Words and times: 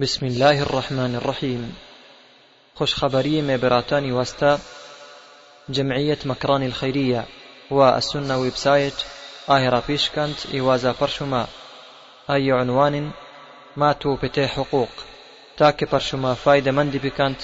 بسم 0.00 0.26
الله 0.26 0.60
الرحمن 0.62 1.14
الرحیم 1.14 1.76
خوشخبری 2.74 3.40
می 3.40 3.56
براتانی 3.56 4.10
وستا 4.12 4.58
جمعية 5.68 6.18
مكران 6.26 6.62
الخيرية 6.62 7.24
والسنة 7.70 7.96
السنة 7.96 8.38
وبسایت 8.38 9.04
آهرا 9.48 9.82
بيشكانت 9.88 10.54
إوازا 10.54 10.92
پرشما 10.92 11.46
أي 12.30 12.50
عنوان 12.50 13.10
ما 13.76 13.92
تو 13.92 14.16
پته 14.16 14.46
حقوق 14.46 14.88
تاکه 15.56 15.86
پرشما 15.86 16.34
فایده 16.34 16.70
مندی 16.70 16.98
بکند 16.98 17.36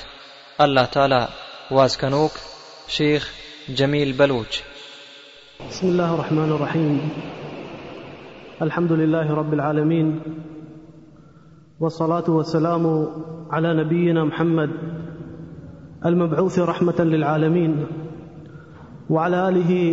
الله 0.61 0.85
تعالى 0.85 1.29
وازكنوك 1.71 2.33
شيخ 2.89 3.31
جميل 3.69 4.13
بلوچ 4.13 4.63
بسم 5.71 5.87
الله 5.89 6.15
الرحمن 6.15 6.53
الرحيم 6.53 7.11
الحمد 8.63 8.93
لله 8.93 9.35
رب 9.35 9.55
العالمين 9.55 10.23
والصلاة 11.81 12.35
والسلام 12.35 12.87
على 13.51 13.85
نبينا 13.85 14.25
محمد 14.25 14.71
المبعوث 16.03 16.59
رحمة 16.59 17.05
للعالمين 17.05 17.85
وعلى 19.11 19.37
آله 19.37 19.93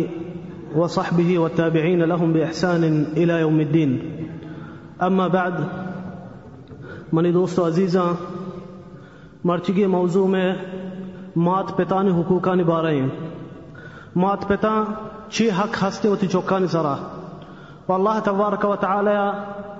وصحبه 0.76 1.38
والتابعين 1.38 2.00
لهم 2.00 2.32
بإحسان 2.32 3.04
إلى 3.16 3.40
يوم 3.40 3.58
الدين. 3.58 3.98
أما 5.00 5.28
بعد 5.28 5.50
منی 7.12 7.32
دوستو 7.32 7.66
عزیزاں 7.66 8.12
مرچگی 9.44 9.86
موضوع 9.86 10.26
میں 10.26 10.54
مات 11.36 11.76
پتانی 11.76 12.10
حقوقا 12.10 12.54
نبھا 12.54 12.82
رہے 12.82 13.00
ہیں۔ 13.00 13.10
مات 14.16 14.48
پتا 14.48 14.84
چی 15.30 15.50
حق 15.50 15.84
ہستے 15.84 16.08
ہوتی 16.08 16.26
چوکانی 16.26 16.66
سرا۔ 16.66 16.96
والله 17.88 18.18
تبارك 18.24 18.64
وتعالى 18.64 19.30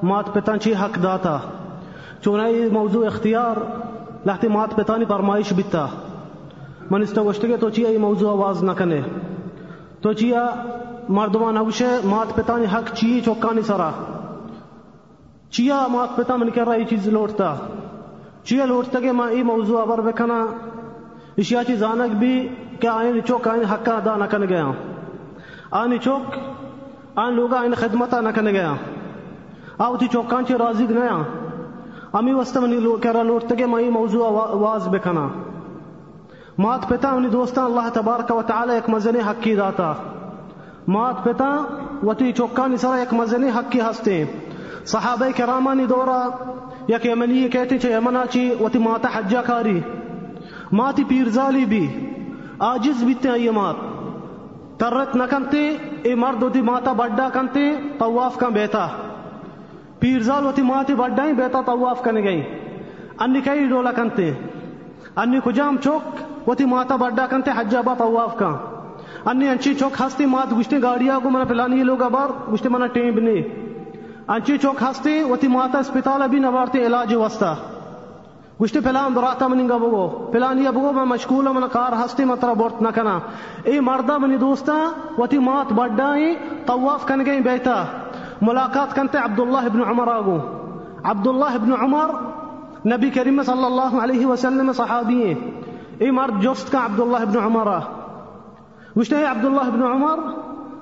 مات 0.02 0.34
پتان 0.34 0.60
چی 0.60 0.74
حق 0.74 1.02
داتا۔ 1.02 1.38
چونای 2.24 2.68
موضوع 2.68 3.06
اختیار 3.06 3.56
لحتی 4.26 4.48
مات 4.48 4.76
پتانی 4.76 5.04
فرمایش 5.04 5.52
بیتا۔ 5.52 5.86
من 6.90 7.02
استوشتگه 7.02 7.56
تو 7.56 7.70
چی 7.70 7.86
ای 7.86 7.98
موضوع 7.98 8.30
آواز 8.30 8.64
نکنه 8.64 9.04
تو 10.02 10.12
چیا 10.12 10.50
مردمان 11.08 11.56
اوشه 11.56 12.06
مات 12.06 12.34
پتانی 12.34 12.64
حق 12.64 12.92
چی 12.94 13.20
چوکانی 13.20 13.62
سرا۔ 13.62 13.90
چیا 15.50 15.86
مات 15.86 16.16
پتا 16.16 16.36
من 16.36 16.50
کر 16.50 16.64
رہا 16.64 16.74
یہ 16.74 16.84
چیز 16.84 17.08
لوٹتا۔ 17.08 17.56
چیا 18.44 18.64
لوٹتا 18.64 19.00
کہ 19.00 19.12
ما 19.12 19.26
ای 19.26 19.42
موضوع 19.42 19.80
آور 19.80 19.98
بکنا 19.98 20.46
اشیا 21.38 21.64
چی 21.64 21.76
زانک 21.76 22.16
بھی 22.16 22.48
کہ 22.80 22.86
آئین 22.86 23.20
چوک 23.28 23.48
آئین 23.48 23.64
حق 23.64 23.88
ادا 23.88 24.16
نکن 24.16 24.48
گیا۔ 24.48 24.70
آنی 25.70 25.98
چوک، 25.98 26.34
آن 27.14 27.34
لوگا 27.34 27.60
آئین 27.60 27.74
خدمتا 27.74 28.20
نکن 28.20 28.46
گیا۔ 28.46 28.72
آوتی 29.78 30.08
چوکان 30.08 30.44
چی 30.46 30.54
راضی 30.54 30.86
گنیا 30.90 31.18
امی 32.12 32.32
وسط 32.32 32.56
منی 32.56 32.96
کرا 33.02 33.22
لوٹتا 33.22 33.54
کہ 33.54 33.66
ما 33.66 33.80
موضوع 33.90 34.26
آواز 34.26 34.88
بکنا 34.88 35.28
مات 36.58 36.88
پتا 36.88 37.14
منی 37.14 37.28
دوستان 37.28 37.64
اللہ 37.64 37.88
تبارک 37.92 38.36
و 38.36 38.42
تعالی 38.42 38.74
ایک 38.74 38.90
مزنی 38.90 39.18
حقی 39.18 39.56
داتا۔ 39.56 39.92
مات 40.88 41.24
پتا 41.24 41.64
وتی 42.02 42.32
چوکانی 42.32 42.76
سرا 42.76 42.94
ایک 42.94 43.14
مزنی 43.14 43.48
حقی 43.48 43.80
ہستے۔ 43.80 44.24
صحابہ 44.84 45.26
کرامانی 45.36 45.86
دورا 45.86 46.28
یک 46.88 47.06
یمنی 47.06 47.48
کہتے 47.48 47.78
چھے 47.78 47.92
یمنا 47.92 48.26
چی 48.26 48.54
وتی 48.60 48.78
ماتا 48.78 49.08
حجہ 49.14 49.38
کاری۔ 49.38 49.80
ماتی 50.72 51.04
پیرزالی 51.04 51.64
بھی۔ 51.64 52.10
آجز 52.58 53.04
بیتے 53.04 53.28
ہیں 53.28 53.38
یہ 53.38 53.50
مات۔ 53.50 53.76
ترت 54.80 55.16
نکنتے 55.16 55.76
اے 56.02 56.14
مرد 56.14 56.42
وتی 56.42 56.62
ماتا 56.62 56.92
بڑا 56.92 57.28
کنتے، 57.28 57.76
طواف 57.98 58.38
کن 58.38 58.52
بیتا۔ 58.52 58.88
پیرزال 60.02 60.46
وتی 60.46 60.62
ماتی 60.62 60.94
بڑا 60.94 61.24
ہی 61.24 61.32
بیتا 61.32 61.60
طواف 61.66 62.02
کن 62.02 62.16
گئی۔ 62.24 62.42
انی 63.20 63.40
کئی 63.40 63.66
ڈولا 63.68 63.92
کنتے۔ 63.92 64.30
انی 65.16 65.38
کجام 65.44 65.76
چوک 65.84 66.48
وتی 66.48 66.64
ماتا 66.64 66.96
بڑا 66.96 67.26
کنتے 67.30 67.50
حجہ 67.56 67.78
با 67.86 67.94
طواف 67.98 68.36
کن 68.38 68.54
انی 69.30 69.48
انچی 69.48 69.74
چوک 69.74 70.00
ہستی 70.00 70.26
مات 70.26 70.52
گشتے 70.58 70.82
گاڑیا 70.82 71.18
کو 71.22 71.30
منا 71.30 71.44
پلانی 71.44 71.82
لوگا 71.82 72.08
بار 72.08 72.30
گشتے 72.52 72.68
منا 72.68 72.86
ٹیم 72.86 73.14
بنے 73.14 73.34
انچی 74.28 74.58
چوک 74.58 74.82
ہستی 74.82 75.22
وتی 75.22 75.48
ماتا 75.48 75.78
اسپتال 75.78 76.22
بھی 76.30 76.38
نوارتے 76.38 76.86
علاج 76.86 77.14
وستا 77.14 77.54
گشتے 78.62 78.80
پلان 78.80 79.12
براتا 79.14 79.46
مننگا 79.46 79.76
بگو۔ 79.76 80.06
پلانی 80.32 80.66
بگو 80.74 80.92
میں 80.92 81.04
مشکول 81.04 81.48
من 81.54 81.62
کار 81.72 81.92
ہستی 82.04 82.24
مترا 82.24 82.52
بورت 82.52 82.82
نکنا 82.82 83.18
ای 83.64 83.80
مردا 83.80 84.18
منی 84.18 84.36
دوستا، 84.36 84.74
وتی 85.18 85.38
مات 85.38 85.72
بڑائی 85.72 86.34
طواف 86.66 87.06
کن 87.06 87.24
گئی 87.26 87.40
بیتا۔ 87.40 87.84
ملاقات 88.42 88.94
کنتے 88.94 89.18
عبداللہ 89.18 89.58
ابن 89.58 89.82
عمر 89.82 90.08
آگو 90.08 90.38
عبداللہ 91.04 91.54
ابن 91.54 91.72
عمر 91.72 92.10
نبی 92.86 93.10
کریم 93.10 93.42
صلی 93.42 93.64
اللہ 93.64 93.98
علیہ 94.02 94.26
وسلم 94.26 94.72
صحابی 94.72 95.24
ہیں۔ 95.24 95.34
ای 95.98 96.10
مرد 96.10 96.42
جست 96.42 96.72
کا 96.72 96.78
عبداللہ 96.78 97.16
ابن 97.16 97.38
عمر 97.44 97.68
گشتے 98.98 99.24
عبداللہ 99.24 99.60
ابن 99.60 99.82
عمر، 99.82 100.18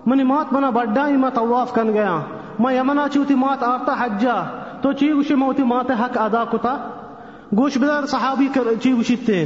منی 0.06 0.22
مات 0.22 0.52
منا 0.52 0.70
بڑائی 0.70 1.16
میں 1.16 1.30
طواف 1.34 1.74
کن 1.74 1.92
گیا۔ 1.92 2.18
ما 2.58 2.72
یمنا 2.72 3.08
چوتی 3.12 3.34
مات 3.34 3.62
آتا 3.62 3.94
حجا 4.00 4.42
تو 4.82 4.92
چی 4.92 5.12
گوشی 5.12 5.34
موتی 5.34 5.62
مات 5.62 5.90
حق 5.90 6.18
ادا 6.20 6.44
کتا۔ 6.44 6.76
گوش 7.56 7.78
بدر 7.78 8.06
صحابی 8.06 8.48
چی 8.82 8.92
گوشیتے 8.92 9.44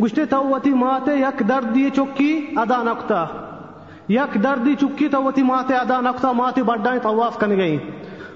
گوشتے 0.00 0.24
تو 0.24 0.44
وتی 0.48 0.70
مات 0.70 1.08
یک 1.08 1.48
درد 1.48 1.74
دی 1.74 1.90
چکی 1.90 2.46
ادا 2.56 2.82
نکتا۔ 2.82 3.24
یک 4.12 4.42
درد 4.42 4.64
دی 4.64 4.74
چکی 4.80 5.08
تو 5.08 5.22
وتی 5.22 5.42
مات 5.42 5.70
ادا 5.72 6.00
نکتا، 6.00 6.32
مات 6.32 6.58
بڑھائی 6.58 7.00
طواف 7.02 7.38
کن 7.38 7.56
گئی. 7.56 7.78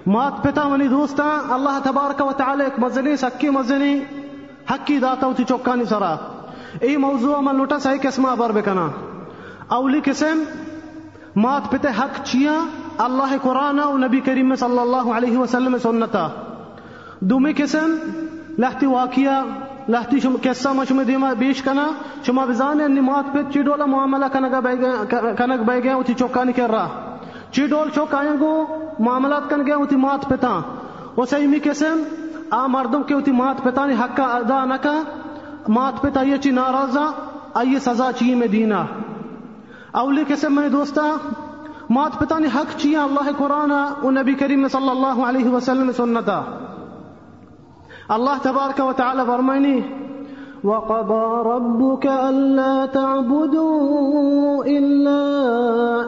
مات 0.06 0.42
پتا 0.42 0.68
منی 0.68 0.88
دوستا، 0.88 1.24
اللہ 1.54 1.78
تبارک 1.84 2.20
و 2.26 2.32
تعالی 2.32 2.64
ایک 2.64 2.78
مزنی 2.78 3.16
سکی 3.16 3.50
مزنی 3.50 3.94
حقی 4.70 4.98
داتا 4.98 5.26
وتی 5.26 5.44
چکانی 5.44 5.84
سرا. 5.84 6.14
ای 6.80 6.96
موضوع 6.96 7.40
من 7.40 7.56
لوٹا 7.56 7.78
صحیح 7.78 7.98
قسمہ 8.02 8.34
بر 8.38 8.52
بکنا. 8.52 8.88
اولی 9.68 10.00
قسم 10.04 10.42
مات 11.36 11.70
پتے 11.70 11.88
حق 11.98 12.24
چیا؟ 12.24 12.54
اللہ 13.04 13.36
قرآن 13.42 13.80
و 13.80 13.96
نبی 13.98 14.20
کریم 14.20 14.54
صلی 14.54 14.78
اللہ 14.78 15.12
علیہ 15.16 15.38
وسلم 15.38 15.76
سنتا. 15.82 16.28
دومی 17.20 17.52
قسم 17.56 17.96
لحتی 18.58 18.86
واقعہ 18.86 19.42
لحتی 19.88 20.20
شما 20.20 20.38
قصہ 20.42 20.68
ما 20.68 20.84
شما 20.84 21.02
دیما 21.08 21.32
بیش 21.38 21.62
کنا، 21.62 21.86
شما 22.26 22.44
بزانے 22.44 22.84
انی 22.84 23.00
مات 23.00 23.36
چی 23.52 23.62
ڈولا 23.62 23.86
معاملہ 23.86 24.26
کنک 24.32 25.60
بے 25.66 25.82
گئے 25.84 25.92
ہوتی 25.92 26.14
چوکانی 26.14 26.52
کر 26.52 26.70
رہا 26.70 27.16
چی 27.50 27.66
ڈول 27.66 27.90
چوک 27.94 28.14
آئیں 28.14 28.36
گو، 28.40 28.52
معاملات 28.98 29.48
کن 29.50 29.66
گئے 29.66 29.74
ہوتی 29.74 29.96
مات 29.96 30.28
پتا 30.28 30.60
و 31.16 31.24
سیمی 31.24 31.58
قسم 31.62 32.02
آ 32.50 32.66
مردم 32.66 33.02
کے 33.02 33.14
ہوتی 33.14 33.32
مات 33.32 33.62
پتانی 33.62 33.94
حق 33.94 34.16
کا 34.16 34.24
ادا 34.24 34.64
نکا 34.64 34.94
مات 35.68 36.02
پتا 36.02 36.22
یہ 36.22 36.36
چی 36.36 36.50
ناراضا 36.50 37.06
آئیے 37.54 37.78
سزا 37.78 38.10
چی 38.18 38.34
میں 38.34 38.46
دینا۔ 38.46 38.84
اولی 39.92 40.24
قسم 40.28 40.54
میں 40.54 40.68
دوستا، 40.68 41.02
مات 41.90 42.18
پتانی 42.18 42.48
حق 42.54 42.76
چیا 42.76 43.02
اللہ 43.04 43.30
قرآن 43.36 43.70
و 44.02 44.10
نبی 44.10 44.34
کریم 44.34 44.68
صلی 44.68 44.90
اللہ 44.90 45.22
علیہ 45.26 45.48
وسلم 45.48 45.92
سنتا۔ 45.96 46.42
اللہ 48.08 48.42
تبارک 48.42 48.80
و 48.80 48.92
تعالی 48.92 49.22
فرمائنی 49.26 49.80
وقضى 50.64 51.24
ربك 51.42 52.06
ألا 52.06 52.86
تعبدوا 52.86 54.64
إلا 54.64 55.20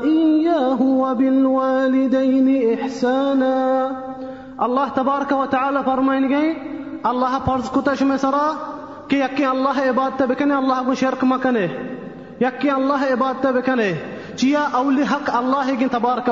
إياه 0.05 0.83
وبالوالدين 0.83 2.49
إحسانا. 2.73 3.55
اللہ 4.57 4.95
تبارک 4.95 5.33
و 5.33 5.45
تعالی 5.51 5.79
فرمائن 5.85 6.29
گئی 6.29 6.53
اللہ 7.03 7.39
فرض 7.45 7.71
کتش 7.71 8.03
میں 8.03 8.17
سرا 8.17 8.47
کہ 9.09 9.17
یکی 9.17 9.45
اللہ 9.45 9.81
عبادت 9.81 10.23
بکنے 10.23 10.55
اللہ 10.55 10.83
کو 10.87 10.95
شرک 10.95 11.25
مکنے 11.25 11.67
یکی 12.41 12.71
اللہ 12.71 13.05
عبادت 13.13 13.47
بکنے 13.47 13.93
چیا 14.37 14.67
اولی 14.73 15.03
حق 15.03 15.31
اللہ 15.35 15.71
کی 15.79 15.87
تبارک 15.91 16.31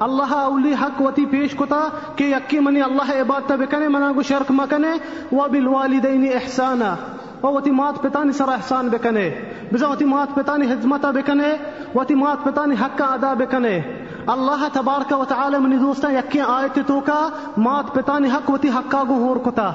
اللہ 0.00 0.34
اولی 0.34 0.74
حق 0.74 1.02
وتی 1.02 1.26
پیش 1.26 1.54
کتا 1.56 1.88
کہ 2.16 2.24
یکی 2.24 2.60
منی 2.60 2.82
اللہ 2.82 3.20
عبادت 3.20 3.52
بکنے 3.52 3.88
منا 3.88 4.12
کو 4.12 4.22
شرک 4.22 4.46
مکنے 4.48 4.88
و 5.32 5.48
بالوالدین 5.48 6.30
احسانا۔ 6.34 6.94
و 7.42 7.48
وتی 7.52 7.70
مات 7.70 8.02
پتانی 8.02 8.32
سر 8.32 8.48
احسان 8.48 8.88
بکنے۔ 8.88 9.30
بزا 9.72 9.88
وتی 9.88 10.04
مات 10.04 10.34
پتانی 10.34 10.66
حزمتا 10.66 11.10
بکنے، 11.10 11.56
وتی 11.94 12.14
مات 12.14 12.44
پتانی 12.44 12.74
حق 12.80 13.02
ادا 13.02 13.34
بکنے۔ 13.34 13.80
اللہ 14.26 14.68
تبارک 14.72 15.20
و 15.20 15.24
تعالی 15.24 15.58
منی 15.58 15.76
دوستا 15.76 16.10
یکی 16.10 16.40
آیت 16.40 16.78
تو 16.86 17.00
کا 17.00 17.28
مات 17.56 17.94
پتانی 17.94 18.28
حق 18.28 18.50
وتی 18.50 18.68
حقا 18.68 19.02
گو 19.08 19.14
ہور 19.14 19.36
کتا۔ 19.36 19.72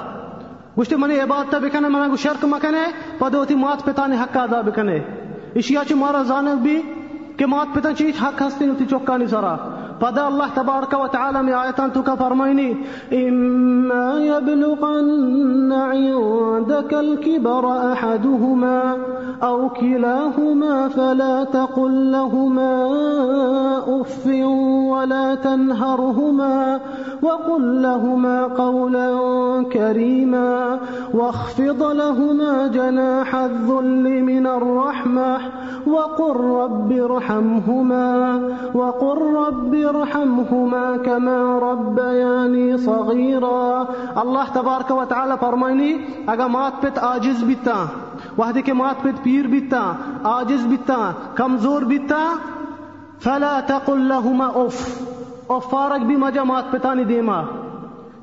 گوشتی 0.77 0.95
منی 0.95 1.19
عبادت 1.19 1.55
بکنے 1.55 1.87
منا 1.87 2.07
کو 2.07 2.15
شرک 2.15 2.45
مکنے 2.45 2.83
پدوتی 3.19 3.55
مات 3.55 3.85
پتانی 3.85 4.15
حق 4.15 4.37
ادا 4.37 4.61
بکنے۔ 4.61 4.99
اشیا 5.55 5.81
چی 5.87 5.93
مارا 5.93 6.23
زانک 6.23 6.61
بھی 6.61 6.81
کہ 7.37 7.45
مات 7.45 7.75
پتا 7.75 7.93
چیز 7.93 8.23
حق 8.23 8.41
ہستی 8.41 8.67
ہوتی 8.67 8.85
چوکانی 8.85 9.25
Pa 10.01 10.09
الله 10.09 10.47
تبارك 10.55 10.93
وتعالى 10.93 11.41
من 11.43 11.53
آية 11.53 11.75
mi 11.77 12.17
فرميني 12.17 12.77
إما 13.13 14.19
يبلغن 14.19 15.71
عندك 15.71 16.93
الكبر 16.93 17.93
أحدهما 17.93 18.97
أو 19.43 19.69
كلاهما 19.69 20.87
فلا 20.87 21.43
تقل 21.43 22.11
لهما 22.11 22.73
أف 24.01 24.27
ولا 24.91 25.35
تنهرهما 25.35 26.79
وقل 27.21 27.81
لهما 27.81 28.43
قولا 28.43 29.09
كريما 29.73 30.79
واخفض 31.13 31.83
لهما 31.83 32.67
جناح 32.67 33.35
الذل 33.35 34.23
من 34.23 34.47
الرحمة 34.47 35.37
وقل 35.87 36.35
رب 36.35 36.91
ارحمهما 36.91 38.41
وقل 38.73 39.17
رب 39.33 39.73
ارحمهما 39.91 40.97
كما 41.05 41.59
ربياني 41.59 42.77
صغيرا. 42.77 43.85
الله 44.23 44.45
تبارك 44.53 44.91
وتعالى 44.91 45.35
فرماني 45.39 45.91
اگر 46.27 46.47
مات 46.47 46.81
پت 46.81 46.99
عاجز 46.99 47.43
بیتا 47.43 47.85
وحدی 48.37 48.61
کے 48.61 48.73
مات 48.73 49.03
پت 49.03 49.23
پیر 49.23 49.47
بیتا 49.47 49.81
عاجز 50.23 50.65
بیتا 50.67 50.99
کمزور 51.35 51.81
بیتا 51.81 52.21
فلا 53.23 53.59
تقل 53.67 54.07
لهما 54.13 54.47
اف. 54.65 54.85
اور 55.47 55.61
فارق 55.69 56.05
بھی 56.05 56.15
مجا 56.15 56.43
مات 56.43 56.71
پتانی 56.71 57.03
دیما. 57.03 57.41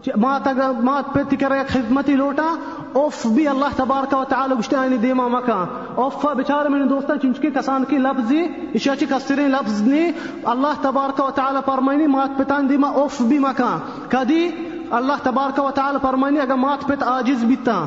مات 0.06 0.48
اگر 0.48 0.70
مات 0.82 1.12
پت 1.12 1.34
کرے 1.40 1.62
خدمتی 1.68 2.14
لوٹا، 2.16 2.54
اوف 2.92 3.26
بھی 3.26 3.48
اللہ 3.48 3.64
تبارک 3.76 4.14
و 4.14 4.24
تعالی 4.24 4.54
گشتانی 4.58 4.96
دیما 4.96 5.28
مکا 5.28 5.64
اوف 5.94 6.26
بیچارے 6.36 6.68
میں 6.68 6.86
دوستا 6.86 7.16
چنچکی 7.16 7.50
کسان 7.50 7.84
کی 7.84 7.98
لفظی 7.98 8.44
اشیاچی 8.74 9.06
کسرین 9.06 9.50
لفظ 9.50 9.82
نی۔ 9.82 10.10
اللہ 10.44 10.82
تبارک 10.82 11.20
و 11.20 11.30
تعالی 11.30 11.58
فرمائنی، 11.66 12.06
مات 12.06 12.38
پتان 12.38 12.68
دیما 12.68 12.88
اوف 12.88 13.22
بھی 13.22 13.38
مکا 13.38 13.78
کدی؟ 14.08 14.50
اللہ 14.90 15.12
تبارک 15.22 15.64
و 15.64 15.70
تعالی 15.70 15.98
فرمائنی، 16.02 16.40
اگر 16.40 16.54
مات 16.54 16.86
پت 16.86 17.02
عاجز 17.02 17.44
بیتا۔ 17.44 17.84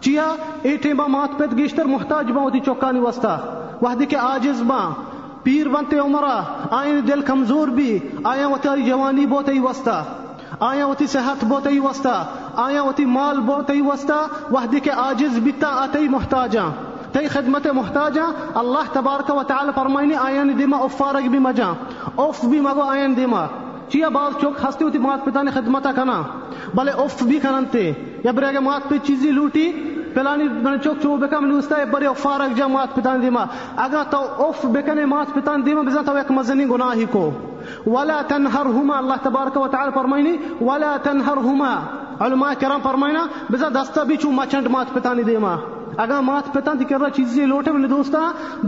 چیا؟ 0.00 0.34
اے 0.62 0.76
ٹیما 0.76 1.06
مات 1.06 1.38
پت 1.38 1.56
گیشتر 1.56 1.84
محتاج 1.84 2.32
با 2.32 2.42
ہوتی 2.42 2.60
چوکانی 2.60 2.98
وستا 2.98 3.36
وحدی 3.82 4.06
کے 4.06 4.16
عاجز 4.16 4.62
با۔ 4.62 4.92
پیر 5.42 5.68
بنتے 5.68 5.98
عمرہ، 5.98 6.42
آئین 6.70 7.00
دل 7.08 7.20
کمزور 7.20 7.68
بھی، 7.68 7.98
آیا 8.24 8.48
وتی 8.48 8.82
جوانی 8.82 9.26
بہت 9.26 9.48
ہی 9.48 9.58
وستا 9.58 10.04
آیا 10.60 10.86
وتی 10.86 11.06
صحت 11.06 11.44
بہت 11.44 11.66
ہی 11.66 11.78
وستا 11.78 12.24
آیا 12.56 12.82
وتی 12.82 13.04
مال 13.04 13.40
بہت 13.40 13.70
ہی 13.70 13.80
وستا، 13.80 14.26
وحدی 14.50 14.80
کے 14.80 14.90
عاجز 14.90 15.38
بیتا 15.38 15.68
آتی 15.68 16.08
محتاجا 16.08 16.64
تی 17.12 17.28
خدمت 17.28 17.66
محتاجا 17.66 18.24
اللہ 18.54 18.92
تبارک 18.92 19.30
و 19.34 19.42
تعالی 19.42 19.70
فرمائنی 19.74 20.14
آیان 20.14 20.58
دیما 20.58 20.76
افارک 20.76 21.28
بھی 21.30 21.38
مجا 21.38 21.72
اف 22.16 22.44
بھی 22.44 22.60
مگو 22.60 22.82
آیان 22.82 23.16
دیما۔ 23.16 23.46
چیا 23.88 24.08
بال 24.08 24.32
چوک 24.40 24.64
ہستی 24.64 24.84
ہوتی 24.84 24.98
مات 24.98 25.24
پتانی 25.24 25.50
خدمتا 25.50 25.92
کنا۔ 25.92 26.22
بلے 26.74 26.90
اف 26.90 27.22
بھی 27.22 27.38
کننتے 27.38 27.92
یا 28.24 28.32
برے 28.32 28.58
مات 28.58 28.88
پہ 28.88 28.98
چیزی 29.02 29.30
لوٹی، 29.30 29.72
پلانی 30.14 30.44
من 30.44 30.80
چوک 30.84 31.02
چو 31.02 31.16
بکم 31.16 31.46
نوستا 31.46 31.76
بری 31.90 32.06
فارق 32.16 32.56
جا 32.56 32.66
مات 32.66 32.94
پتان 32.94 33.22
دیما۔ 33.22 33.44
اگر 33.76 34.02
تو 34.10 34.20
اف 34.38 34.64
بکنے 34.64 35.04
مات 35.04 35.34
پتان 35.34 35.66
دیما 35.66 35.82
بزن 35.82 36.04
تو 36.04 36.16
ایک 36.16 36.30
مزنی 36.30 36.66
گناہی 36.66 37.04
کو۔ 37.10 37.30
ولا 37.86 38.22
تنهرهما. 38.28 38.98
الله 38.98 39.16
تبارك 39.22 39.56
وتعالى 39.56 39.90
فرمائني 39.94 40.36
ولا 40.60 40.96
تنهرهما. 41.02 41.72
علماء 42.20 42.52
کرام 42.60 42.80
فرمائنا، 42.82 43.26
بزا 43.50 43.68
دستا 43.74 44.02
بھی 44.02 44.16
چو 44.16 44.30
مچنڈ 44.30 44.66
مات 44.66 44.92
پتانی 44.94 45.22
دیما 45.22 45.56
اگر 45.96 46.20
مات 46.20 46.52
پتان 46.52 46.78
دی 46.80 46.84
کر 46.84 47.00
رہا 47.00 47.10
چیزی 47.10 47.46
لوٹے 47.46 47.72
من 47.72 47.90
دوستا 47.90 48.20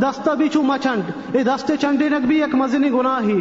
دستا 0.03 0.35
بھی 0.35 0.49
چو 0.49 0.63
مچنڈ 0.63 1.37
اے 1.37 1.43
دستے 1.45 1.77
چنڈے 1.77 2.09
نک 2.09 2.27
بھی 2.27 2.43
ایک 2.43 2.55
مزنی 2.55 2.91
گناہی. 2.93 3.41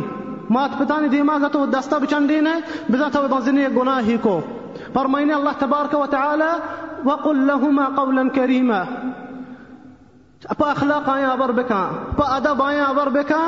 مات 0.50 0.78
پتانی 0.80 1.08
دیما 1.10 1.34
اگر 1.34 1.48
تو 1.48 1.66
دستا 1.66 1.98
بھی 1.98 2.40
نے، 2.42 2.54
بزا 2.90 3.08
تو 3.14 3.28
مزنی 3.36 3.64
ایک 3.64 3.78
گناہی 3.78 4.18
کو. 4.22 4.40
فرمائني 4.94 5.34
الله 5.34 5.52
تبارك 5.60 5.94
وتعالى 5.94 6.52
وقل 7.06 7.38
لهما 7.48 7.86
قولا 7.96 8.24
كريما. 8.36 8.84
پا 10.58 10.70
اخلاق 10.72 11.10
آیا 11.10 11.30
ابر 11.32 11.52
بکا 11.52 11.82
پا 12.18 12.26
ادب 12.36 12.62
آیا 12.64 12.84
ابر 12.84 13.10
بکا 13.10 13.42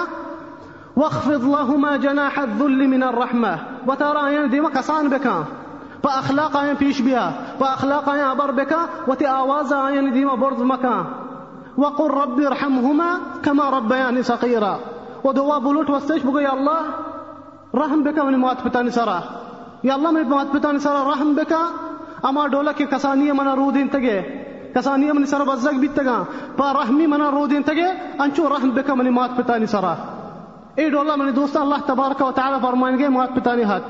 واخفض 1.00 1.44
لهما 1.56 1.98
جناح 1.98 2.40
الذل 2.40 2.88
من 2.88 3.04
الرحمة 3.04 3.54
وترى 3.88 4.48
ديما 4.48 4.70
كسان 4.70 5.10
بكا 5.10 5.38
فأخلاقا 6.04 6.72
اخلاق 6.72 7.02
بها 7.02 7.32
فأخلاقا 7.60 7.60
بیا 7.60 7.60
با 7.60 7.68
اخلاق 7.74 8.10
آيان 8.10 8.24
عبر 8.24 8.52
بکا 8.52 8.82
و 9.08 9.14
تی 9.14 9.26
وقل 11.80 12.12
رب 12.12 12.40
ارحمهما 12.40 13.10
كما 13.44 13.70
ربياني 13.70 14.24
صغيرا. 14.24 14.80
ودوا 15.24 15.58
بلوت 15.58 15.90
واستيش 15.90 16.24
بقى 16.24 16.44
يا 16.44 16.54
الله 16.54 16.82
رحم 17.76 18.04
بك 18.04 18.20
من 18.20 18.36
موات 18.40 18.68
بتاني 18.68 18.92
سرا. 18.92 19.20
يا 19.84 19.96
الله 19.96 20.12
من 20.12 20.24
موات 20.30 20.52
بتاني 20.56 20.80
سرا 20.80 21.12
رحم 21.12 21.36
بك. 21.36 21.54
أما 22.26 22.48
دولا 22.48 22.72
كي 22.72 22.86
كسانية 22.86 23.32
من 23.32 23.48
رودين 23.48 23.90
تجي 23.90 24.24
كسانية 24.76 25.12
من 25.12 25.26
سرا 25.26 25.44
بزق 25.44 25.72
بيتجا. 25.72 26.26
فرحمي 26.58 27.08
من 27.08 27.22
رودين 27.22 27.64
تجي 27.64 27.88
أنشو 28.22 28.48
رحم 28.48 28.72
بك 28.72 28.90
من 28.90 29.12
موات 29.12 29.32
بتاني 29.40 29.68
سرا. 29.68 30.19
اے 30.80 30.90
ڈولا 30.90 31.16
منی 31.16 31.32
دوستا 31.32 31.62
اللہ 31.62 31.82
تبارک 31.86 32.22
و 32.22 32.32
تعالی 32.36 32.58
فرمائیں 32.62 32.98
گے 33.00 33.08
مات 33.14 33.36
پتانی 33.36 33.64
ہاتھ 33.64 33.88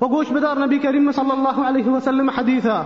و 0.00 0.08
گوش 0.08 0.30
بدار 0.32 0.56
نبی 0.56 0.78
کریم 0.78 1.10
صلی 1.12 1.30
اللہ 1.30 1.60
علیہ 1.68 1.88
وسلم 1.88 2.28
حدیثا 2.36 2.80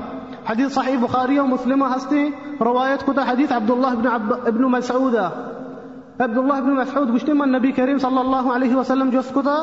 حدیث 0.49 0.73
صحیح 0.75 0.97
بخاری 1.01 1.39
و 1.39 1.47
مسلمہ 1.47 1.87
ہستی 1.95 2.23
روایت 2.61 3.07
کتا 3.07 3.23
حدیث 3.31 3.53
عبداللہ 3.53 3.95
بن, 3.97 4.07
عب... 4.07 4.33
ابن 4.47 4.63
مسعود 4.73 5.15
عبداللہ 5.15 6.61
بن 6.61 6.75
مسعود 6.75 7.15
گشتی 7.15 7.33
من 7.33 7.53
نبی 7.53 7.73
کریم 7.73 7.99
صلی 7.99 8.19
اللہ 8.19 8.51
علیہ 8.55 8.77
وسلم 8.77 9.11
جس 9.11 9.31
کتا 9.35 9.57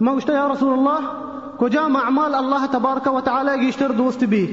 ما 0.00 0.14
گشتا 0.14 0.32
یا 0.32 0.46
رسول 0.52 0.72
اللہ 0.72 1.10
کجا 1.58 1.86
معمال 1.88 2.34
اللہ 2.34 2.66
تبارک 2.72 3.12
و 3.14 3.20
تعالی 3.24 3.60
گیشتر 3.60 3.92
دوست 3.98 4.24
بھی 4.34 4.46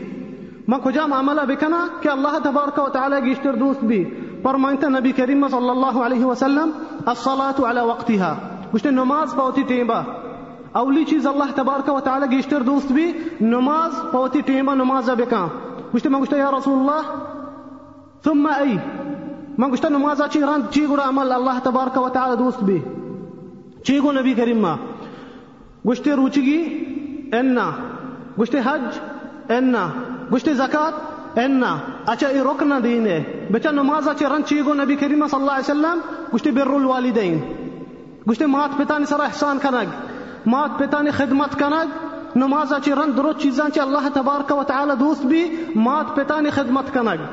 ما 0.68 0.78
کجا 0.84 1.06
معاملہ 1.06 1.42
بکنا 1.48 1.86
کہ 2.02 2.10
اللہ 2.10 2.38
تبارک 2.44 2.80
و 2.80 2.90
تعالی 2.90 3.24
گیشتر 3.26 3.56
دوست 3.56 3.84
بھی 3.84 4.04
فرمایند 4.44 4.86
نبی 4.86 5.12
كريم 5.12 5.48
صلى 5.48 5.72
الله 5.72 6.04
عليه 6.04 6.26
وسلم 6.26 6.74
الصلاة 7.08 7.68
على 7.68 7.82
وقتها. 7.82 8.32
گشته 8.74 8.92
نماز 8.92 9.36
پاوتی 9.36 9.64
ٹیمبا 9.68 10.02
اولی 10.80 11.04
چیز 11.10 11.28
الله 11.28 11.52
تبارك 11.58 11.90
وتعالى 11.90 12.28
جيشتر 12.28 12.62
دوست 12.70 12.92
بي 12.98 13.06
نماز 13.42 14.00
پاوتی 14.14 14.42
تيمبا 14.42 14.74
نماز 14.74 15.10
بكا 15.10 15.44
گشته 15.94 16.10
ما 16.10 16.20
گشته 16.20 16.38
یا 16.38 16.50
رسول 16.58 16.80
الله 16.80 17.04
ثم 18.24 18.48
أي 18.48 18.80
ما 19.58 19.68
قشت 19.68 19.86
نماز 19.86 20.22
چی 20.36 20.40
ران 20.40 20.68
چی 20.72 20.86
گوره 20.88 21.02
عمل 21.02 21.32
الله 21.32 21.60
تبارك 21.60 21.98
وتعالى 21.98 22.36
دوست 22.36 22.64
بي 22.64 22.82
چی 23.84 24.00
گو 24.00 24.12
نبی 24.12 24.36
كريم 24.36 24.62
ما؟ 24.62 24.76
قشت 25.86 26.08
روچگی 26.08 26.60
أنا. 27.34 27.68
قشت 28.38 28.56
حج 28.56 29.00
أنا. 29.52 29.90
قشت 30.32 30.50
زكاه 30.50 30.94
انا 31.36 31.76
اچھا 32.06 32.28
ای 32.28 32.40
رکن 32.40 32.72
دینے 32.84 33.20
بچا 33.52 33.72
نماز 33.72 34.08
اچھا 34.08 34.30
رن 34.30 34.44
چیگو 34.44 34.74
نبی 34.74 34.96
کریم 34.96 35.28
صلی 35.28 35.40
اللہ 35.40 35.52
علیہ 35.52 35.72
وسلم 35.72 36.00
گشتے 36.34 36.52
بر 36.52 36.74
الوالدین 36.74 37.40
گشتے 38.30 38.46
مات 38.46 38.78
پتانی 38.78 39.06
سر 39.06 39.20
احسان 39.20 39.60
کنگ 39.60 40.50
مات 40.50 40.78
پتانی 40.80 41.12
خدمت 41.12 41.60
کنگ 41.60 42.38
نماز 42.38 42.74
اچھا 42.74 42.96
رن 42.96 43.18
درو 43.18 43.34
چیزان 43.34 43.72
چی 43.72 43.80
اللہ 43.80 44.08
تبارک 44.14 44.52
و 44.58 44.64
تعالی 44.64 44.94
دوست 45.00 45.26
بھی 45.26 45.44
مات 45.76 46.16
پتانی 46.16 46.50
خدمت 46.50 46.94
کنگ 46.94 47.26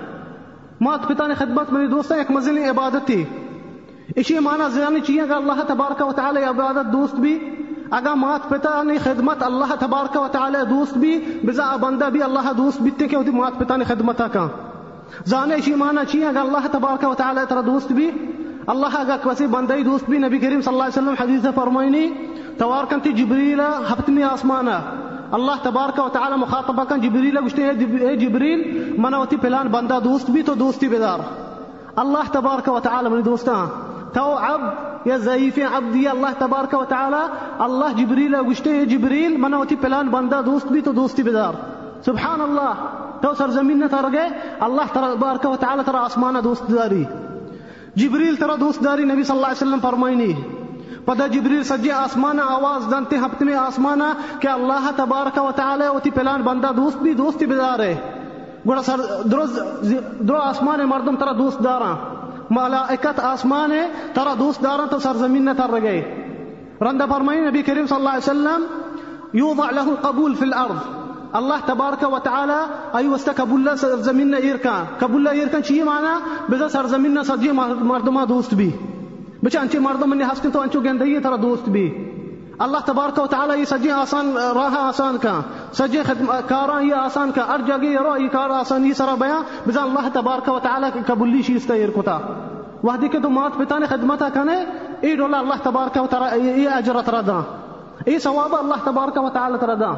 مات 0.80 1.06
پتانی 1.08 1.34
خدمت 1.34 1.72
منی 1.72 1.86
دوستا 1.86 2.14
ایک 2.14 2.30
مزلی 2.30 2.64
عبادتی 2.64 3.22
اسی 4.16 4.38
معنی 4.38 4.70
زیانی 4.74 5.00
چیئے 5.00 5.22
اگر 5.22 5.36
اللہ 5.36 5.62
تبارک 5.68 6.02
و 6.08 6.12
تعالی 6.12 6.42
عبادت 6.44 6.92
دوست 6.92 7.14
بھی 7.14 7.38
اگر 7.90 8.14
مات 8.14 8.48
پتا 8.48 8.82
نے 8.82 8.98
خدمت 8.98 9.42
اللہ 9.42 9.74
تبارک 9.78 10.16
و 10.16 10.28
تعالی 10.32 10.58
دوست 10.70 10.98
بھی، 10.98 11.40
بزا 11.44 11.76
بندہ 11.76 12.04
بھی 12.04 12.22
اللہ 12.22 12.52
دوست 12.52 12.82
بیتے 12.82 13.08
کہ 13.08 13.16
ہوتی 13.16 13.30
مات 13.30 13.58
پتا 13.58 13.76
نے 13.76 13.84
خدمت 13.84 14.22
کا۔ 14.32 14.46
زانے 15.24 15.56
شی 15.64 15.74
مانا 15.74 16.04
چی 16.04 16.24
اگر 16.24 16.40
اللہ 16.40 16.66
تبارک 16.70 17.04
و 17.04 17.14
تعالی 17.14 17.40
ترا 17.48 17.60
دوست 17.60 17.92
بھی، 17.92 18.10
اللہ 18.66 18.86
اگر 18.92 19.16
کسی 19.24 19.46
بندہ 19.46 19.74
دوست 19.84 20.10
بھی 20.10 20.18
نبی 20.18 20.38
کریم 20.38 20.60
صلی 20.60 20.72
اللہ 20.72 20.84
علیہ 20.84 20.98
وسلم 20.98 21.14
حدیث 21.20 21.54
فرمائنی، 21.54 22.06
توار 22.58 22.84
کنتی 22.84 23.12
جبریل 23.12 23.60
ہفتمی 23.60 24.22
آسمانا۔ 24.22 24.80
اللہ 25.32 25.62
تبارک 25.62 25.98
و 25.98 26.08
تعالی 26.08 26.36
مخاطبہ 26.36 26.84
کن 26.84 27.00
جبریل 27.00 27.38
گشتے 27.38 27.68
اے 27.68 28.16
جبریل، 28.16 28.94
منا 28.98 29.24
پلان 29.40 29.68
بندہ 29.68 29.98
دوست 30.04 30.30
بھی 30.30 30.42
تو 30.42 30.54
دوستی 30.54 30.88
بیدار۔ 30.88 31.18
اللہ 31.96 32.32
تبارک 32.32 32.68
و 32.68 32.80
تعالی 32.80 33.08
من 33.08 33.24
دوستان 33.24 33.66
تو 34.12 34.38
عبد 34.38 34.89
یا 35.04 35.16
ضعیف 35.16 35.58
عبد 35.72 35.96
یا 35.96 36.10
اللہ 36.10 36.26
تبارک 36.38 36.74
و 36.74 36.84
تعالی، 36.84 37.34
اللہ 37.58 37.98
جبریل 37.98 38.34
گشتے 38.34 38.84
جبریل 38.84 39.36
منا 39.36 39.56
ہوتی 39.56 39.76
پلان 39.76 40.08
بندہ 40.08 40.40
دوست 40.46 40.66
بھی 40.66 40.80
تو 40.80 40.92
دوستی 40.92 41.22
بیدار۔ 41.22 41.54
سبحان 42.04 42.40
اللہ 42.40 42.74
تو 43.22 43.34
سرزمین 43.34 43.78
نہ 43.78 43.84
تر 43.90 44.04
گئے 44.12 44.28
اللہ 44.60 44.82
تبارک 44.92 45.46
و 45.46 45.56
تعالی 45.56 45.82
ترا 45.86 46.04
آسمان 46.04 46.36
دوست 46.44 46.72
داری۔ 46.72 47.04
جبریل 47.94 48.36
ترا 48.36 48.54
دوست 48.60 48.84
داری، 48.84 49.04
نبی 49.04 49.22
صلی 49.22 49.36
اللہ 49.36 49.46
علیہ 49.46 49.68
وسلم 49.68 49.80
فرمائنی 49.82 50.32
پدا 51.04 51.26
جبریل 51.26 51.62
سجی 51.62 51.90
آسمان 51.90 52.40
آواز 52.40 52.90
دنتے 52.90 53.16
ہفتے 53.16 53.44
میں 53.44 53.54
آسمان 53.54 54.00
کہ 54.40 54.48
اللہ 54.48 54.90
تبارک 54.96 55.38
و 55.38 55.50
تعالی 55.56 55.86
ہوتی 55.86 56.10
پلان 56.10 56.42
بندہ 56.42 56.70
دوست 56.76 56.98
بھی 56.98 57.14
دوستی 57.14 57.46
بیدار 57.46 57.78
ہے۔ 57.78 57.96
گوڑا 58.66 58.82
سر 58.82 59.00
درز 59.24 59.58
درو 60.20 60.36
آسمان 60.36 60.80
مردم 60.80 61.16
ترا 61.16 61.32
دوست 61.32 61.64
داراں۔ 61.64 61.96
ملائکت 62.50 63.20
آسمان 63.20 63.72
ہے 63.72 63.86
ترا 64.14 64.34
دوست 64.38 64.62
دارن 64.62 64.88
تو 64.88 64.98
سرزمین 64.98 65.44
نہ 65.44 65.50
تر 65.56 65.82
گئے 65.82 66.00
رندہ 66.80 67.04
فرمائے 67.10 67.40
نبی 67.40 67.62
کریم 67.62 67.86
صلی 67.86 67.96
اللہ 67.96 68.08
علیہ 68.08 68.30
وسلم 68.30 68.64
يوضع 69.34 69.70
له 69.70 69.90
القبول 69.90 70.34
في 70.34 70.44
الأرض۔ 70.44 71.00
الله 71.32 71.56
تبارك 71.66 72.02
وتعالى 72.02 72.56
أي 72.96 73.06
واستكبل 73.06 73.78
سرزمين 73.78 74.34
إيركان 74.34 74.84
كبل 75.00 75.28
إيركان 75.28 75.62
شيء 75.62 75.84
معنا 75.84 76.18
بذا 76.48 76.68
سرزمين 76.68 77.22
صدق 77.22 77.52
مردما 77.82 78.24
دوست 78.24 78.54
بي 78.54 78.70
بچه 79.44 79.62
أنت 79.62 79.76
مردم 79.76 80.10
من 80.10 80.22
هستن 80.22 80.50
تو 80.50 80.62
أنتو 80.62 80.80
گندهي 80.80 81.20
ترى 81.20 81.36
دوست 81.36 81.68
بي 81.68 82.09
الله 82.62 82.80
تبارك 82.80 83.18
وتعالى 83.18 83.54
يسجي 83.54 83.94
آسان 83.94 84.36
راها 84.36 84.90
آسان 84.90 85.18
كا 85.18 85.42
سجي 85.72 86.04
خدم 86.04 86.26
كارا 86.48 86.78
هي 86.80 87.06
آسان 87.06 87.32
كا 87.32 87.54
أرجع 87.54 87.76
جي 87.76 88.28
كارا 88.28 88.60
آسان 88.60 88.84
يسرا 88.84 89.14
بيا. 89.14 89.38
بزان 89.66 89.84
الله 89.84 90.08
تبارك 90.08 90.48
وتعالى 90.48 90.90
كابولي 90.90 91.42
شيء 91.42 91.56
استير 91.56 91.90
كتا 91.90 92.20
وهذه 92.82 93.06
كده 93.06 93.28
ما 93.28 93.48
تبتاني 93.48 93.86
خدمتها 93.86 94.28
كان 94.28 94.48
إيه 95.04 95.16
دولا 95.16 95.40
الله 95.40 95.56
تبارك 95.56 95.96
وتعالى 95.96 96.32
إيه, 96.32 96.54
إيه 96.54 96.78
أجر 96.78 97.00
تردا. 97.00 97.42
اي 98.08 98.18
سواب 98.18 98.54
الله 98.54 98.78
تبارك 98.86 99.16
وتعالى 99.16 99.58
تردا. 99.58 99.92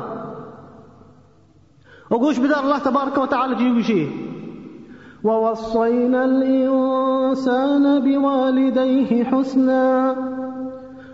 وقوش 2.11 2.39
بدا 2.39 2.61
الله 2.61 2.79
تبارك 2.79 3.19
وتعالى 3.19 3.55
جيو 3.55 3.83
شيء 3.83 4.11
ووصينا 5.25 6.25
الإنسان 6.25 7.85
بوالديه 8.07 9.25
حسنا. 9.25 9.83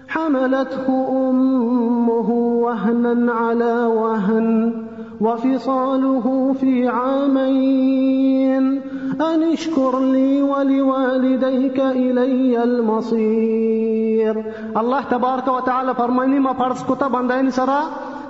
حملته 0.08 0.86
أمه 1.30 2.30
وهنا 2.64 3.32
على 3.32 3.74
وهن 3.86 4.72
وفصاله 5.20 6.54
في 6.60 6.88
عامين. 6.88 8.80
أن 9.20 9.42
اشكر 9.52 10.00
لي 10.00 10.42
ولوالديك 10.42 11.80
إلي 11.80 12.64
المصير. 12.64 14.34
الله 14.76 15.02
تبارك 15.02 15.48
وتعالى 15.48 15.94
فرماني 15.94 16.38
ما 16.38 16.52
فرض 16.52 16.76
كتا 16.94 17.08
بندين 17.08 17.50
سرا 17.50 17.80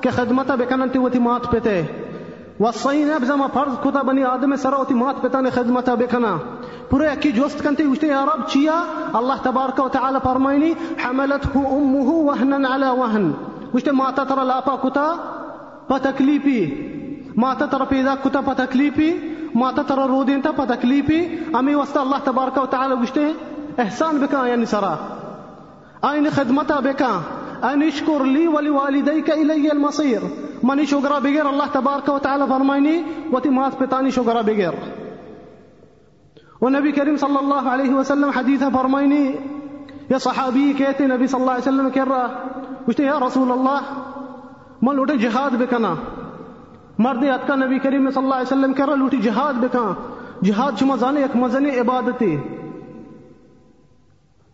كخدمتا 0.03 0.55
بكننتي 0.55 0.99
وتمات 0.99 1.55
بته 1.55 1.85
وصينا 2.61 3.19
بزما 3.19 3.49
فرض 3.49 3.75
كتا 3.85 4.03
بني 4.03 4.35
آدم 4.35 4.57
سرا 4.57 4.77
وتمات 4.81 5.17
بتان 5.25 5.51
خدمتا 5.51 5.95
بكنا. 5.95 6.39
بريكي 6.93 7.33
جوست 7.33 7.63
كنت 7.63 7.81
وشتي 7.81 8.13
رب 8.13 8.47
تشيا 8.47 8.79
الله 9.15 9.37
تبارك 9.37 9.79
وتعالى 9.79 10.21
فرميني 10.21 10.75
حملته 10.99 11.55
أمه 11.77 12.11
وهنا 12.11 12.69
على 12.69 12.89
وهن. 12.91 13.35
وشتي 13.75 13.91
ما 13.91 14.11
تترى 14.11 14.45
لأبا 14.45 14.75
كتا 14.77 15.09
بتكليبي 15.91 16.63
ما 17.37 17.55
تترى 17.55 17.87
بيدا 17.91 18.15
كتا 18.15 18.41
بتكليبي 18.41 19.11
ما 19.55 19.73
تترى 19.73 20.07
رودين 20.07 20.43
تا 20.43 20.51
بتكليبي 20.51 21.39
أمي 21.57 21.75
وسط 21.75 21.99
الله 21.99 22.19
تبارك 22.19 22.57
وتعالى 22.57 22.95
وشتي 22.95 23.35
إحسان 23.81 24.21
بك 24.21 24.33
يا 24.33 24.65
سرا. 24.65 24.99
أين 26.05 26.31
خدمتا 26.31 26.81
بك 26.81 27.03
أن 27.65 27.83
اشكر 27.83 28.23
لي 28.23 28.49
ولوالديك 28.49 29.31
إلي 29.31 29.73
المصير 29.73 30.21
ماني 30.63 30.87
شكرا 30.87 31.19
بغير 31.19 31.51
الله 31.51 31.67
تبارك 31.67 32.09
وتعالى 32.09 32.47
فرميني 32.47 33.03
وتمات 33.33 33.83
بطاني 33.83 34.11
شكرا 34.11 34.43
بغير 34.43 34.75
ونبي 36.61 36.93
كريم 36.93 37.17
صلى 37.17 37.39
الله 37.41 37.71
عليه 37.73 37.93
وسلم 37.95 38.31
حديثه 38.37 38.69
فرميني 38.77 39.25
يا 40.11 40.19
صحابي 40.19 40.73
كيتي 40.79 41.07
نبي 41.07 41.27
صلى 41.27 41.41
الله 41.41 41.55
عليه 41.55 41.67
وسلم 41.69 41.89
كرة 41.89 42.23
وشتي 42.89 43.05
يا 43.05 43.19
رسول 43.27 43.53
الله 43.53 43.81
ما 44.83 44.93
لوٹے 44.93 45.17
جهاد 45.17 45.51
بکنا۔ 45.61 45.95
مرد 46.99 47.25
اتکا 47.25 47.55
نبی 47.57 47.79
کریم 47.79 48.11
صلی 48.11 48.23
اللہ 48.23 48.35
علیہ 48.35 48.47
وسلم 48.47 48.73
کرا 48.73 48.95
لوٹی 48.95 49.17
جہاد 49.23 49.55
بکا 49.63 49.83
جہاد 50.43 50.79
شما 50.79 50.97
زانے 50.97 51.23
ایک 51.23 51.37
مزنی 51.37 51.79
عبادتی۔ 51.81 52.37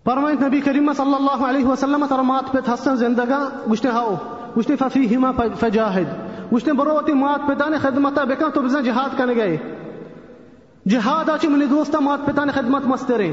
فرمائت 0.05 0.43
نبی 0.43 0.61
کریم 0.61 0.93
صلی 0.93 1.15
اللہ 1.15 1.45
علیہ 1.49 1.67
وسلم 1.67 2.05
ترمات 2.09 2.53
پہ 2.53 2.59
حسن 2.73 2.97
زندگا 2.97 3.39
گشتے 3.73 3.89
ہاؤ 3.89 4.15
گشتے 4.59 4.77
ففیہما 4.77 5.31
فجاہد۔ 5.61 6.53
گشتے 6.53 6.73
بروتی 6.73 7.13
مات 7.13 7.47
پہ 7.49 7.77
خدمتا 7.83 8.25
بکا 8.25 8.49
تو 8.55 8.63
بزن 8.63 8.91
کرنے 9.17 9.35
گئے۔ 9.37 9.57
جہاد 10.89 11.29
آچی 11.29 11.49
منی 11.49 11.67
دوستا 11.67 11.99
مات 11.99 12.27
پتان 12.27 12.51
خدمت 12.51 12.87
مسترے 12.87 13.31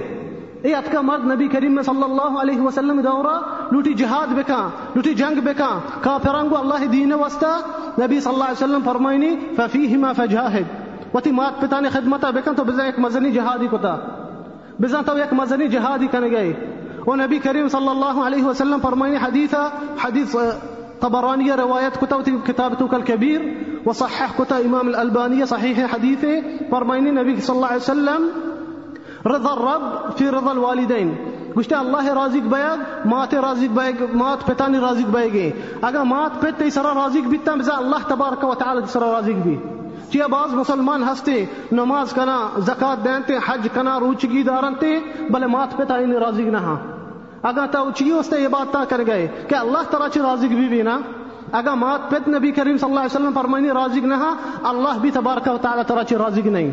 اے 0.62 0.76
اتکا 0.76 1.02
مرد 1.02 1.32
نبی 1.32 1.48
کریم 1.48 1.82
صلی 1.82 2.04
اللہ 2.04 2.40
علیہ 2.42 2.62
وسلم 2.62 3.02
دورا، 3.02 3.40
لوٹی 3.72 3.94
جہاد 3.94 4.28
بکا، 4.28 4.70
لوٹی 4.96 5.14
جنگ 5.14 5.40
بکا۔ 5.40 5.80
کافرانگو 6.02 6.58
اللہ 6.58 6.86
دین 6.86 7.14
وستا 7.14 7.60
نبی 8.02 8.20
صلی 8.20 8.34
اللہ 8.34 8.44
علیہ 8.44 8.64
وسلم 8.64 8.82
فرمائنی 8.86 9.36
ففیہما 9.58 10.14
فجاہد 10.14 10.64
وتی 11.14 11.32
مات 11.32 11.62
پتان 11.62 11.86
خدمتا 11.92 12.30
بکا 12.30 12.52
تو 12.52 12.64
بزن 12.64 12.82
ایک 12.82 13.00
مزنی 13.00 13.32
جہادی 13.32 13.68
کتا۔ 13.72 13.98
بزن 14.80 15.04
تو 15.06 15.16
ایک 15.16 15.34
مزنی 15.34 15.68
جہادی 15.68 16.08
کنے 16.12 16.32
گئے۔ 16.32 16.54
و 17.08 17.16
نبی 17.16 17.40
کریم 17.40 17.68
صلی 17.68 17.90
اللہ 17.90 18.22
علیہ 18.26 18.44
وسلم 18.44 18.80
فرمائنی 18.82 19.18
حدیثا 19.18 19.68
حدیث 20.04 20.36
طبرانية 21.00 21.56
رواية 21.58 22.00
كتاب 22.02 22.46
كتابتك 22.46 22.94
الكبير 22.94 23.42
وصحح 23.86 24.26
كتاب 24.38 24.62
إمام 24.66 24.88
الألبانية 24.88 25.46
صحيح 25.46 25.86
حديثه 25.94 26.40
فرمين 26.70 27.08
النبي 27.08 27.42
صلى 27.42 27.56
الله 27.56 27.68
عليه 27.68 27.82
وسلم، 27.82 28.30
رضا 29.26 29.52
الرب 29.52 30.18
في 30.18 30.26
رضا 30.28 30.50
الوالدين 30.52 31.16
گوشتے 31.56 31.76
اللہ 31.76 32.06
رازق 32.06 32.48
بیگ، 32.48 32.84
مات 33.06 33.34
رازق 33.34 33.74
بیگ، 33.74 34.04
مات 34.14 34.46
پتانی 34.46 34.78
رازق 34.80 35.10
بیگے 35.12 35.52
اگر 35.82 36.02
مات 36.04 36.42
پت 36.42 36.60
تی 36.60 36.70
سرا 36.70 36.94
رازق 36.94 37.28
بیتا 37.28 37.56
بزا 37.56 37.78
اللہ 37.78 38.08
تبارک 38.08 38.44
و 38.44 38.54
تعالی 38.54 38.82
سرا 38.88 39.12
رازق 39.12 39.48
بھی۔ 39.48 39.58
چیا 40.12 40.28
بعض 40.28 40.54
مسلمان 40.54 41.04
ہستے 41.04 41.46
نماز 41.72 42.14
کنا، 42.14 42.50
زکات 42.58 43.04
دینتے، 43.04 43.38
حج 43.48 43.68
کنا، 43.74 44.00
روچگی 44.00 44.44
دارنتے، 44.44 45.00
بلے 45.30 45.48
مات 45.48 45.78
پتا 45.78 45.96
انہیں 45.96 46.20
رازق 46.20 46.48
نہ 46.48 46.58
ہاں۔ 46.58 46.78
اگر 47.44 47.66
تو 47.72 47.92
چیو 47.96 48.20
اس 48.20 48.34
یہ 48.40 48.48
بات 48.48 48.74
تا 48.74 48.84
کر 48.90 49.02
گئے 49.08 49.28
کہ 49.48 49.56
اللہ 49.56 49.92
تعالی 49.92 50.10
چ 50.14 50.18
رازق 50.18 50.54
بھی 50.54 50.68
بھی 50.68 50.82
نا۔ 50.82 51.00
اگر 51.52 51.74
مات 51.74 52.12
پت 52.12 52.28
نبی 52.28 52.52
کریم 52.52 52.78
صلی 52.78 52.90
اللہ 52.90 53.00
علیہ 53.00 53.16
وسلم 53.16 53.32
فرمانی 53.34 53.70
رازق 53.70 54.06
نہ 54.06 54.34
اللہ 54.64 55.00
بھی 55.02 55.12
تبارک 55.12 55.48
و 55.54 55.58
تعالی 55.58 55.82
تعالی 55.88 56.06
چ 56.06 56.14
رازق 56.14 56.46
نہیں۔ 56.46 56.72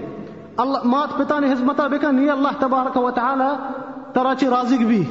اللہ، 0.56 0.78
مات 0.84 1.18
پتا 1.18 1.40
نے 1.40 1.52
حزمتا 1.52 1.86
بکا 1.86 2.10
نہیں 2.10 2.28
اللہ 2.28 2.48
تبارک 2.58 2.96
و 2.96 3.10
تعالی 3.10 3.74
تعالی 4.12 4.36
چ 4.38 4.44
رازق 4.44 4.82
بھی۔ 4.82 5.04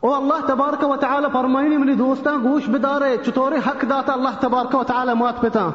او 0.00 0.14
اللہ 0.14 0.46
تبارک 0.46 0.90
و 0.90 0.96
تعالی 0.96 1.26
فرمانی 1.32 1.76
منی 1.76 1.94
دوستاں، 1.94 2.38
گوش 2.42 2.62
بدارے 2.68 3.16
چطور 3.26 3.52
حق 3.52 3.84
داتا 3.90 4.12
اللہ 4.12 4.40
تبارک 4.40 4.74
و 4.74 4.84
تعالی 4.84 5.12
مات 5.14 5.40
پتا 5.40 5.70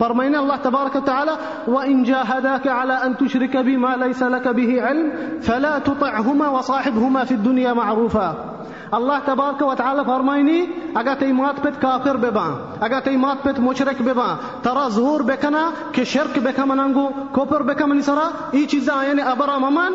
فرمينا 0.00 0.38
الله 0.40 0.56
تبارك 0.56 0.94
وتعالى 0.96 1.34
وإن 1.68 2.02
جاهداك 2.02 2.66
على 2.66 2.92
أن 2.92 3.16
تشرك 3.16 3.56
بما 3.56 3.96
ليس 3.96 4.22
لك 4.22 4.48
به 4.48 4.82
علم 4.82 5.12
فلا 5.42 5.78
تطعهما 5.78 6.48
وصاحبهما 6.48 7.24
في 7.24 7.34
الدنيا 7.34 7.72
معروفا. 7.72 8.50
الله 8.94 9.18
تبارك 9.18 9.62
وتعالى 9.62 10.04
فرميني 10.04 10.68
اگر 10.96 11.32
مات 11.32 11.60
بيت 11.60 11.76
كافر 11.76 12.16
ببا 12.16 12.46
اگر 12.82 13.10
مات 13.10 13.38
بيت 13.44 13.60
مشرك 13.60 14.02
ببا 14.02 14.36
ترى 14.64 14.84
ظهور 14.90 15.22
بكنا 15.22 15.64
كشرك 15.92 16.38
بكمننغو 16.38 17.10
كوبر 17.34 17.62
بكمن 17.62 18.02
سرا 18.02 18.26
اي 18.54 18.66
چيزا 18.66 19.02
يعني 19.02 19.32
ابرا 19.32 19.58
ممان 19.58 19.92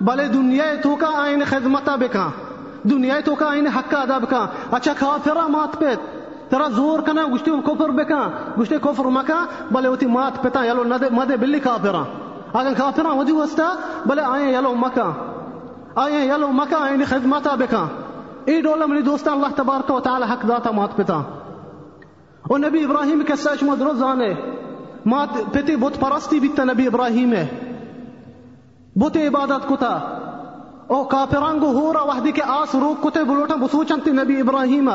بل 0.00 0.28
دنيا 0.28 0.74
توكا 0.74 1.24
اين 1.24 1.44
خدمتا 1.44 1.96
بكا 1.96 2.30
دنيا 2.84 3.20
توكا 3.20 3.52
اين 3.52 3.70
حق 3.70 3.94
ادب 3.94 4.24
كا 4.24 4.48
اچھا 4.72 4.92
كافر 4.92 5.48
مات 5.48 5.76
بيت 5.80 6.00
مات 6.52 6.54
پت 6.54 6.62
ترى 6.62 6.74
زور 6.74 7.00
كنا 7.00 7.24
گشتي 7.34 7.50
كفر 7.50 7.90
بكا 7.90 8.30
گشتي 8.58 8.78
كفر 8.78 9.06
مكا 9.06 9.46
بل 9.70 9.86
وتي 9.86 10.06
مات 10.06 10.46
بتا 10.46 10.64
يلو 10.64 10.84
ند 10.84 11.04
مد 11.04 11.32
باللي 11.40 11.60
كافرا 11.60 12.04
اگر 12.54 12.72
كافرا 12.72 13.12
ودي 13.12 13.32
وستا 13.32 13.68
بل 14.06 14.18
آيه 14.18 14.56
يلو 14.56 14.74
مكا 14.74 15.14
آيه 15.98 16.32
يلو 16.32 16.50
مكا 16.50 16.86
يعني 16.86 17.04
خدمتا 17.04 17.54
بكا 17.54 17.88
اي 18.48 18.62
دولا 18.62 18.86
من 18.86 19.02
دوستا 19.02 19.32
الله 19.32 19.50
تبارك 19.50 19.90
وتعالى 19.90 20.26
حق 20.26 20.46
ذاتا 20.46 20.70
مات 20.70 21.00
بتا 21.00 21.22
ونبي 22.50 22.84
ابراهيم 22.84 23.22
كساش 23.22 23.62
مدرزانه 23.62 24.36
مات 25.06 25.28
پتی 25.52 25.76
بت 25.76 26.00
پرستی 26.00 26.40
بیتا 26.40 26.64
نبی 26.64 26.86
ابراہیم۔ 26.86 27.32
ہے 27.32 27.46
بت 28.96 29.16
عبادت 29.16 29.68
کتا۔ 29.68 29.98
او 30.86 31.04
کافرانگو 31.04 31.66
ہورا 31.66 32.02
وحدی 32.02 32.32
کے 32.32 32.42
آس 32.42 32.74
روک 32.74 33.02
کتے، 33.02 33.24
بلوٹا 33.24 33.54
بسوچنتی 33.54 34.10
نبی 34.10 34.40
ابراہیمہ 34.40 34.92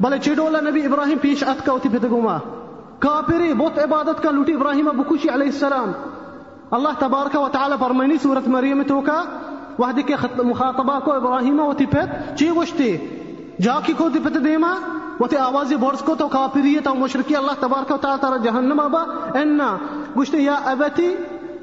بلے 0.00 0.18
چیڈولا 0.18 0.60
نبی 0.60 0.84
ابراہیم 0.86 1.18
پیش 1.18 1.42
آت 1.44 1.64
کا 1.66 1.72
ہوتی 1.72 1.88
پتگوما 1.88 2.36
کافری 2.98 3.52
بہت 3.54 3.78
عبادت 3.78 4.22
کا 4.22 4.30
لوٹی 4.30 4.54
ابراہیم 4.54 4.88
بکوشی 4.96 5.28
علیہ 5.28 5.46
السلام۔ 5.46 5.92
اللہ 6.70 6.88
تبارک 6.98 7.36
و 7.40 7.48
تعالی 7.52 7.76
فرمائنی 7.80 8.16
سورت 8.22 8.48
مریم 8.48 8.82
تو 8.82 9.00
کا 9.00 9.22
وحدی 9.78 10.02
کے 10.02 10.14
مخاطبہ 10.42 10.98
کو 11.04 11.12
ابراہیم 11.12 11.60
ہوتی 11.60 11.86
پت 11.86 12.38
چی 12.38 12.48
گوشتی؟ 12.50 12.96
جا 13.62 13.78
کی 13.86 13.92
کو 13.92 14.08
دی 14.08 14.18
پت 14.24 14.36
دیما 14.44 14.72
وتی 15.20 15.36
آوازی 15.36 15.76
بورس 15.76 16.02
کو 16.02 16.14
تو 16.14 16.28
کافریت 16.28 16.88
و 16.88 16.94
مشرکی 16.94 17.36
اللہ 17.36 17.60
تبارک 17.60 17.90
و 17.90 17.96
تعالی 17.96 18.20
ترى 18.20 18.38
جہنم 18.42 18.80
آبا۔ 18.80 19.02
أنا 19.34 19.76
گوشتی 20.16 20.42
یا 20.44 20.54
ابتی 20.64 21.14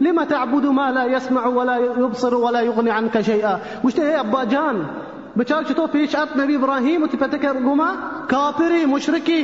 لما 0.02 0.24
تعبد 0.30 0.66
ما 0.66 0.90
لا 0.90 1.04
يسمع 1.04 1.48
ولا 1.48 1.78
يبصر 1.78 2.34
ولا 2.34 2.62
يغني 2.62 2.92
عنك 2.92 3.22
شيئا 3.26 3.58
گوشتی 3.84 4.02
اے 4.02 4.14
ابا 4.14 4.44
جان 4.44 4.84
بچار 5.38 5.64
چطور 5.70 5.88
پیش 5.92 6.16
ات 6.16 6.36
نبی 6.38 6.56
ابراہیم 6.56 7.04
و 7.04 7.08
تپتے 7.12 7.38
کر 7.38 7.60
گما؟ 7.66 7.92
کافری 8.28 8.86
مشرکی. 8.86 9.42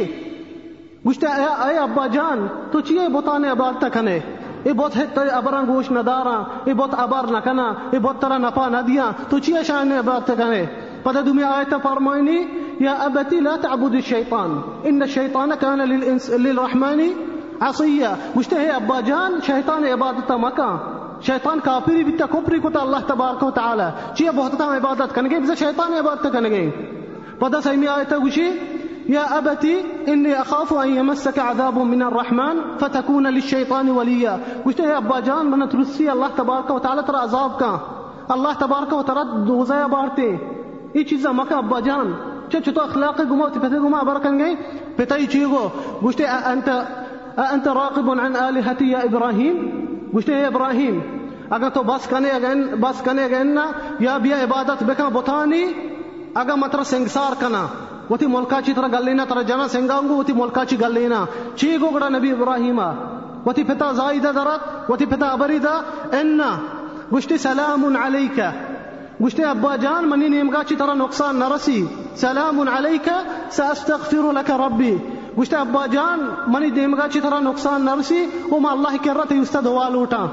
گوشتے 1.05 1.27
اے 1.27 1.77
ابا 1.77 2.05
جان 2.13 2.45
تو 2.71 2.81
چیئے 2.87 3.07
بوتانے 3.13 3.49
عبادت 3.49 3.85
کنے 3.93 4.19
اے 4.63 4.73
بہت 4.73 4.95
ہے 4.95 5.05
تے 5.13 5.21
ابران 5.33 5.65
گوش 5.67 5.89
ندارا 5.91 6.37
اے 6.65 6.73
بہت 6.73 6.99
ابار 7.03 7.31
نہ 7.31 7.37
کنا 7.43 7.67
اے 7.91 7.99
بہت 7.99 8.21
ترا 8.21 8.37
نپا 8.37 8.67
نہ 8.69 9.11
تو 9.29 9.39
چیئے 9.39 9.63
شان 9.67 9.91
عبادت 9.99 10.31
کنے 10.37 10.65
پتہ 11.03 11.19
دمی 11.25 11.43
آیت 11.43 11.73
فرمائنی 11.83 12.37
يا 12.81 13.05
أبتي 13.05 13.39
لا 13.39 13.55
تعبد 13.57 13.95
الشيطان 13.95 14.61
إن 14.85 15.03
الشيطان 15.03 15.55
كان 15.55 15.81
للإنس 15.81 16.29
للرحمن 16.29 17.01
عصيا 17.61 18.17
مشتهي 18.35 18.75
أبا 18.75 19.01
جان 19.01 19.41
شيطان 19.41 19.85
عبادة 19.85 20.37
مكان 20.37 20.79
شیطان 21.27 21.59
کافری 21.59 22.03
بھی 22.03 22.17
کفری 22.17 22.59
کو 22.59 22.69
اللہ 22.73 22.97
تبارک 23.07 23.43
و 23.43 23.51
تعالی۔ 23.51 23.83
جی، 23.83 24.13
چیہ 24.15 24.29
بہت 24.35 24.61
عبادت 24.61 25.15
کرنے 25.15 25.29
گے۔ 25.29 25.55
شیطان 25.59 25.93
عبادت 25.93 26.27
کرنے 26.33 26.49
گے۔ 26.49 26.69
پتہ 27.39 27.57
سیمی 27.63 27.87
آیت 27.87 28.13
گوشی 28.13 28.49
يا 29.09 29.23
أبتي 29.37 29.81
إني 30.07 30.33
أخاف 30.39 30.73
أن 30.73 30.89
يمسك 30.89 31.39
عذاب 31.39 31.77
من 31.77 32.01
الرحمن 32.01 32.59
فتكون 32.79 33.23
للشيطان 33.23 33.89
وليا 33.89 34.37
قلت 34.63 34.79
يا 34.79 34.97
أبا 34.97 35.19
جان 35.19 35.51
من 35.51 35.67
ترسي 35.67 36.09
الله 36.09 36.27
تبارك 36.35 36.71
وتعالى 36.71 37.01
ترى 37.07 37.17
عذابك 37.23 37.63
الله 38.31 38.53
تبارك 38.53 38.93
وتعالى 38.93 39.47
دوزايا 39.47 39.87
بارتي 39.87 40.29
اي 40.93 41.03
چیزا 41.03 41.31
مکا 41.31 41.57
ابا 41.57 41.79
جان۔ 41.79 42.13
چه 42.49 42.61
چطور 42.61 42.83
اخلاقی 42.83 43.23
گما 43.31 43.49
تی 43.49 43.59
پتے 43.59 43.79
گما 43.79 44.03
برکن 44.03 44.39
گئی 44.39 44.55
پتائی 44.95 45.25
چیگو 45.25 45.67
گوشتے 46.01 46.25
انت 46.25 46.69
انت 47.37 47.67
راقب 47.67 48.11
عن 48.11 48.35
آلهتي 48.35 48.85
يا 48.85 48.99
ابراهيم 48.99 49.90
گوشتے 50.13 50.35
ہے 50.35 50.45
ابراہیم 50.45 50.99
اگر 51.49 51.69
تو 51.69 51.83
بس 51.83 52.07
کنے 52.07 52.31
گن 52.43 52.65
بس 52.81 53.01
کنے 53.01 53.27
گن 53.31 53.57
یا 53.99 54.17
بیا 54.17 54.37
عبادت 54.43 54.83
بکا 54.83 55.07
بوتانی 55.09 55.63
اگر 56.33 56.55
متر 56.55 56.83
سنگسار 56.83 57.33
کنا. 57.39 57.65
وتی 58.09 58.25
ملکاچی 58.25 58.73
تر 58.73 58.87
گلینا 58.93 59.25
تر 59.25 59.41
جنا 59.41 59.67
سنگانگو 59.67 60.15
وتی 60.17 60.33
ملکاچی 60.33 60.79
گلینا 60.81 61.23
چیگو 61.55 61.89
گڑا 61.89 62.09
نبی 62.09 62.31
ابراہیم 62.31 62.79
وتی 63.45 63.63
پتا 63.63 63.91
زائدہ 63.91 64.31
درت 64.35 64.89
وتی 64.89 65.05
پتا 65.05 65.27
ابریدا 65.27 65.75
ان 66.11 66.39
گشتی 67.13 67.37
سلام 67.37 67.85
علیکہ 68.03 68.49
گشتی 69.23 69.43
ابا 69.43 69.75
جان 69.75 70.09
منی 70.09 70.27
نیمگا 70.27 70.63
چی 70.69 70.75
طرح 70.75 70.93
نقصان 70.93 71.39
نرسی. 71.39 71.85
سلام 72.15 72.59
علیکہ 72.75 73.21
ساستغفر 73.51 74.31
لك 74.33 74.51
ربی. 74.59 74.95
گشتی 75.37 75.55
ابا 75.55 75.85
جان 75.87 76.19
منی 76.47 76.69
نیمگا 76.75 77.07
چی 77.11 77.19
طرح 77.21 77.39
نقصان 77.39 77.85
نرسی؟ 77.85 78.25
وما 78.51 78.71
اللہ 78.71 78.95
کرت 79.03 79.31
یستا 79.31 79.59
دعا 79.65 79.87
لوٹا. 79.89 80.25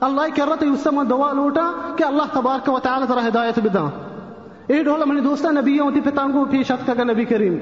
اللہ 0.00 0.34
کرت 0.36 0.62
یستا 0.62 0.90
من 0.90 1.10
دعا 1.10 1.32
لوٹا 1.32 1.70
کہ 1.96 2.04
اللہ 2.04 2.32
تبارک 2.32 2.68
و 2.68 2.78
تعالی 2.82 3.06
ترہ 3.08 3.26
ہدایت 3.28 3.58
بدا. 3.64 3.84
اے 4.66 4.82
ڈولا 4.82 5.04
منی 5.04 5.20
دوستا 5.20 5.50
نبیوں 5.50 5.90
تی 5.90 6.00
پتانگو 6.00 6.44
پی 6.50 6.62
شک 6.62 6.86
کا 6.86 7.04
نبی 7.04 7.24
کریم. 7.24 7.56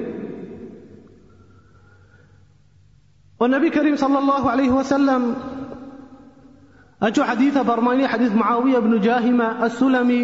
اور 3.39 3.49
نبی 3.49 3.69
کریم 3.69 3.95
صلی 3.95 4.15
اللہ 4.15 4.49
علیہ 4.49 4.71
وسلم 4.71 5.31
اجو 7.01 7.23
حدیث 7.23 7.57
فرمانی 7.67 8.05
حدیث 8.11 8.35
معاویہ 8.35 8.79
بن 8.79 8.97
جاہمہ 9.01 9.47
السلمی 9.61 10.23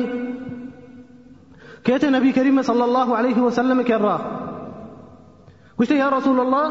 کہتے 1.83 2.09
نبی 2.09 2.31
کریم 2.31 2.61
صلی 2.65 2.81
اللہ 2.81 3.11
علیہ 3.17 3.41
وسلم 3.41 3.81
کہہ 3.83 3.97
رہا. 3.97 4.45
پوچھتے 5.79 5.95
یا 5.95 6.09
رسول 6.09 6.39
اللہ 6.39 6.67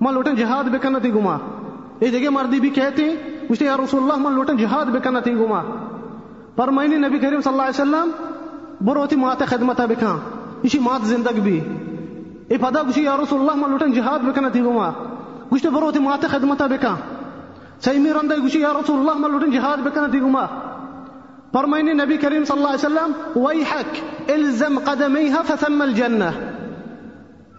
ماں 0.00 0.12
لوٹن 0.12 0.34
جہاد 0.34 0.64
بے 0.64 0.78
کنا 0.78 0.98
تھی 0.98 1.14
گما۔ 1.14 1.38
یہ 2.00 2.08
جگہ 2.08 2.30
مردی 2.30 2.60
بھی 2.60 2.70
کہتے 2.70 3.16
پوچھتے 3.48 3.64
یا 3.64 3.76
رسول 3.76 4.02
اللہ 4.02 4.16
ماں 4.16 4.32
لوٹن 4.32 4.56
جہاد 4.56 4.86
بے 4.86 4.98
کنا 5.00 5.20
تھی 5.20 5.34
گما۔ 5.34 5.62
پر 6.56 6.68
میں 6.68 6.88
نبی 6.88 7.18
کریم 7.18 7.40
صلی 7.40 7.52
اللہ 7.52 7.62
علیہ 7.62 7.82
وسلم 7.82 8.10
بروتی 8.80 9.16
مات 9.16 9.38
خدمت 9.38 9.80
بے 9.80 9.94
کھا 9.94 10.18
اسی 10.62 10.78
مات 10.78 11.06
زندگ 11.06 11.40
بھی۔ 11.40 11.60
اے 12.48 12.58
پدا 12.58 12.82
گوشی 12.82 13.02
یا 13.02 13.16
رسول 13.16 13.40
اللہ 13.40 13.54
ماں 13.54 13.68
لوٹن 13.68 13.92
جہاد 13.92 14.18
بے 14.18 14.32
کنا 14.32 14.48
تھی 14.48 14.60
گما۔ 14.60 14.90
گوشتے 15.52 15.70
بروتی 15.70 15.98
مات 15.98 16.22
خدمت 16.30 16.62
بے 16.62 16.76
کھا 16.76 16.96
سی 17.80 17.98
میر 17.98 18.16
اندر 18.16 18.36
گوشی 18.42 18.60
یا 18.60 18.72
رسول 18.72 18.98
اللہ 18.98 19.12
ماں 19.12 19.28
لوٹن 19.28 19.50
جہاد 19.50 19.76
بے 19.76 19.90
کنا 19.94 20.06
تھی 20.06 20.20
گما۔ 20.20 20.46
پر 21.52 21.64
میں 21.64 21.82
نبی 21.82 22.16
کریم 22.16 22.44
صلی 22.44 22.64
اللہ 22.64 22.68
علیہ 22.68 22.86
وسلم 22.86 23.42
وَيْحَكْ 23.44 24.00
الزم 24.28 24.78
قَدَمَيْهَا 24.84 25.42
فثم 25.42 25.82
الْجَنَّةِ 25.82 26.61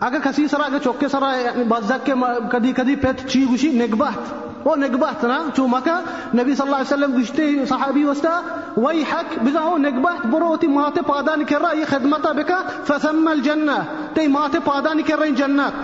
اگر 0.05 0.19
کسی 0.23 0.47
سرا 0.47 0.63
اگر 0.65 0.79
چوکے 0.83 1.07
سرا 1.07 1.31
بازک 1.67 2.05
کے 2.05 2.13
کدی 2.51 2.71
کدی 2.77 2.95
پیت 3.01 3.27
چی 3.27 3.45
گوشی 3.49 3.69
نگبات 3.77 4.41
او 4.63 4.75
نگبات 4.75 5.23
نا، 5.23 5.37
چو 5.55 5.67
مکا 5.67 5.99
نبی 6.33 6.55
صلی 6.55 6.65
اللہ 6.65 6.75
علیہ 6.75 6.93
وسلم 6.93 7.11
گوشتے 7.13 7.47
صحابی 7.69 8.03
وستا 8.03 8.39
ویحک 8.77 9.37
بزا، 9.43 9.59
او 9.59 9.77
نگبات 9.77 10.25
بروتی 10.25 10.67
ماتے 10.67 11.01
پادانی 11.07 11.43
کر 11.43 11.61
رہا 11.61 11.77
یہ 11.77 11.85
خدمتا 11.89 12.31
بکا، 12.31 12.61
فثم 12.85 13.27
الجنہ 13.27 13.77
تی 14.13 14.27
ماتے 14.27 14.59
پادانی 14.63 15.03
کر 15.03 15.19
رہی 15.19 15.35
جنت. 15.35 15.75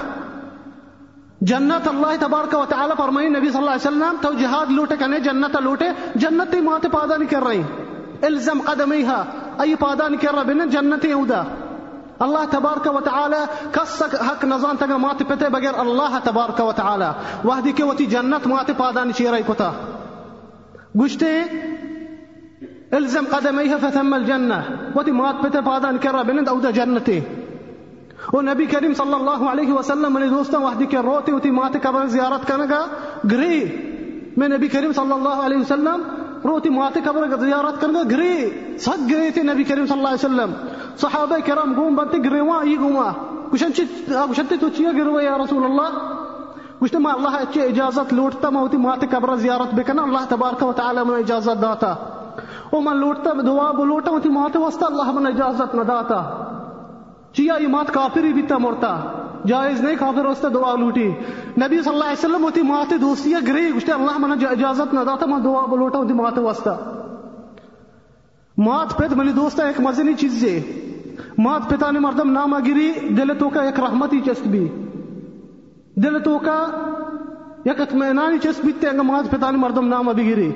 جنت 1.42 1.88
اللہ 1.88 2.16
تبارک 2.20 2.56
و 2.56 2.66
تعالی 2.70 2.94
فرمائی، 2.98 3.30
نبی 3.30 3.50
صلی 3.50 3.58
اللہ 3.58 3.70
علیہ 3.70 3.88
وسلم، 3.88 4.16
تو 4.22 4.34
جہاد 4.40 4.72
لوٹے 4.72 4.96
کنے، 5.00 5.20
جنت 5.20 5.56
لوٹے، 5.64 5.90
جنت 6.16 6.52
تی 6.52 6.62
ماتے 6.62 6.88
پادا 6.92 7.18
نہیں 7.18 7.30
کر 7.30 7.44
رہی 7.44 7.62
الزم 8.22 8.62
قدمیہا، 8.66 9.24
ای 9.60 9.76
پادا 9.80 10.08
نہیں 10.08 10.22
کر 10.22 10.34
رہا 10.34 10.44
بین 10.44 10.70
جنت 10.70 11.06
یہودا 11.06 11.44
الله 12.22 12.46
تبارك 12.46 12.86
وتعالى 12.86 13.42
كسك 13.74 14.16
حق 14.28 14.46
نزان 14.46 14.78
تگر 14.78 14.98
مات 14.98 15.24
پتے 15.28 15.50
بغیر 15.50 15.76
الله 15.80 16.20
تبارك 16.20 16.60
وتعالى. 16.60 17.10
وحدی 17.46 17.72
کے 17.72 17.84
وتي 17.84 18.06
جنت 18.06 18.48
مات 18.48 18.72
شي 18.78 19.24
چیرے 19.24 19.42
کوتا 19.48 19.72
گشتي 21.00 21.34
إلزم 22.94 23.26
قدميها 23.32 23.78
فثم 23.78 24.14
الجنة. 24.14 24.64
وتي 24.96 25.12
مراد 25.12 25.36
بتا 25.42 25.60
بادان 25.60 25.98
كرا 25.98 26.22
بنند 26.24 26.50
أو 26.50 26.60
ده 26.60 26.72
جنتي. 26.72 27.22
ونبي 28.34 28.66
كريم 28.66 28.94
صلى 28.94 29.16
الله 29.16 29.50
عليه 29.50 29.72
وسلم 29.74 30.14
من 30.14 30.30
دوستا 30.30 30.58
وحدي 30.58 30.86
كروتي 30.86 31.34
وتي 31.34 31.52
مات 31.52 31.78
كبر 31.78 32.06
زيارت 32.06 32.46
كنغا. 32.50 32.82
غري 33.32 33.58
من 34.38 34.50
نبي 34.50 34.68
كريم 34.68 34.94
صلى 34.94 35.16
الله 35.16 35.44
عليه 35.44 35.58
وسلم 35.58 36.19
روتی 36.44 36.70
مات 36.70 36.98
قبر 37.06 37.38
زیارت 37.38 37.82
کرنے 37.82 38.00
گری، 38.12 38.78
سگ 38.78 39.10
گرے 39.10 39.32
تھے 39.32 39.44
نبی 39.44 39.64
کریم 39.64 39.86
صلی 39.86 39.98
اللہ 39.98 40.08
علیہ 40.08 40.26
وسلم۔ 40.26 40.52
صحابہ 40.98 41.38
کرام 41.46 41.74
گوم 41.78 41.96
بنتے 41.96 42.18
گرے 42.18 42.42
وہاں 42.42 42.66
یہ 42.66 42.78
گوما 42.80 43.12
کچھ 43.52 43.64
تو 44.60 44.70
چیا 44.70 44.92
گرو 44.98 45.22
یا 45.22 45.38
رسول 45.38 45.64
اللہ؟ 45.66 45.90
کچھ 46.80 46.96
ما 46.96 47.12
اللہ 47.14 47.30
اچھی 47.30 47.62
اجازت 47.62 48.14
لوٹتا 48.14 48.50
ما 48.50 48.60
ہوتی 48.60 48.78
مات 48.78 49.06
قبر 49.12 49.36
زیارت 49.36 49.74
بکنا، 49.74 50.02
اللہ 50.02 50.26
تبارک 50.30 50.64
و 50.64 50.74
تعالی 50.74 51.00
من 51.06 51.16
اجازت 51.16 51.62
داتا۔ 51.62 51.96
او 52.70 52.82
من 52.82 52.98
لوٹتا 52.98 53.32
دعا 53.48 53.72
بلوٹا 53.72 54.12
ہوتی 54.12 54.30
مات 54.30 54.58
وستا 54.58 54.86
اللہ 54.86 55.12
من 55.12 55.28
اجازت 55.28 55.76
نہ 55.76 55.82
داتا۔ 55.82 56.24
چیا 57.34 57.54
یہ 57.60 57.68
مات 57.68 57.94
کافری 57.94 58.34
بھی 58.34 58.42
مرتا۔ 58.60 59.19
جائز 59.48 59.82
نہیں، 59.82 59.96
کافر 60.00 60.26
واسطے 60.26 60.50
دعا 60.50 60.76
لوٹی۔ 60.76 61.08
نبی 61.58 61.82
صلی 61.82 61.94
اللہ 61.94 62.04
علیہ 62.04 62.20
وسلم 62.20 62.44
ہوتی 62.44 62.62
مات 62.62 62.94
دوستی 63.02 63.34
گری 63.48 63.70
گشتے، 63.78 63.92
اللہ 63.92 64.18
منا 64.18 64.36
اجازت 64.48 64.94
نہ 64.94 65.00
داتا، 65.00 65.26
میں 65.26 65.40
دعا 65.40 65.66
بلوٹا، 65.66 65.98
ہوتی 65.98 66.14
مات 66.14 66.40
واسطہ۔ 66.40 66.78
مات 68.58 68.98
پیت 68.98 69.14
منی 69.14 69.32
دوستا، 69.32 69.68
ایک 69.68 69.80
مزنی 69.80 70.14
چیز 70.14 70.44
ہے۔ 70.44 70.62
مات 71.38 71.70
پتا 71.70 71.92
نے 71.92 72.00
مردم 72.00 72.32
نام 72.32 72.56
گری، 72.58 72.94
دل 73.10 73.38
تو 73.40 73.50
کا 73.50 73.62
ایک 73.62 73.80
رحمتی 73.80 74.22
چست 74.26 74.48
بھی۔ 74.48 74.68
دل 75.96 76.20
تو 76.20 76.40
کا 76.40 76.68
یک 77.66 77.82
اطمینانی 77.82 78.38
چست 78.38 78.62
بھی 78.62 78.74
تینگا 78.74 79.02
مات 79.02 79.32
پتا 79.32 79.52
نے 79.52 79.58
مردم 79.58 79.88
نام 79.88 80.10
ابھی 80.10 80.30
گری۔ 80.32 80.52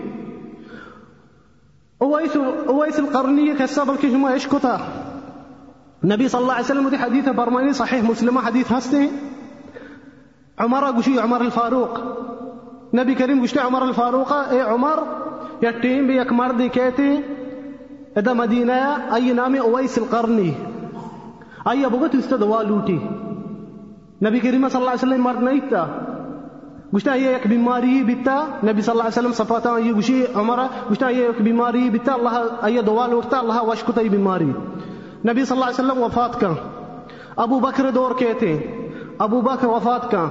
اویس 1.98 3.00
القرنی 3.00 3.50
ایک 3.50 3.62
حصہ، 3.62 3.82
بلکہ 3.88 4.10
شما 4.10 4.34
عشق 4.34 4.56
تھا 4.62 4.78
النبي 6.04 6.28
صلى 6.28 6.42
الله 6.42 6.54
عليه 6.54 6.66
وسلم 6.66 6.89
في 6.89 6.98
حديث 6.98 7.30
برماني 7.30 7.74
صحيح 7.74 8.04
مسلمة 8.04 8.42
حديث 8.42 8.72
هسني 8.72 9.10
عمر 10.60 10.84
قشي 10.86 11.20
عمر 11.20 11.42
الفاروق. 11.42 11.94
نبي 12.94 13.16
كريم 13.16 13.42
قشتي 13.42 13.60
عمر 13.60 13.84
الفاروق 13.84 14.34
اي 14.34 14.62
عمر 14.62 15.00
يتيم 15.63 16.08
بيك 16.08 16.32
مرضي 16.32 16.70
كيتي 16.70 17.24
إذا 18.18 18.34
مدينة 18.34 19.16
أي 19.16 19.34
نامي 19.34 19.60
أويس 19.60 19.98
القرني 19.98 20.54
أي 21.68 21.86
ابوغت 21.86 22.16
استدوا 22.16 22.63
لوتي 22.63 23.00
نبي 24.22 24.39
كريم 24.39 24.70
صلى 24.70 24.80
الله 24.80 24.89
عليه 24.89 25.00
وسلم 25.00 25.24
مرض 25.24 25.44
نيتا. 25.44 25.84
قشتا 26.94 27.13
هي 27.13 27.34
يك 27.34 27.48
بماري 27.48 28.04
بتا 28.04 28.62
نبي 28.63 28.82
صلى 28.82 28.94
الله 28.94 29.04
عليه 29.04 29.18
وسلم 29.18 29.32
صفاتا 29.32 29.78
يقشي 29.78 30.38
عمر 30.38 30.60
قشتا 30.89 31.08
هي 31.08 31.26
يك 31.34 31.42
بماري 31.42 31.89
بتا 31.89 32.16
الله 32.16 32.66
أي 32.66 32.82
دوال 32.82 33.13
وقتا 33.13 33.42
الله 33.42 33.63
واشكتا 33.63 34.04
بماري. 34.04 34.54
نبی 35.28 35.46
صلی 35.46 35.58
اللہ 35.58 35.66
علیہ 35.66 35.84
وسلم 35.84 36.04
وفات 36.04 36.40
کا 36.40 36.54
أبو 37.44 37.60
بکر 37.60 37.92
دور 37.96 38.12
کے 38.18 38.34
تھے 38.40 38.56
أبو 39.24 39.42
بکر 39.42 39.68
وفات 39.68 40.12
کا 40.12 40.28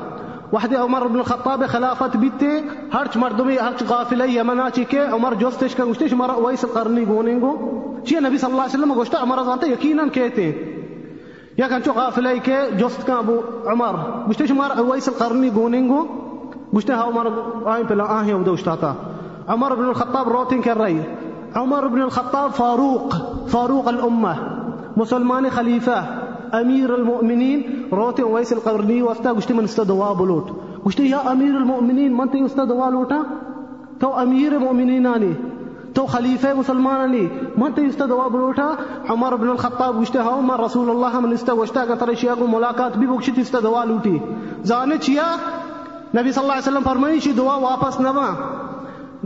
وحدی 0.53 0.77
عمر 0.77 1.07
بن 1.07 1.19
الخطاب 1.19 1.63
خلافة 1.67 2.19
بيتي. 2.23 2.49
هرش 2.93 3.17
مردمي 3.17 3.59
هرش 3.59 3.83
غافلة 3.91 4.25
يمنا 4.25 4.69
چکے 4.77 4.99
عمر 5.13 5.35
جوستش 5.35 5.77
كوشتش 5.77 6.13
مرة 6.13 6.37
ويس 6.39 6.65
القرني 6.65 7.05
غونينغو 7.05 7.53
تشي 8.05 8.19
النبي 8.19 8.39
صلى 8.39 8.51
الله 8.51 8.63
عليه 8.63 8.73
وسلم 8.73 8.93
غوشتا 8.93 9.19
عمر 9.19 9.43
زانتا 9.45 9.67
يقينا 9.67 10.09
كيتي. 10.09 10.53
يا 11.59 11.67
كان 11.67 11.83
شو 11.83 11.93
غافلة 11.93 12.37
كي. 12.39 12.71
جوست 12.77 13.03
كان 13.07 13.17
أبو 13.17 13.41
عمر. 13.67 13.97
غوشتش 14.29 14.53
قرنی 14.53 14.81
ويس 14.91 15.09
القرني 15.09 15.51
غونينغو 15.51 16.07
غوشتا 16.75 16.95
عمر 16.95 17.31
پہلا 17.65 17.83
بلا 17.89 18.05
آه 18.05 18.25
يوم 18.25 18.43
دوشتاتا 18.43 18.95
عمر 19.49 19.75
بن 19.75 19.85
الخطاب 19.85 20.29
روتين 20.29 20.63
رہی 20.63 21.01
عمر 21.57 21.87
بن 21.87 22.03
الخطاب 22.03 22.51
فاروق. 22.55 23.17
فاروق 23.49 23.89
الأمة. 23.89 24.62
مسلمان 24.97 25.49
خلیفہ، 25.55 26.01
امیر 26.53 26.91
المؤمنین، 26.91 27.63
روتے 27.93 28.23
ویس 28.23 28.53
القرنی 28.53 29.01
وفتا 29.03 29.33
گشتی 29.33 29.55
من 29.55 29.65
استا 29.65 29.83
دعا 29.89 30.13
بلوٹ. 30.13 30.51
گشتی، 30.87 31.07
یا 31.09 31.19
امیر 31.19 31.55
المؤمنین، 31.55 32.17
من 32.17 32.29
تی 32.29 32.41
استا 32.41 32.65
دعا 32.65 32.89
لوٹا؟ 32.91 33.23
تو 34.01 34.13
امیر 34.19 34.53
المؤمنین 34.53 35.07
آنی، 35.07 35.33
تو 35.95 36.07
خلیفہ 36.07 36.47
مسلمان 36.57 37.01
علی 37.01 37.27
من 37.57 37.73
تے 37.73 37.87
استا 37.87 38.05
دعا 38.11 38.29
بلوٹا؟ 38.29 38.69
عمر 39.09 39.37
بن 39.37 39.49
الخطاب 39.49 40.01
گشتے 40.03 40.19
ہاو 40.19 40.41
من 40.41 40.61
رسول 40.61 40.91
اللہ 40.91 41.19
من 41.21 41.33
استا 41.33 41.53
گشتا 41.63 41.81
اگر 41.81 41.95
تر 41.95 42.15
شیعہ 42.21 42.35
کو 42.39 42.47
ملاقات 42.47 42.99
بھی 42.99 43.07
بکشت 43.07 43.39
استا 43.39 43.59
دعا 43.65 43.85
لوٹی. 43.85 44.19
زانے 44.65 44.97
چیا؟ 45.01 45.27
نبی 46.15 46.33
صلی 46.33 46.43
اللہ 46.43 46.53
علیہ 46.53 46.69
وسلم 46.69 46.83
فرمائی 46.85 47.21
شی 47.21 47.33
دعا 47.33 47.57
واپس 47.57 48.01
نما. 48.01 48.29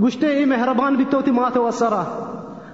گشتے 0.03 0.27
ای 0.27 0.45
مہربان 0.45 0.95
بیتو 0.95 1.21
تی 1.21 1.31
مات 1.31 1.57
وسرا 1.57 2.03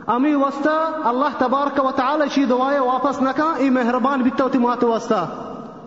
امی 0.09 0.35
وستا 0.35 0.77
اللہ 1.05 1.39
تبارک 1.39 1.85
و 1.85 1.91
تعالی 1.97 2.25
شی 2.35 2.45
دعائے 2.45 2.79
واپس 2.79 3.21
نکا 3.23 3.53
ای 3.59 3.69
مہربان 3.71 4.23
بیتو 4.23 4.49
تی 4.49 4.59
مات 4.59 4.85
وستا 4.85 5.25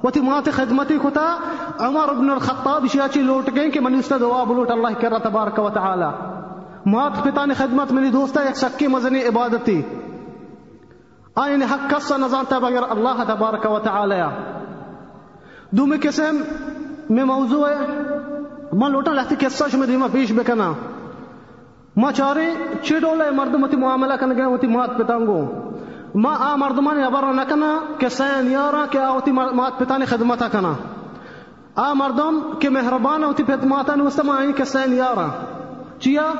وتی 0.03 0.21
مات 0.21 0.49
خدمتی 0.55 0.97
کتا 1.03 1.25
عمر 1.79 2.13
بن 2.13 2.29
الخطاب 2.29 2.85
شیعہ 2.91 3.17
لوٹ 3.21 3.49
گئے 3.55 3.69
کہ 3.71 3.79
من 3.79 3.95
استا 3.95 4.17
دعا 4.21 4.43
بلوٹ 4.43 4.71
اللہ 4.71 4.99
کرا 5.01 5.17
تبارک 5.23 5.59
و 5.59 5.69
تعالی 5.69 6.05
مات 6.85 7.23
پتا 7.23 7.45
نے 7.45 7.53
خدمت 7.53 7.91
میری 7.91 8.09
دوست 8.09 8.37
ایک 8.37 8.57
شکی 8.57 8.87
مزنی 8.87 9.23
عبادت 9.27 9.65
تھی 9.65 9.81
آئین 11.35 11.63
حق 11.63 11.89
کسا 11.91 12.17
نزانتا 12.17 12.59
بغیر 12.59 12.83
اللہ 12.89 13.23
تبارک 13.27 13.65
و 13.71 13.79
تعالی 13.79 14.21
دو 15.71 15.85
میں 15.85 15.97
قسم 16.01 16.41
میں 17.09 17.23
موضوع 17.25 17.67
ہے 17.69 17.85
میں 18.73 18.89
لوٹا 18.89 19.11
لہتی 19.13 19.35
قصہ 19.39 19.63
شمی 19.71 19.85
دیما 19.85 20.07
پیش 20.11 20.31
بکنا 20.31 20.71
ما 21.97 22.11
چارے 22.11 22.45
چیڈولے 22.83 23.29
مردمتی 23.31 23.77
معاملہ 23.77 24.13
کن 24.13 24.35
گئے 24.37 24.45
ہوتی 24.45 24.67
مات 24.67 24.97
پتانگو۔ 24.97 25.39
ما 26.15 26.33
آ 26.39 26.55
مردمانی 26.55 27.03
عبر 27.03 27.23
نکنا 27.33 27.79
کہ 27.97 28.09
سین 28.09 28.51
یارا 28.51 28.85
کہ 28.89 28.97
آوتی 28.97 29.31
مات 29.31 29.79
پتانی 29.79 30.05
خدمتا 30.05 30.47
کنا۔ 30.47 30.73
آ 31.75 31.93
مردم 31.93 32.39
کہ 32.59 32.69
مہربان 32.69 33.23
ہوتی 33.23 33.43
پت 33.43 33.65
ماتا 33.65 33.95
نوستا 33.95 34.23
ما 34.23 34.35
آئین 34.37 34.51
کہ 34.51 34.63
سین 34.63 34.93
یارا۔ 34.93 35.27
چیا؟ 35.99 36.31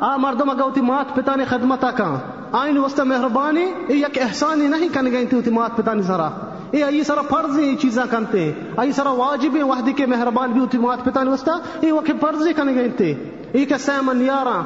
آ 0.00 0.16
مردم 0.16 0.50
اگا 0.50 0.64
ہوتی 0.64 0.80
مات 0.80 1.14
پتانی 1.14 1.44
خدمتا 1.44 1.90
کا 1.90 2.14
آئین 2.52 2.78
وسط 2.78 3.00
مہربانی 3.00 3.64
یک 3.88 4.18
احسانی 4.18 4.68
نہیں 4.68 4.88
کن 4.94 5.12
گئی 5.12 5.26
تھی 5.26 5.50
مات 5.50 5.76
پتانی 5.76 6.02
سرا۔ 6.02 6.28
اے 6.70 6.84
ای 6.84 7.02
سرا 7.04 7.22
فرض 7.28 7.58
یہ 7.58 7.76
چیزاں 7.76 8.06
کنتے 8.10 8.52
ای 8.76 8.92
سرا 8.92 9.10
واجب 9.10 9.56
ہے 9.56 9.62
وحدی 9.62 9.92
کے 9.92 10.06
مہربان 10.06 10.52
بھی 10.52 10.60
ہوتی 10.60 10.78
مات 10.78 11.04
پتانی 11.04 11.30
وسط 11.30 11.48
ای 11.80 11.90
وکی 11.90 12.12
فرض 12.20 12.46
کن 12.56 12.74
گئی 12.74 12.90
تھی 12.96 13.14
ای 13.52 13.64
کہ 13.64 13.76
سیمن 13.76 14.22
یارا 14.22 14.60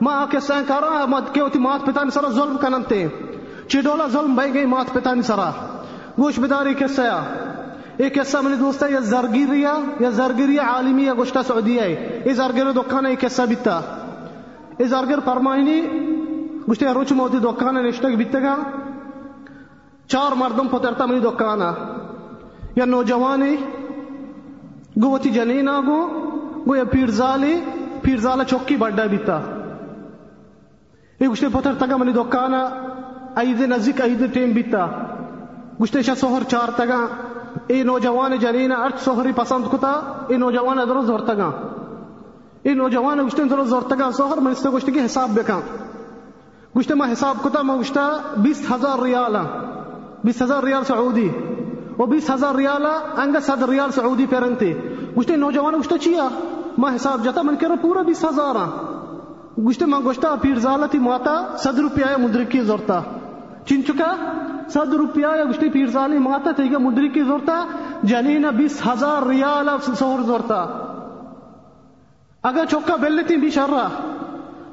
ما 0.00 0.26
کے 0.30 0.40
سین 0.40 0.64
کرا 0.66 1.06
مت 1.06 1.34
کے 1.34 1.40
ہوتی 1.40 1.58
مات 1.58 1.86
پتانی 1.86 2.10
سرا، 2.10 2.28
ظلم 2.28 2.56
کننتے 2.56 3.08
چڈولا 3.68 4.06
ظلم 4.06 4.34
بھائی 4.34 4.54
گئی، 4.54 4.66
مات 4.66 4.92
پتانی 4.92 5.22
سرا۔ 5.22 5.50
گوش 6.18 6.38
بداری 6.38 6.74
کے 6.74 6.88
سیا 6.88 7.22
ایک 7.96 8.14
قصہ 8.14 8.38
منی 8.38 8.56
دوست 8.56 8.82
ہے، 8.82 8.90
یا 8.90 9.00
زرگیریا 9.00 9.74
یا 10.00 10.10
زرگیریا 10.10 10.62
عالمی 10.62 11.04
یا 11.04 11.14
گوشتا 11.14 11.42
سعودیہ 11.42 11.80
ہے۔ 11.80 12.22
یہ 12.24 12.32
زرگیر 12.32 12.72
دکان 12.72 13.06
ہے، 13.06 13.10
ایک 13.10 13.20
قصہ 13.20 13.42
بیتا۔ 13.42 13.80
یہ 14.78 14.84
زرگیر 14.84 15.18
فرمائنی 15.24 15.82
گوشتے 16.68 16.86
روچ 16.86 17.12
موتی 17.12 17.38
دکان 17.38 17.76
ہے 17.76 17.82
نشتگ 17.82 18.16
بیتے 18.18 18.42
گا۔ 18.42 18.56
چار 20.08 20.32
مردم 20.32 20.68
پترتا 20.68 21.06
منی 21.06 21.20
دکان 21.20 21.60
یا 22.76 22.84
نوجوانی 22.84 23.56
گو 25.02 25.10
وتی 25.10 25.30
جنینا 25.30 25.80
گو 25.80 26.06
گو 26.66 26.76
یا 26.76 26.84
پیرزالی، 26.84 27.60
پیرزالا 28.02 28.44
چوکی 28.44 28.76
بڑا 28.76 29.06
بیتا۔ 29.06 29.40
گوشتے 31.20 31.46
پترتا 31.52 31.86
گا 31.90 31.96
منی 31.96 32.12
دکان 32.12 32.54
ایدے 33.36 33.66
نزدیک 33.66 34.00
ایدے 34.00 34.26
ٹیم 34.26 34.52
بیتا 34.52 34.86
گوشتے 35.80 36.02
شا 36.02 36.14
سوہر 36.14 36.42
چار 36.50 36.68
تگا 36.76 37.06
ای 37.66 37.82
نوجوان 37.82 38.36
جنین 38.36 38.72
ارچ 38.72 39.00
سوہری 39.00 39.32
پسند 39.32 39.64
کتا 39.72 39.90
ای 40.28 40.36
نوجوان 40.36 40.78
ادرو 40.78 41.02
زورتگا 41.02 41.50
ای 42.62 42.74
نوجوان 42.74 43.26
گشتے 43.26 43.42
ادرو 43.42 43.64
زورتگا 43.64 44.10
سوہر 44.12 44.38
من 44.38 44.50
استے 44.50 44.68
گشتے 44.68 44.92
کی 44.92 45.04
حساب 45.04 45.30
بکا 45.34 45.60
گشتے 46.76 46.94
ما 46.94 47.12
حساب 47.12 47.42
کتا 47.44 47.62
ما 47.62 47.76
گشتا 47.76 48.08
بیس 48.36 48.62
ہزار 48.70 49.02
ریالا 49.02 49.42
بیس 50.24 50.42
ہزار 50.42 50.62
ریال 50.62 50.84
سعودی 50.84 51.28
و 51.98 52.06
بیس 52.06 52.30
ہزار 52.30 52.54
ریالا 52.54 52.98
انگا 53.22 53.40
صد 53.40 53.62
ریال 53.68 53.90
سعودی 53.90 54.26
پیرنتے 54.26 54.72
گشتے 55.18 55.36
نوجوان 55.36 55.74
گشتا 55.80 55.98
چیا 55.98 56.28
ما 56.78 56.94
حساب 56.94 57.24
جاتا 57.24 57.42
من 57.42 57.56
کرا 57.56 57.74
پورا 57.82 58.02
بیس 58.02 58.24
ہزارا 58.24 58.66
گشتے 59.66 59.84
ما 59.84 60.00
گشتا 60.06 60.34
پیرزالتی 60.40 60.98
ماتا، 60.98 61.56
صد 61.58 61.78
روپیہ 61.78 62.16
مدرکی 62.16 62.60
زورتا۔ 62.60 63.00
چین 63.66 63.84
چکا؟ 63.84 64.14
صد 64.68 64.94
روپیہ 64.94 65.26
یا 65.36 65.44
گشتی 65.44 65.68
پیر 65.68 65.86
سالی 65.86 66.18
ماتا 66.18 66.50
تھی 66.50 66.68
کہ 66.68 66.78
مدری 66.78 67.08
کی 67.08 67.22
زورتا، 67.22 67.64
جنین 68.02 68.46
بیس 68.56 68.80
ہزار 68.86 69.26
ریال 69.26 69.68
سہر 69.94 70.22
زورتا۔ 70.22 70.66
اگر 72.42 72.64
چوکا 72.70 72.96
بیلتی 72.96 73.36
بھی 73.36 73.50
شر 73.50 73.70
رہا 73.70 73.88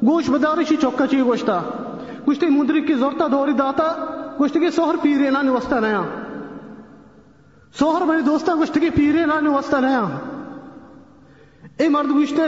گوش 0.05 0.29
بداری 0.29 0.65
شی 0.65 0.75
چوکا 0.75 1.07
چی 1.07 1.21
گوشتا۔ 1.21 1.61
گشتی 2.29 2.45
مدری 2.45 2.81
کی 2.81 2.93
زورتا 2.93 3.27
دوری 3.31 3.53
داتا 3.53 3.93
گشتی 4.41 4.59
کی 4.59 4.69
سہر 4.69 4.95
پیرے 5.01 5.29
نانی 5.29 5.49
وستا 5.49 5.79
نیا۔ 5.79 6.01
سہر 7.79 8.05
میری 8.05 8.21
دوستا 8.21 8.53
گشتی 8.55 8.79
کی 8.79 8.89
پیرے 8.89 9.25
نانی 9.25 9.49
وستا 9.49 9.79
نیا۔ 9.79 10.03
اے 11.79 11.87
مرد 11.89 12.09
گوشتے 12.09 12.43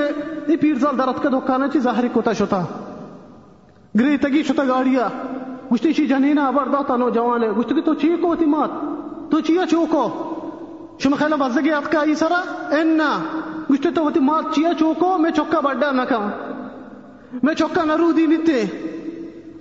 ای 0.47 0.55
پیر 0.57 0.77
سال 0.81 0.97
درد 0.97 1.17
کا 1.23 1.29
دکانا 1.29 1.67
چی 1.67 1.79
ظاہری 1.79 2.09
کوتا 2.13 2.33
شتا 2.33 2.61
گری 3.95 4.17
تگی 4.17 4.43
شتا 4.43 4.63
گاڑیا 4.67 5.07
گشتی 5.71 5.93
چی 5.93 6.05
جنینا 6.07 6.49
برداتا 6.51 6.95
نوجوان 6.97 7.43
ہے 7.43 7.49
گشتی 7.57 7.81
تو 7.81 7.93
چی 7.95 8.15
کو 8.21 8.35
تی 8.35 8.45
مات 8.45 8.71
تو 9.31 9.41
چیا 9.41 9.65
چوکو 9.71 10.05
شما 10.99 11.15
خیلی 11.15 11.35
بزگی 11.39 11.71
اتکا 11.71 12.01
ای 12.01 12.15
سرا 12.15 12.39
اینا 12.71 13.09
گشتی 13.71 13.91
تو 13.95 14.09
تی 14.11 14.19
مات 14.19 14.53
چیا 14.55 14.73
چوکو 14.79 15.17
میں 15.17 15.31
چوکا 15.31 15.59
بڑا 15.59 15.91
نکا 15.93 16.19
میں 17.43 17.53
چوکا 17.53 17.83
نرو 17.85 18.11
دی 18.11 18.25
نیتے 18.25 18.61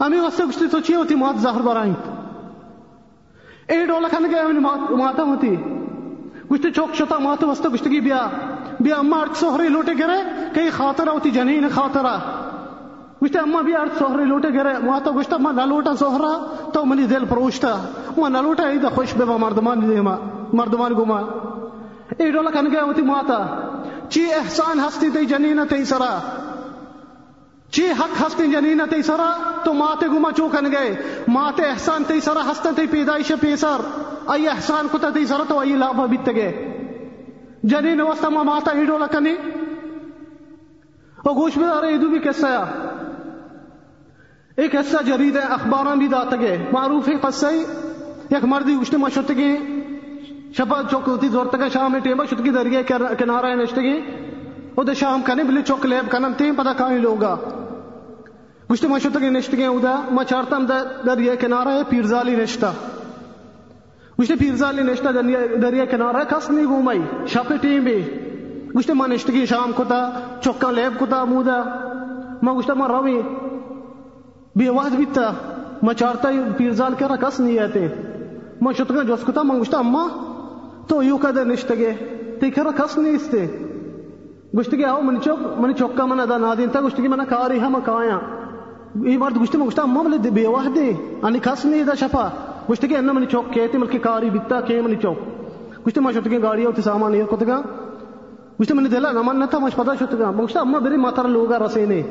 امی 0.01 0.19
واسطے 0.19 0.45
گشتی 0.49 0.67
تو 0.73 0.81
چیا 0.81 1.03
تی 1.09 1.15
مات 1.15 1.41
زہر 1.43 1.63
برائیں 1.63 1.95
اے 3.67 3.85
ڈولا 3.87 4.09
کھنے 4.09 4.29
گئے 4.31 4.41
ہمیں 4.41 4.61
ماتا 4.97 5.23
ہوتی 5.23 5.55
گشتی 6.53 6.71
چوک 6.71 6.95
شتا 6.95 7.19
ماتا 7.19 7.47
واسطے 7.47 7.69
گشتی 7.69 8.01
کی 8.79 8.85
بیا 8.85 8.95
بیا 8.95 8.99
اما 8.99 9.21
ارک 9.21 9.37
سوہری 9.37 9.69
لوٹے 9.69 9.93
گرے، 9.99 10.51
کئی 10.55 10.71
خاطرہ 10.71 11.11
ہوتی 11.11 11.31
جنین 11.31 11.69
خاطرہ۔ 11.75 12.19
گشتے 13.25 13.39
اما 13.39 13.61
بھی 13.61 13.77
ارد 13.77 13.99
سوہرے 13.99 14.25
لوٹے 14.25 14.49
گرے، 14.49 14.87
وہاں 14.87 15.01
تو 15.05 15.13
گشتا 15.13 15.37
ما 15.37 15.53
نلوٹا 15.53 15.97
سوہرا 15.97 16.47
تو 16.73 16.85
منی 16.85 17.03
دل 17.03 17.25
پروشتا 17.25 17.83
ما 18.17 18.29
نلوٹا 18.29 18.69
ایدہ 18.69 18.89
خوش 18.95 19.15
بے 19.17 19.25
با 19.25 19.37
مردمان 19.37 19.89
دیما 19.89 20.17
مردمان 20.53 20.93
گما 20.93 21.21
ای 22.19 22.31
ڈولا 22.31 22.51
کن 22.51 22.67
گیا 22.73 22.83
ہوتی 22.83 23.03
ماتا۔ 23.03 23.47
چی 24.09 24.33
احسان 24.35 24.81
ہستی 24.81 25.11
تی 25.11 25.27
جنینہ 25.27 25.61
تی 25.71 25.85
سرا۔ 25.85 26.19
چی 27.71 27.91
حق 27.91 28.23
ہستی 28.27 28.47
جنینہ 28.47 28.83
تی 28.91 29.03
سرا، 29.03 29.33
تو 29.65 29.75
ماتے 29.75 30.07
گما 30.07 30.33
چوکن 30.33 30.73
گئے۔ 30.73 31.23
ماتے 31.29 31.63
احسان 31.63 32.05
تی 32.05 32.21
سرا 32.21 32.51
ہستا 32.51 32.71
تی 32.77 32.87
پیدائش 32.87 33.33
پیسر۔ 33.41 33.77
ای 34.29 34.49
احسان 34.49 34.87
کتا 34.93 35.11
تی 35.11 35.27
سرا، 35.27 35.43
تو 35.49 35.59
ای 35.59 35.77
لابا 35.77 36.07
بیت 36.07 36.27
گئے۔ 36.27 36.76
جنین 37.63 38.01
وستا 38.01 38.29
ما 38.29 38.43
ماتا 38.43 38.73
ای 38.73 38.85
ڈولا 38.85 39.07
کنی۔ 39.07 39.35
اور 41.17 41.35
گوش 41.37 41.57
میں 41.57 41.69
آرہے 41.69 41.89
ایدو 41.89 42.09
بھی 42.09 42.19
کیسا 42.19 42.49
یا۔ 42.49 42.65
ایک 44.57 44.73
قصہ 44.73 45.03
جرید 45.03 45.37
ہے 45.37 45.41
اخباراں 45.41 45.97
بھی 45.97 46.09
داتا 46.09 46.37
گئے۔ 46.37 46.67
معروف 46.73 47.09
ہے 47.09 47.15
قصہ 47.21 47.47
یک 48.31 48.45
مردی 48.45 48.77
گشتے 48.77 48.97
ما 48.97 49.09
شتگی 49.09 49.57
شپا 50.59 50.83
چوک 50.91 51.09
ہوتی 51.09 51.29
زور 51.29 51.47
تک 51.47 51.73
شام 51.73 51.93
میں 51.93 52.01
ٹیبا 52.01 52.25
شتگی 52.25 52.51
دریا 52.51 52.83
کنارہ 53.19 53.55
نشتگی 53.55 54.01
او 54.75 54.83
دے 54.83 54.95
شام 54.95 55.23
کنے 55.23 55.45
بلی 55.45 55.63
چوک 55.63 55.87
لیب 55.87 56.13
کنم 56.13 56.33
تیم 56.37 56.55
پتا 56.55 56.73
کہیں 56.73 56.99
لوگا 56.99 57.37
گشتے 58.73 58.89
ما 58.89 58.99
شتگی 58.99 59.29
نشتگی 59.29 59.65
او 59.65 59.79
دا 59.79 60.01
ما 60.11 60.25
چارتم 60.25 60.67
دریا 61.07 61.35
کنارہ 61.35 61.69
ہے 61.69 61.83
پیرزالی 61.89 62.37
نشتا۔ 62.37 62.73
گشتے 64.21 64.35
پیرزالی 64.35 64.83
نشتا 64.83 65.11
دریا 65.63 65.85
کنارہ 65.85 66.25
کس 66.25 66.51
نہیں 66.51 66.67
گومائی 66.67 67.01
شپ 67.27 67.53
ٹیم 67.61 67.85
بھی۔ 67.85 67.99
گشتے 68.77 68.93
ما 68.93 69.07
نشتگی 69.07 69.47
شام 69.47 69.73
کتا 69.77 70.11
چوکا 70.41 70.71
لیب 70.71 71.01
کتا، 71.01 71.25
مودا۔ 71.25 71.63
ما 72.43 72.55
گشتے 72.55 72.73
ما 72.75 72.89
روی 72.89 73.21
بی 74.57 74.69
واحد 74.69 74.97
بیتا۔ 74.97 75.31
ما 75.83 75.95
چارتا 75.95 76.29
پیرزال 76.57 76.95
کرا 76.99 77.17
کس 77.17 77.41
نہیں 77.41 77.59
آتے۔ 77.59 77.87
ما 78.61 78.73
شتگا 78.73 79.03
جوز 79.03 79.25
کتا، 79.25 79.43
ما 79.43 79.55
گشتا 79.61 79.79
اما۔ 79.79 80.05
تو 80.89 81.03
یو 81.03 81.17
کده 81.17 81.45
نشتگے۔ 81.45 81.93
تی 82.41 82.51
کرا 82.51 82.71
کس 82.71 82.99
نہیں 82.99 83.15
استے 83.15 83.47
گشتگی 84.59 84.85
آو 84.85 85.01
منی 85.01 85.19
چوک 85.25 85.39
منی 85.61 85.75
چوکا 85.75 86.07
منا 86.07 86.25
دا 86.29 86.39
نادین 86.39 86.69
تا 86.69 86.81
گشتگی 86.81 87.09
منا 87.09 87.25
کاری 87.25 87.61
ہم 87.61 87.77
کایا 87.85 88.19
ای 89.05 89.17
مرد 89.17 89.43
گشتی 89.43 89.59
ما 89.59 89.67
گشتا 89.67 89.83
اما 89.83 90.03
ملی 90.03 90.31
بی 90.31 90.47
واحد 90.47 90.75
دی 90.75 90.93
انی 91.23 91.39
کس 91.39 91.65
نہیں 91.65 91.85
دا 91.85 91.95
شپا 91.95 92.29
گشتگی 92.71 92.97
انا 92.97 93.13
منی 93.13 93.27
چوک 93.33 93.53
کہتی 93.55 93.79
ملکی 93.79 93.99
کاری 93.99 94.31
بیتا 94.31 94.61
کہ 94.61 94.81
منی 94.83 94.97
چوک۔ 95.03 95.19
گشتی 95.87 96.01
ما 96.01 96.13
شتگی 96.13 96.43
گاڑی 96.43 96.65
ہوتی 96.67 96.83
سامان 96.83 97.15
یہ 97.15 97.25
کتگا 97.31 97.61
گشتی 98.61 98.75
منی 98.75 98.89
دلا 98.89 99.11
نمان 99.13 99.39
نتا 99.41 99.59
ما 99.59 99.69
پتا 99.75 99.95
شتگا 100.01 100.31
ما 100.31 100.45
اما 100.61 100.79
بری 100.79 100.97
ماتر 100.97 101.29
لوگا 101.29 101.59
رسینے 101.59 102.03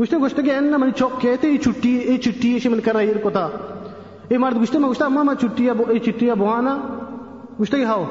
گشتے 0.00 0.16
گشتے 0.16 0.42
کہ 0.42 0.50
ان 0.50 0.90
چوک، 0.96 1.20
کہتے 1.20 1.48
یہ 1.48 1.58
چٹی 1.58 1.92
یہ 2.08 2.16
چٹی 2.16 2.48
یہ 2.54 2.68
من 2.68 2.80
کرا 2.80 3.00
یہ 3.00 3.14
کوتا۔ 3.22 3.48
یہ 4.30 4.38
مرد 4.38 4.62
گشتے 4.62 4.78
میں 4.78 4.88
اما 5.04 5.22
ما 5.22 5.32
بوانا 6.34 6.76
گشتے 7.60 7.84
ہاو 7.84 8.04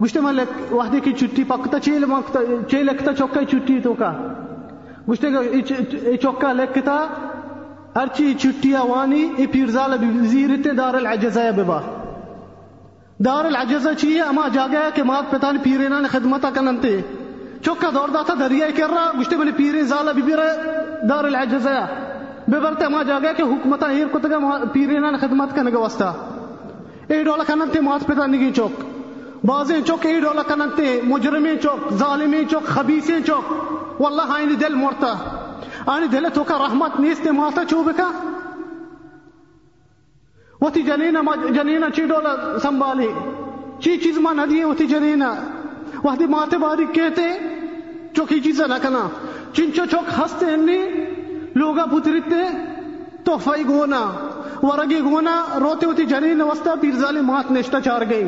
میں 0.00 0.44
وحدے 0.72 1.00
کی 1.00 1.12
چٹی 1.12 1.44
پکتا، 1.44 1.78
چیل 1.78 2.04
مکتا، 2.04 2.40
چیل 2.70 2.86
لکتا، 2.86 3.12
چوکا 3.12 3.44
چٹی 3.50 3.78
تو 3.82 3.92
کا 3.94 4.12
گشتے 5.10 5.28
یہ 5.28 6.16
چوکا 6.16 6.52
لکتا 6.52 6.96
ارچی 8.00 8.32
چٹیا 8.34 8.82
وانی 8.84 9.22
ای 9.36 9.46
پیرزال 9.46 9.92
زیرتے 10.30 10.70
دار 10.78 10.94
العجزہ 10.94 11.40
ببا. 11.56 11.78
دار 13.24 13.44
العجزہ 13.44 13.88
چیئے 13.98 14.20
اما 14.20 14.46
جاگیا 14.54 14.88
کہ 14.94 15.02
مات 15.02 15.30
پتان 15.30 15.58
پیرینا 15.62 16.00
نے 16.00 16.08
خدمتا 16.08 16.50
کننتے 16.54 16.96
چوکا 17.64 17.90
دور 17.94 18.08
داتا 18.14 18.34
دریائی 18.40 18.72
کر 18.76 18.90
رہا 18.90 19.10
گشتے 19.20 19.36
بنی 19.36 19.52
پیری 19.56 19.82
زالا 19.90 20.12
بی 20.12 20.22
بیر 20.22 20.38
دار 21.08 21.24
العجزہ 21.24 21.76
ببرتے 22.48 22.84
اما 22.84 23.02
جاگیا 23.02 23.32
کہ 23.32 23.42
حکمتا 23.42 23.90
ہیر 23.90 24.06
کتگا 24.12 24.38
پیرینا 24.72 25.10
نے 25.10 25.18
خدمت 25.20 25.54
کنگا 25.56 25.78
وستا 25.78 26.10
اے 27.08 27.22
ڈولا 27.24 27.44
کننتے 27.46 27.80
مات 27.80 28.06
پتان 28.06 28.32
نگی 28.32 28.50
چوک. 28.56 28.82
بازیں 29.46 29.80
چوک 29.86 30.06
اے 30.06 30.18
ڈولا 30.20 30.42
کننتے 30.48 31.00
مجرمیں 31.04 31.54
چوک، 31.62 31.92
ظالمیں 31.98 32.42
چوک 32.50 32.66
خبیثیں 32.66 33.20
چوک. 33.26 33.52
واللہ 34.00 34.32
آئینی 34.34 34.54
دل 34.60 34.74
مرتا 34.74 35.12
آئینی 35.86 36.06
دل 36.08 36.28
تو 36.28 36.44
کا 36.44 36.58
رحمت 36.58 37.00
نیستے 37.00 37.30
ماتا 37.30 37.64
چوبکا 37.70 38.10
وتی 40.60 40.82
جنینا 40.82 41.20
جنینا 41.54 41.90
چی 41.90 42.04
ڈولا 42.06 42.34
سنبھالی 42.62 43.08
چی 43.80 43.96
چیز 43.96 44.18
ما 44.18 44.32
ندیے 44.32 44.64
وتی 44.64 44.86
جنینا 44.86 45.32
وحدی 46.04 46.26
ماتے 46.26 46.58
باری 46.58 46.84
کہتے، 46.92 47.26
چوکی 48.16 48.40
چیزا 48.40 48.66
نکنا 48.66 49.08
چنچو 49.52 49.84
چوک 49.90 50.08
ہستے 50.18 50.46
اننی 50.52 50.78
لوگا 51.54 51.84
پترتے 51.84 52.42
تحفائی 53.24 53.64
گونا۔ 53.68 54.00
ورگی 54.62 55.00
گونا، 55.00 55.34
روتے 55.60 55.86
ہوتی 55.86 56.04
جنین 56.06 56.40
وستا 56.40 56.74
پیرزالی 56.80 57.20
مات 57.20 57.50
نشتا 57.52 57.80
چار 57.80 58.02
گئی۔ 58.10 58.24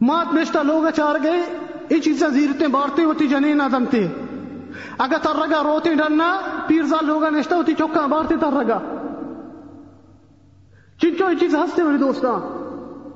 مات 0.00 0.34
نشتا 0.34 0.62
لوگا 0.62 0.90
چار 0.90 1.14
گئے 1.22 1.40
یہ 1.90 2.00
چیزیں 2.00 2.28
زیرتے 2.28 2.66
بارتے 2.68 3.04
ہوتی 3.04 3.26
جنین 3.28 3.60
آدمتے 3.60 4.06
اگر 4.98 5.16
تر 5.22 5.36
رگا 5.36 5.62
روتے 5.62 5.94
ڈرنا 5.94 6.40
پیرزال 6.66 7.06
لوگا 7.06 7.30
نشتا 7.30 7.56
ہوتی 7.56 7.74
چوکا 7.74 8.06
بارتے 8.06 8.36
تر 8.40 8.52
رگا۔ 8.52 8.78
چنچو 11.02 11.30
یہ 11.30 11.38
چیز 11.40 11.54
ہستے 11.54 11.82
میرے 11.82 11.98
دوستا 11.98 12.30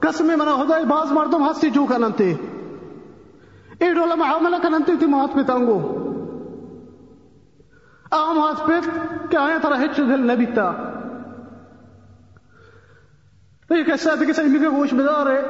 قسم 0.01 0.27
منا 0.27 0.55
خدا 0.57 0.79
باز 0.89 1.13
مردم 1.13 1.51
ہستے 1.51 1.71
جو 1.71 1.87
کننتے۔ 1.87 2.35
اے 3.79 3.93
ڈولا 3.95 4.15
معاملہ 4.15 4.57
کننتے 4.63 4.93
تی 5.01 5.07
مات 5.07 5.35
پہ 5.35 5.43
تانگو۔ 5.43 5.79
عام 8.13 8.39
ہاتھ 8.39 8.67
پہ 8.67 8.73
کہ 9.31 9.37
آیا 9.37 9.59
ترہ 9.63 9.75
ہچ 9.75 9.97
دل 9.97 10.31
نبی 10.33 10.47
تا 10.47 10.73
یہ 13.71 13.83
کیسا 13.83 14.13
ہے 14.13 14.17
کہ 14.19 14.27
کیسا 14.27 14.43
امی 14.43 14.59
گوش 14.59 14.95
بدار 14.95 15.27
ہے۔ 15.27 15.43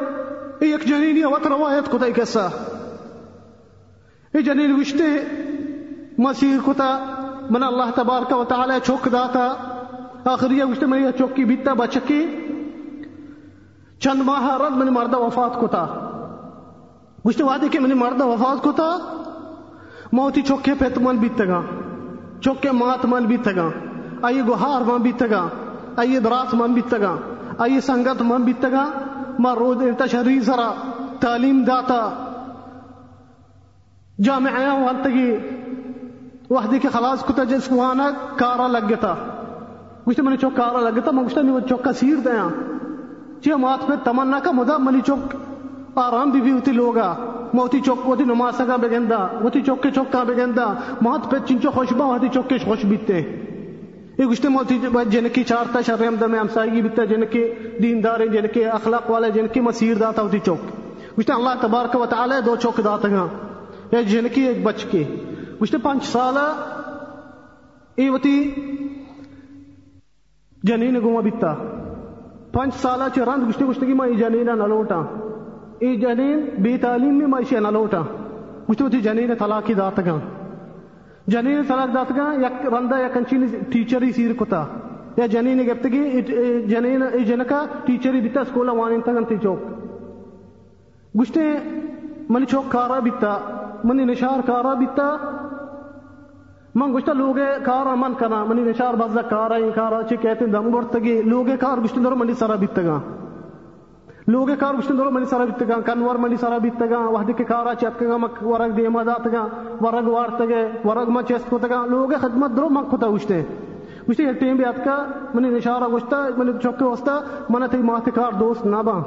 یہ 0.60 0.72
ایک 0.72 0.84
جنینی 0.84 1.24
وقت 1.24 1.46
روایت 1.46 1.90
کتا 1.92 2.06
ہے 2.06 2.12
کیسا 2.12 2.48
یہ 4.34 4.40
جنین 4.40 4.80
گشتے 4.80 5.08
مسیر 6.22 6.58
کتا، 6.66 6.90
من 7.50 7.62
اللہ 7.62 7.90
تبارک 7.94 8.32
و 8.32 8.44
تعالی 8.48 8.74
چوک 8.84 9.08
داتا، 9.12 9.46
آخری 10.32 10.60
گشتے 10.62 10.86
من 10.86 10.98
یہ 10.98 11.18
چوکی 11.18 11.44
بیتا 11.44 11.72
بچکی 11.74 12.20
چند 14.00 14.20
ماہ 14.24 14.46
رد 14.60 14.76
من 14.76 14.92
مردہ 14.94 15.18
وفات 15.18 15.60
کتا۔ 15.60 15.84
گشتے 17.26 17.44
وعدے 17.44 17.68
کہ 17.68 17.80
من 17.80 17.96
مردہ 17.98 18.24
وفات 18.26 18.62
کتا، 18.64 18.88
موتی 20.12 20.42
چوکے 20.42 20.74
پیت 20.78 20.98
من 20.98 21.16
بیتا 21.18 21.44
گا، 21.44 21.60
چوکے 22.40 22.70
مات 22.70 23.04
من 23.04 23.26
بیتا 23.26 23.52
گا 23.56 23.68
آئیے 24.22 24.42
گوہار 24.48 24.80
من 24.86 25.02
بیتا 25.02 25.26
گا 25.30 25.46
آئیے 25.96 26.20
برات 26.20 26.54
من 26.54 26.72
بیتا 26.74 26.98
گا 26.98 27.14
آئیے 27.58 27.80
سنگت 27.80 28.22
من 28.22 28.42
بیتا 28.44 28.68
گا، 28.68 28.84
ما 29.38 29.54
رود 29.54 29.82
انتشری 29.82 30.40
سرا 30.40 30.70
تعلیم 31.20 31.62
داتا۔ 31.64 32.00
جامعہ 34.18 34.72
والتگی 34.80 35.30
وحدی 36.52 36.78
کے 36.78 36.88
خلاص 36.88 37.24
کتا، 37.24 37.44
جس 37.44 37.72
وانا 37.72 38.10
کارا 38.36 38.66
لگ 38.66 38.86
گتا 38.90 39.14
گوشتے 40.06 40.22
منی 40.22 40.36
چوک 40.36 40.56
کارا 40.56 40.80
لگ 40.80 40.96
گتا 40.96 41.10
میں 41.10 41.22
گوشتے 41.22 41.42
نہیں 41.42 41.54
وہ 41.54 41.60
چوکا 41.60 41.92
سیر 41.92 42.16
دیا۔ 42.24 42.48
چیہ 43.44 43.54
مات 43.54 43.86
پہ 43.86 43.92
تمنا 44.04 44.38
کا 44.38 44.50
مدہ 44.50 44.76
منی 44.78 45.00
چوک 45.06 45.36
آرام 45.94 46.30
بھی 46.30 46.40
بھی 46.40 46.52
ہوتی 46.52 46.72
لوگا۔ 46.72 47.14
موتی 47.54 47.80
چوک 47.80 47.98
ہوتی 48.04 48.24
نماز 48.24 48.54
سگا 48.56 48.76
بگندا 48.76 49.26
ہوتی 49.40 49.60
چوک 49.60 49.82
کے 49.82 49.90
چوکا 49.90 50.22
بگندا 50.22 50.74
مات 51.02 51.30
پہ 51.30 51.36
چنچو 51.48 51.70
خوشبا 51.70 52.04
ہوتی 52.04 52.28
چوک 52.28 52.48
کے 52.48 52.58
خوش 52.58 52.84
بیتے۔ 52.84 53.20
یہ 54.18 54.24
گشتے 54.24 54.48
موتی 54.48 54.78
جن 55.08 55.28
کی 55.32 55.44
چارتا 55.44 55.80
شرم 55.80 56.14
دم 56.20 56.34
ہمسائیگی 56.34 56.82
بیتا 56.82 57.04
جن 57.04 57.20
کے 57.30 57.54
دیندار 57.82 58.26
جن 58.26 58.46
کے 58.54 58.68
اخلاق 58.68 59.10
والے، 59.10 59.30
جن 59.30 59.46
کی 59.48 59.60
مسیر 59.60 59.94
داتا 59.94 60.22
ہوتی 60.22 60.38
چوک۔ 60.38 60.60
گشتے 61.18 61.32
اللہ 61.32 61.50
تبارک 61.60 62.00
و 62.00 62.06
تعالی 62.06 62.34
دو 62.46 62.56
چوک 62.56 62.80
داتا 62.84 63.08
گا۔ 63.08 63.26
ایک 63.90 64.08
جن 64.08 64.26
کی 64.34 64.40
ایک 64.40 64.62
بچ 64.62 64.84
کے۔ 64.84 65.04
گشتے 65.62 65.78
پانچ 65.78 66.04
سالہ 66.04 66.46
ای 67.94 68.08
وتی 68.08 68.50
جنین 70.62 70.98
گوما 71.02 71.20
بیتا۔ 71.20 71.54
پانچ 72.52 72.74
سالہ 72.74 73.04
چھ 73.14 73.18
رند 73.18 73.48
گشتے 73.48 73.64
گشتے 73.64 73.86
کی 73.86 73.92
ما 73.92 74.04
ای 74.04 74.16
جنین 74.16 74.46
نلوٹا۔ 74.46 75.00
ای 75.78 75.96
جنین 75.96 76.62
بی 76.62 76.78
تعلیم 76.78 77.18
میں 77.18 77.26
ما 77.26 77.38
ایشی 77.38 77.56
نلوٹا۔ 77.58 78.00
گشتے 78.70 78.84
وتی 78.84 79.00
جنین 79.00 79.34
طلاقی 79.38 79.74
داتا 79.74 80.02
گا 80.02 80.18
جنین 81.26 81.62
طلاق 81.68 81.94
داتا 81.94 82.14
گا 82.16 82.46
یک 82.46 82.66
رندہ 82.66 83.00
یا 83.00 83.08
کنچین 83.08 83.46
ٹیچری 83.70 84.12
سیر 84.12 84.32
کتا۔ 84.32 84.64
یا 85.16 85.26
جنین 85.26 85.62
گفتگی 85.68 86.22
جنین، 86.66 87.02
ای 87.02 87.24
جنکا 87.24 87.64
ٹیچری 87.84 88.20
بیتا 88.20 88.44
سکولا 88.44 88.72
وانین 88.72 89.00
تگنتی 89.00 89.36
چوک۔ 89.42 89.58
گشتے 91.20 91.40
منی 92.28 92.46
چوک 92.46 92.72
کارا 92.72 92.98
بیتا، 92.98 93.38
منی 93.84 94.04
نشار 94.04 94.40
کارا 94.46 94.74
بیتا 94.74 95.16
من 96.74 96.92
گشتا 96.94 97.12
لوگے 97.12 97.46
کارا 97.64 97.94
من 97.94 98.14
کنا، 98.18 98.44
منی 98.44 98.62
نشار 98.62 98.94
بازا 98.94 99.22
کارا 99.30 99.54
این 99.54 99.70
کارا 99.74 100.02
چی 100.08 100.16
کہتے 100.16 100.44
ہیں 100.44 100.52
دم 100.52 100.70
برتگی 100.70 101.20
لوگے 101.22 101.56
کار 101.60 101.78
گشتے 101.84 102.00
دورو 102.00 102.16
منی 102.16 102.34
سرا 102.38 102.54
بیتگا 102.62 102.98
لوگے 104.26 104.56
کار 104.56 104.74
گشتے 104.74 104.94
دورو 104.94 105.10
منی 105.10 105.26
سرا 105.30 105.44
بیتگا 105.44 105.80
کنور 105.86 106.16
منی 106.16 106.36
سرا 106.40 106.58
بیتگا 106.58 106.98
وحدی 107.08 107.32
کے 107.32 107.44
کارا 107.44 107.74
چتگا 107.80 108.16
مک 108.16 108.42
ورگ 108.42 108.76
دیما 108.76 109.02
داتگا 109.02 109.46
ورگ 109.80 110.08
وارتگے، 110.08 110.62
ورگ 110.84 111.10
ما 111.10 111.22
چیست 111.22 111.50
کتگا 111.50 111.84
لوگے 111.86 112.16
خدمت 112.20 112.56
درو 112.56 112.68
من 112.68 112.88
کتا 112.92 113.10
گشتے 113.14 113.42
گشتے 114.08 114.26
ایک 114.26 114.40
ٹیم 114.40 114.56
بیات 114.56 114.84
کا 114.84 114.96
منی 115.34 115.50
نشارا 115.50 115.88
گشتا 115.94 116.26
منی 116.36 116.52
چوکے 116.62 116.84
وستا 116.84 117.20
منی 117.50 117.66
تی 117.70 117.82
ماتے 117.82 118.10
کار 118.14 118.40
دوست 118.40 118.66
نبا 118.66 118.98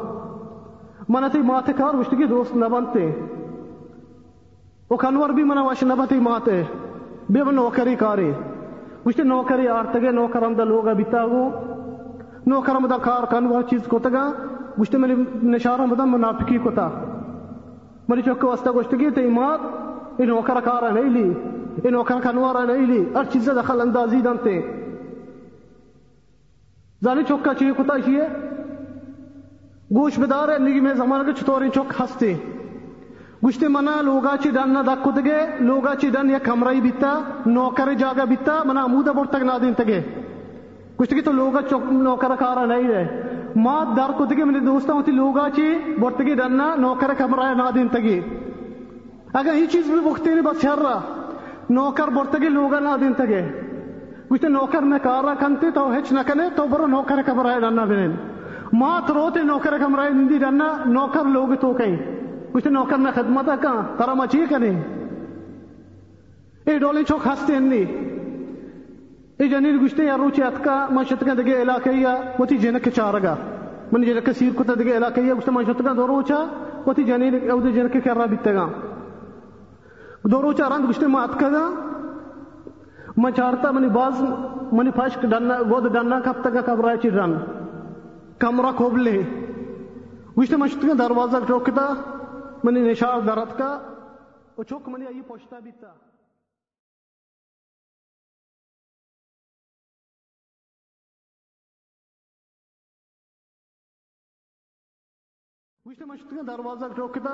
منی 1.09 1.29
تی 1.31 1.41
ماتے 1.41 1.73
کار 1.77 1.99
گشتے 1.99 2.25
دوست 2.27 2.55
نبانتے 2.57 3.09
وہ 4.89 4.97
کنور 4.97 5.29
بھی 5.29 5.43
منہ 5.43 5.59
واش 5.59 5.83
نبتی 5.83 6.19
ماتے 6.19 6.61
بے 7.29 7.39
نوکری 7.51 7.95
کاری۔ 7.95 8.31
گشتے 9.07 9.23
نوکری 9.23 9.67
آرتگے 9.67 10.11
نوکرم 10.11 10.53
دا 10.57 10.63
لوگا 10.63 10.93
بیتاگو۔ 10.93 11.43
نوکرم 12.47 12.85
دا 12.87 12.97
کار 12.97 13.23
کنور 13.31 13.61
چیز 13.69 13.81
کتگا 13.91 14.25
گشتے 14.79 14.97
منی 14.97 15.15
نشارم 15.43 15.93
دا 15.97 16.05
منافقی 16.05 16.57
کتا 16.65 16.87
منی 18.09 18.21
چوکے 18.21 18.47
وستا 18.47 18.71
گشتے 18.71 18.97
کی 18.97 19.09
تی 19.15 19.27
مات 19.37 19.59
این 20.17 20.29
نوکر 20.29 20.59
کارا 20.63 20.89
نہیں 20.89 21.09
لی۔ 21.15 21.27
این 21.83 21.93
نوکر 21.93 22.19
کنوارا 22.23 22.63
نہیں 22.65 22.85
لی۔ 22.87 23.01
ہر 23.15 23.23
چیز 23.33 23.49
دخل 23.57 23.81
اندازی 23.81 24.21
دانتے 24.21 24.55
زانی 27.03 27.23
چوکا 27.27 27.53
چیئے 27.53 27.73
کتا 27.77 27.99
چیئے 28.05 28.27
گوش 29.95 30.19
بدار 30.19 30.49
ہے 30.49 30.57
نگی 30.59 30.79
میں 30.79 30.93
زمانہ 30.93 31.23
کے 31.23 31.33
چطوری 31.39 31.69
چوک 31.69 31.93
ہستے۔ 31.99 32.33
گشتے 33.45 33.67
منا 33.67 33.99
لوگا 34.01 34.35
چی 34.43 34.49
ڈن 34.49 34.73
نہ 34.73 34.79
دکو 34.87 35.11
دگے 35.11 35.39
لوگا 35.59 35.93
چی 36.01 36.09
ڈن 36.09 36.29
یا 36.29 36.37
کمرائی 36.43 36.81
بیتا، 36.81 37.11
نوکر 37.45 37.91
جاگا 37.93 38.23
بیتا، 38.23 38.53
منا 38.65 38.83
عمودہ 38.83 39.11
بورت 39.15 39.29
تک 39.29 39.43
نہ 39.43 39.57
دین 39.61 39.73
تگے 39.73 39.99
گشتے 40.99 41.15
کی 41.15 41.21
تو 41.21 41.31
لوگا 41.31 41.61
چوک 41.69 41.83
نوکر 41.91 42.35
کارا 42.39 42.65
نہیں 42.65 42.87
رہے۔ 42.87 43.51
مات 43.55 43.95
دار 43.97 44.09
کو 44.17 44.25
دگے 44.25 44.43
میرے 44.43 44.59
دوستا 44.59 44.93
ہوتی 44.93 45.11
لوگا 45.11 45.49
چی 45.55 45.67
بورت 45.99 46.19
گی 46.19 46.33
ڈن 46.35 46.57
نہ 46.57 46.67
نوکر 46.77 47.13
کمرائی 47.17 47.55
نہ 47.55 47.69
دین 47.75 47.87
تگے 47.87 48.19
اگر 49.33 49.53
یہ 49.53 49.65
چیز 49.71 49.91
بھی 49.91 49.99
بختے 50.05 50.29
نہیں، 50.29 50.45
بس 50.45 50.65
ہر 50.65 50.77
رہا 50.77 50.99
نوکر 51.69 52.09
بورت 52.15 52.35
گی 52.41 52.49
لوگا 52.49 52.79
نہ 52.79 52.97
دین 53.01 53.13
تگے 53.13 53.41
گشتے 54.31 54.47
نوکر 54.47 54.81
میں 54.81 54.99
کارا 55.03 55.33
کنتے، 55.39 55.71
تو 55.71 55.89
ہچ 55.93 56.11
نہ 56.11 56.19
کنے، 56.27 56.49
تو 56.55 56.67
برو 56.67 56.87
نوکر 56.87 57.21
کمرائی 57.25 57.59
ڈن 57.61 57.75
نہ 57.75 57.81
بنین 57.89 58.15
مات 58.73 59.11
روتے 59.11 59.43
نوکر 59.43 59.77
کمرائی 59.77 60.13
نندی 60.13 60.37
ڈن 60.37 60.57
نہ، 60.57 60.69
نوکر 60.85 61.25
لوگ 61.29 61.53
تو 61.61 61.73
کہیں۔ 61.73 62.14
کچھ 62.55 62.67
نوکر 62.67 62.97
میں 62.97 63.11
خدمت 63.15 63.49
کا 63.61 63.71
ترا 63.97 64.13
مچی 64.13 64.45
کرے 64.49 64.69
اے 66.65 66.77
ڈولی 66.79 67.03
چوک 67.03 67.27
ہستے 67.27 67.55
ہنی 67.55 67.83
اے 69.39 69.47
جنین 69.47 69.77
گشتے 69.83 70.03
یا 70.03 70.17
روچے 70.17 70.43
اتکا 70.43 70.75
منشت 70.91 71.23
کا 71.25 71.33
دگے 71.33 71.61
علاقے 71.61 71.93
یا 71.93 72.13
وہ 72.39 72.45
تی 72.45 72.57
جنک 72.57 72.87
چارگا۔ 72.95 73.35
من 73.91 74.03
جنک 74.03 74.29
سیر 74.39 74.53
کتا 74.55 74.73
دگے 74.73 74.97
علاقے 74.97 75.21
یا 75.21 75.33
گشتے 75.33 75.51
منشت 75.51 75.83
کا 75.85 75.93
دو 75.97 76.07
روچا 76.07 76.39
وہ 76.85 76.93
تی 76.93 77.03
جنین 77.03 77.51
او 77.51 77.59
دے 77.59 77.71
جنک 77.71 77.97
کر 78.03 78.17
رہا 78.17 78.25
بیتے 78.25 78.53
گا۔ 78.55 78.65
دو 80.23 80.41
روچا 80.41 80.69
رند 80.69 80.89
گشتے 80.89 81.07
ما 81.07 81.21
اتکا 81.23 81.49
گا۔ 81.49 81.65
من 83.17 83.33
چارتا 83.33 83.71
منی 83.71 83.87
باز، 83.87 84.21
منی 84.71 84.91
پاشک 84.91 85.21
ڈننا، 85.21 85.61
گود 85.61 85.93
ڈننا 85.93 86.19
کب 86.19 86.41
تک 86.41 86.65
کب 86.65 86.87
چی 87.01 87.11
رن۔ 87.11 87.33
کمرہ 88.39 88.71
کھوبلے 88.77 89.21
گشتے 90.37 90.55
منشت 90.55 90.81
کا 90.81 90.93
دروازہ 90.99 91.37
ٹوکتا۔ 91.47 92.14
من 92.65 92.73
نشاط 92.73 93.21
دردka 93.27 93.69
uçuk 94.57 94.83
من 94.87 95.01
ayı 95.05 95.23
poşta 95.23 95.57
مشت 105.85 106.01
مشتگا 106.01 106.41
دروازہ 106.47 106.85
ٹوکتا 106.95 107.33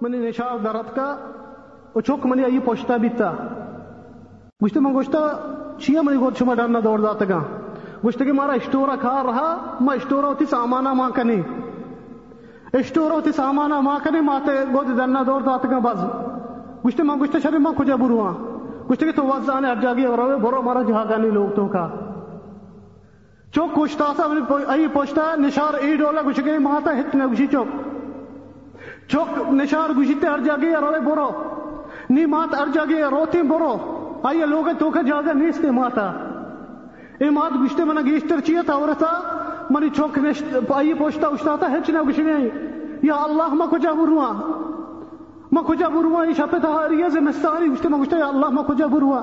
منی 0.00 0.18
نشار 0.18 0.58
درد 0.64 0.94
کا 0.96 1.06
اچوک 1.94 2.26
منی 2.26 2.44
آئی 2.44 2.58
پوچھتا 2.64 2.96
بیتا 3.04 3.30
گشتے 4.62 4.80
من 4.80 4.92
گوشتا 4.94 5.22
چیا 5.78 6.02
منی 6.02 6.18
گود 6.18 6.38
شما 6.38 6.54
ڈرنا 6.54 6.80
دور 6.84 6.98
داتا 6.98 7.24
گا 7.28 7.40
گشتے 8.04 8.24
کہ 8.24 8.32
مارا 8.32 8.52
اسٹورا 8.62 8.94
کھا 9.00 9.22
رہا 9.22 9.48
ما 9.80 9.92
اسٹورا 9.92 10.28
ہوتی 10.28 10.46
سامانا 10.50 10.92
ماں 11.00 11.10
کنی 11.16 11.40
اشتورا 12.74 13.32
سامانا 13.36 13.80
ماں 13.80 13.98
کنی 14.04 14.20
ماتے 14.20 14.52
گوشت 14.72 14.96
درنا 14.98 15.22
دوڑ 15.22 15.42
باز 15.80 15.98
گوشت 16.84 17.00
من 17.00 17.18
گوشت 17.18 17.36
شری 17.42 17.58
ماں 17.58 17.72
کجا 17.72 17.96
بروا 17.96 18.32
گوشت 18.88 19.00
کہ 19.00 19.12
تو 19.16 19.26
وزانے 19.26 19.68
ار 19.68 19.76
جاگی 19.82 20.06
برو 20.42 20.62
مارا 20.62 20.82
جہاگانی 20.82 21.30
لوگ 21.30 21.54
تو 21.56 21.66
کا 21.68 21.86
چوک 23.52 23.74
کشتا 23.74 24.12
سا 24.16 24.24
ای 24.72 24.86
پوشتا 24.88 25.34
نشار 25.36 25.74
ای 25.74 25.96
ڈولا 25.96 26.22
گوش 26.22 26.40
گئی 26.44 26.58
ماتا 26.58 26.98
ہت 26.98 27.14
نہ 27.14 27.26
گوشی 27.26 27.46
چوک 27.46 27.68
چوک 29.08 29.52
نشار 29.52 29.90
گوشیتے 29.96 30.28
ار 30.28 30.38
جاگی 30.38 30.72
روے 30.82 31.00
برو 31.00 31.30
نی 32.10 32.26
مات 32.26 32.54
ار 32.60 32.74
جاگی 32.74 33.02
روتی 33.10 33.42
برو 33.42 33.74
آئیے 34.22 34.46
لوگ 34.46 34.68
تو 34.78 34.90
کا 34.90 35.02
جاگا 35.02 35.32
نیستے 35.32 35.70
ماتا 35.70 36.10
اے 37.18 37.30
مات 37.30 37.52
گشتے 37.64 37.84
منا 37.84 38.00
گیشتر 38.00 38.62
تا 38.66 39.12
منی 39.74 39.90
چوک 39.90 40.18
نشت 40.18 40.72
آئیے 40.74 40.94
پوشتا 40.94 41.28
اشتا 41.28 41.56
تا 41.60 41.66
ہچ 41.72 41.90
نہ 41.90 41.98
گوشی 42.06 42.22
نہیں 42.22 42.48
یا 43.02 43.14
اللہ 43.14 43.54
ما 43.54 43.66
کجا 43.70 43.92
بروا 43.92 44.32
ما 45.52 45.62
کجا 45.66 45.88
بروا 45.88 46.22
ای 46.22 46.32
شپے 46.34 46.58
تا 46.62 46.88
ریاض 46.90 47.16
مستاری 47.16 47.72
گشتے 47.72 47.88
ما 47.88 47.98
گشتے 48.00 48.16
یا 48.18 48.26
اللہ 48.26 48.50
ما 48.50 48.62
کجا 48.62 48.86
بروا 48.86 49.20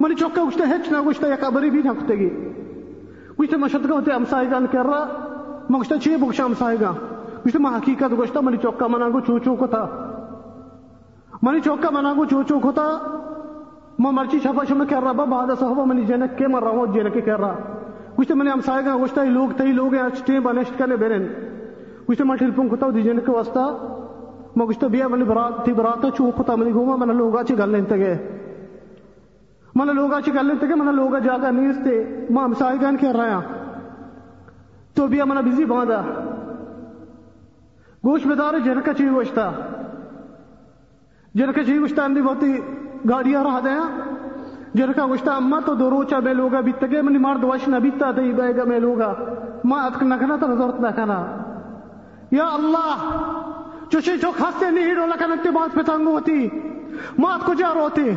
منی 0.00 0.14
چوک 0.14 0.34
کا 0.36 0.44
گشتے 0.48 0.62
ہچ 0.62 0.92
نہ 0.92 0.98
گشتے 1.08 1.28
یا 1.28 1.36
قبری 1.40 1.70
بھی 1.70 1.82
نہ 1.84 1.90
کتے 2.00 2.14
گی۔ 2.14 2.28
گوشت 3.38 3.54
مشد 3.54 3.88
کا 3.88 3.94
ہوتے 3.94 4.12
امسائے 4.12 4.50
گان 4.50 4.66
کر 4.72 4.86
رہا۔ 4.86 5.04
ما 5.70 5.78
گوشتا 5.78 5.98
چیئے 5.98 6.16
بکشا 6.16 6.44
امسائے 6.44 6.76
گا۔ 6.80 6.92
گوشت 7.44 7.56
ما 7.56 7.76
حقیقت 7.76 8.12
گوشتا 8.16 8.40
منی 8.40 8.56
چوکا 8.56 8.86
منا 8.86 9.08
گو 9.08 9.20
چوچو 9.20 9.56
کو 9.56 9.66
تھا۔ 9.66 9.86
منی 11.42 11.60
چوکا 11.60 11.90
منا 11.90 12.12
گو 12.12 12.24
چوچو 18.18 18.24
کو 18.24 18.26
تھا 18.26 18.26
ما 18.26 18.26
مرچی 18.26 18.26
چھپا 18.26 18.26
شما 18.26 18.26
کر 18.26 18.26
رہا 18.26 18.26
با 18.26 18.26
بعد 18.26 18.26
صحبہ 18.26 18.26
منی 18.26 18.26
جنک 18.26 18.26
کے 18.26 18.26
مر 18.26 18.26
رہا 18.26 18.26
ہوں 18.26 18.26
جنک 18.26 18.26
کے 18.26 18.26
کر 18.26 18.26
رہا 18.26 18.26
گوشت 18.26 18.32
منی 18.32 18.50
امسائے 18.50 18.84
گا 18.84 18.96
گوشتا 18.96 19.22
ہی 19.22 19.30
لوگ 19.30 19.48
تئی 19.58 19.72
لوگ 19.72 19.94
ہیں 19.94 20.02
اچھ 20.02 20.22
ٹیم 20.26 20.42
بنشت 20.42 20.78
کرنے 20.78 20.96
بیرن 20.96 21.26
گوشت 22.08 22.20
ما 22.22 22.34
ٹھلپن 22.34 22.68
کتا 22.68 22.86
دی 22.94 23.02
جنک 23.02 23.26
کے 23.26 23.32
واسطہ 23.32 23.64
ما 24.56 24.64
گوشتا 24.64 24.86
بیا 24.86 25.08
منی 25.08 25.24
برات 25.24 25.64
تھی 25.64 25.72
براتا 25.72 26.08
چو 26.16 26.30
کتا 26.30 26.54
منی 26.54 26.72
گوما 26.74 26.96
منی 26.96 27.14
لوگا 27.18 27.42
چی 27.48 27.58
گل 27.58 27.70
لینتے 27.72 27.98
گئے 27.98 28.16
من 29.74 29.94
لوگا 29.96 30.20
چی 30.20 30.34
گل 30.34 30.46
لینتے 30.46 30.66
گئے 30.68 30.74
من 30.74 30.94
لوگا 30.94 31.18
جاگا 31.18 31.50
نیستے 31.50 32.02
ما 32.30 32.44
امسائے 32.44 32.76
گان 32.82 32.96
کر 32.96 33.14
رہا 33.16 33.40
تو 34.94 35.06
بیا 35.06 35.24
منی 35.24 35.50
بزی 35.50 35.64
باندھا۔ 35.64 36.02
گوش 38.04 38.26
بدار 38.26 38.58
جنک 38.64 38.88
چی 38.96 39.08
گوشتا 39.14 39.50
جنک 41.34 41.58
چی 41.66 41.78
گوشتا 41.78 42.04
اندی 42.04 42.22
بہتی 42.22 42.52
گاڑیاں 43.08 43.44
رہا 43.44 43.60
دیا 43.64 43.82
جنکا 44.74 45.06
گوشتا 45.06 45.36
اما 45.36 45.60
تو 45.60 45.74
دو 45.74 45.90
روچا 45.90 46.18
بے 46.18 46.34
لوگا 46.34 46.60
بیت 46.60 46.84
منی 47.04 47.18
مار 47.18 47.36
دوش 47.36 47.68
نہ 47.68 47.76
بیتا 47.76 48.10
تی 48.12 48.32
بے 48.32 48.56
گا 48.56 48.64
میں 48.64 48.80
لوگا۔ 48.80 49.12
ما 49.64 49.82
اتک 49.82 50.02
نکنا 50.02 50.36
تا 50.40 50.46
نظرت 50.46 50.80
نکنا 50.80 51.24
یا 52.30 52.44
اللہ 52.44 52.96
چوشی 53.90 54.16
جو 54.18 54.30
خاستے 54.38 54.70
نہیں 54.70 54.94
رو 54.94 55.06
لکن 55.06 55.32
انتی 55.32 55.50
بات 55.50 55.74
پہ 55.74 55.82
تنگو 55.82 56.10
ہوتی، 56.10 56.48
ما 57.18 57.34
ات 57.34 57.46
کو 57.46 57.54
جا 57.54 57.74
روتے۔ 57.74 58.12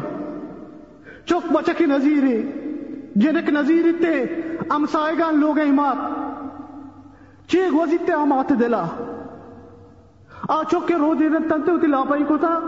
چوک 1.26 1.52
بچکی 1.52 1.86
نظیری، 1.86 2.52
جنک 3.16 3.50
نظیری 3.50 3.92
تے 3.92 4.24
امسائے 4.70 5.16
گان 5.20 5.40
لوگ 5.40 5.60
ایمات۔ 5.60 5.98
چیک 7.50 7.76
وزیتے 7.76 8.14
آمات 8.14 8.54
دلا۔ 8.60 8.84
آ 10.50 10.64
چوک 10.64 10.88
کے 10.88 10.96
رو 10.96 11.14
دینے 11.14 11.40
تنتے 11.50 11.72
ہوتی 11.72 11.88
لاپائی 11.88 12.24
کو 12.24 12.38
تھا 12.38 12.60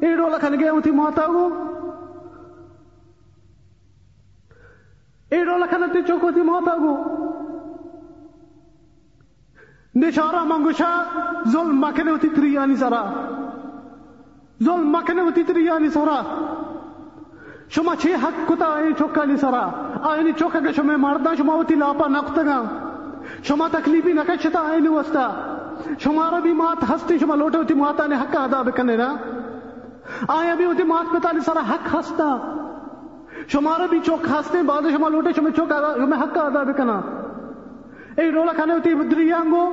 ایڈو 0.00 0.28
لکھن 0.28 0.60
گئے 0.60 0.68
ہوتی 0.68 0.90
ماتا 0.90 1.26
گو 1.26 1.48
ایڈو 5.30 5.56
لکھن 5.56 5.82
تی 5.92 6.02
چوک 6.02 6.24
ہوتی 6.24 6.42
ماتا 6.42 6.74
گو 6.76 6.94
نشارہ 9.94 10.42
منگوشا 10.44 10.90
ظلم 11.52 11.80
مکنے 11.80 12.10
ہوتی 12.10 12.28
تریانی 12.28 12.76
سرا 12.76 13.02
ظلم 14.64 14.90
مکنے 14.96 15.22
ہوتی 15.22 15.42
تریانی 15.42 15.90
سرا 15.90 16.20
شما 17.74 17.94
چھ 17.96 18.14
حق 18.22 18.48
کتا 18.48 18.66
آئین 18.74 18.94
چوکا 18.98 19.24
لی 19.24 19.36
سرا 19.36 19.64
آئین 20.10 20.30
چوکا 20.38 20.60
کہ 20.60 20.72
شما 20.76 20.96
مردان 20.96 21.36
شما 21.36 21.54
ہوتی 21.54 21.74
لاپا 21.74 22.08
نکتگا 22.08 22.62
شما 23.42 23.68
تکلیفی 23.72 24.12
نکشتا 24.12 24.60
آئین 24.68 24.88
وستا 24.88 25.28
شمارا 25.98 26.38
بھی 26.38 26.52
مات 26.52 26.82
ہستی، 26.90 27.18
شما 27.18 27.34
لوٹے 27.34 27.58
ہوتی 27.58 27.74
ماتا 27.74 28.06
نے 28.06 28.16
حق 28.16 28.36
ادا 28.36 28.62
بکنے 28.62 28.96
نا 28.96 29.14
آیا 30.28 30.54
بھی 30.54 30.64
ہوتی 30.64 30.82
مات 30.82 31.12
پتا 31.12 31.32
نے 31.32 31.40
سارا 31.40 31.60
حق 31.70 31.94
ہستا۔ 31.94 32.36
شمارا 33.48 33.86
بھی 33.90 33.98
چوک 34.06 34.26
ہستے 34.30 34.62
بعد 34.62 34.82
شما 34.92 35.08
لوٹے، 35.08 35.32
شما 35.36 35.50
چوک 35.56 35.72
ادا 35.72 35.94
شما 35.96 36.16
حق 36.22 36.38
ادا 36.38 36.62
بکنا 36.62 37.00
اے 38.16 38.30
رولا 38.32 38.52
کھانے 38.52 38.72
ہوتی 38.74 38.94
بدری 38.94 39.32
آنگو۔ 39.32 39.64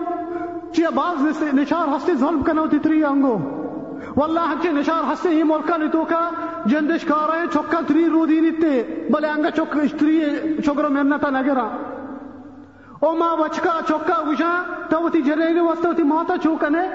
چیا 0.73 0.89
باز 0.95 1.41
نشار 1.53 1.87
ہستے 1.95 2.13
ظلم 2.19 2.43
کنا 2.43 2.61
ہوتی 2.61 2.79
تری 2.83 3.03
آنگو۔ 3.03 3.37
واللہ 4.17 4.39
حق 4.51 4.65
نشار 4.65 5.03
ہستے 5.11 5.29
ہی 5.29 5.43
ملکا 5.43 5.77
نے 5.77 5.87
تو 5.91 6.03
کا 6.09 6.19
جندش 6.65 7.03
کار 7.05 7.33
ہے 7.35 7.43
چوکا 7.53 7.79
تری 7.87 8.05
رو 8.09 8.25
دینی 8.25 8.51
تے 8.61 8.71
بلے 9.11 9.27
آنگا 9.27 9.49
چوک 9.55 9.77
تری 9.99 10.15
چوکرو 10.65 10.89
مرنتا 10.89 11.29
نگرا 11.29 11.67
او 12.99 13.15
ما 13.15 13.35
بچکا 13.35 13.73
چوکا 13.87 14.21
گوشا 14.25 14.51
توتی 14.89 15.21
جرینی 15.21 15.59
واسطوتی 15.59 16.03
ماتا 16.03 16.37
چوکنے 16.43 16.85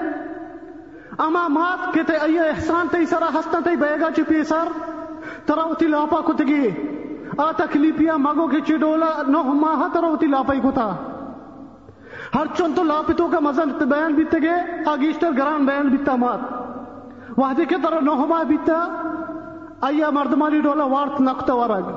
اما 1.25 1.47
مات 1.47 1.93
کتے 1.93 2.15
ای 2.25 2.39
احسان 2.39 2.87
تی 2.91 3.05
سرا 3.05 3.29
ہستا 3.39 3.59
تی 3.65 3.75
بیگا 3.75 4.09
چی 4.15 4.23
پیسر 4.27 4.67
تراوتی 5.45 5.87
لاپا 5.87 6.19
کتگی. 6.27 6.67
آ 7.37 7.51
تکلیپیا 7.57 8.17
مگو 8.17 8.47
کی 8.47 8.59
چڈولا 8.67 9.11
نو 9.27 9.43
ماہ 9.43 9.87
تراوتی 9.93 10.27
لاپائی 10.27 10.59
کتا. 10.63 10.87
ہر 12.35 12.45
چون 12.57 12.73
تو 12.75 12.83
لاپتوں 12.83 13.27
کا 13.29 13.39
مزن 13.39 13.71
بیان 13.79 14.13
بیتے 14.13 14.37
گے، 14.41 14.55
آگیشتر 14.89 15.31
گران 15.37 15.65
بیان 15.65 15.87
بیتا 15.89 16.15
مات. 16.15 16.39
وحدی 17.37 17.65
کے 17.69 17.75
طرح 17.83 17.99
نو 18.03 18.15
ماہ 18.27 18.43
بیتا 18.47 18.77
ایا 19.87 20.09
مردمانی 20.13 20.59
ڈولا 20.61 20.85
وارت 20.93 21.21
نقطہ 21.21 21.51
ورگ 21.51 21.87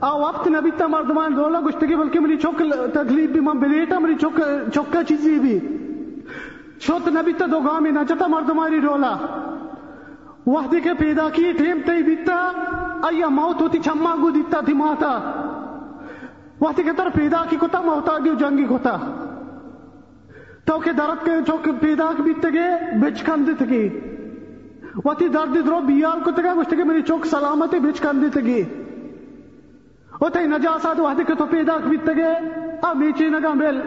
آ 0.00 0.12
وقت 0.18 0.46
نبی 0.48 0.70
تا 0.78 0.86
مردمان 0.86 1.36
دولا 1.36 1.60
گشتگی، 1.66 1.96
بلکہ 1.96 2.20
میری 2.20 2.36
چوک 2.42 2.62
تکلیف 2.94 3.30
بھی 3.30 3.40
من 3.40 3.58
بلیٹا 3.58 3.98
میری 3.98 4.14
چوک 4.20 4.40
چوکا 4.74 5.02
چیزی 5.08 5.38
بھی. 5.38 5.58
شوت 6.80 7.08
نبی 7.08 7.32
تا 7.38 7.46
دو 7.50 7.60
گامی 7.60 7.90
نجتا 7.90 8.26
مردمانی 8.26 8.80
دولا 8.80 9.14
وحدی 10.46 10.80
کے 10.80 10.94
پیدا 10.94 11.28
کی 11.32 11.52
ٹھیم 11.52 11.78
تی 11.86 12.02
بیتا 12.02 12.36
ایا 13.02 13.28
موت 13.28 13.60
ہوتی 13.60 13.78
چما 13.78 14.14
گو 14.22 14.30
دیتا 14.30 14.60
تھی 14.60 14.72
ماتا 14.72 15.12
وحدی 16.60 16.82
کے 16.82 16.92
تر 16.96 17.08
پیدا 17.14 17.44
کی 17.48 17.56
کتا 17.60 17.80
موتا 17.80 18.18
گیو 18.24 18.34
جنگی 18.34 18.64
کتا۔ 18.64 18.96
تو 20.64 20.78
کے 20.78 20.92
درد 20.92 21.24
کے 21.24 21.30
چوک 21.46 21.68
پیدا 21.80 22.10
کی 22.16 22.22
بیتے 22.22 22.48
گے 22.52 22.96
بچ 22.98 23.22
کندت 23.22 23.62
گی۔ 23.70 23.88
وحدی 25.04 25.28
درد 25.28 25.54
درو 25.54 25.80
بیار 25.80 26.24
کتا 26.24 26.42
گا 26.42 26.54
گشتگی 26.60 26.82
میری 26.82 27.02
چوک 27.02 27.26
سلامتی 27.26 27.78
بچ 27.78 28.00
کندت 28.00 28.38
گی۔ 28.38 28.62
و 30.20 30.28
تی 30.28 30.46
نجاسات 30.46 31.00
وحدی 31.00 31.24
که 31.24 31.34
تو 31.34 31.46
پیدا 31.46 31.78
کی 31.78 31.88
بیتگه 31.88 32.32
آ 32.82 32.92
میچی 32.92 33.28
نگم 33.28 33.58
بل 33.58 33.80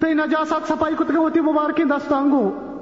تی 0.00 0.14
نجاسات 0.14 0.68
صفائی 0.68 0.94
کتگه 0.98 1.18
و 1.18 1.30
تی 1.30 1.40
مبارکی 1.40 1.84
دستانگو۔ 1.84 2.73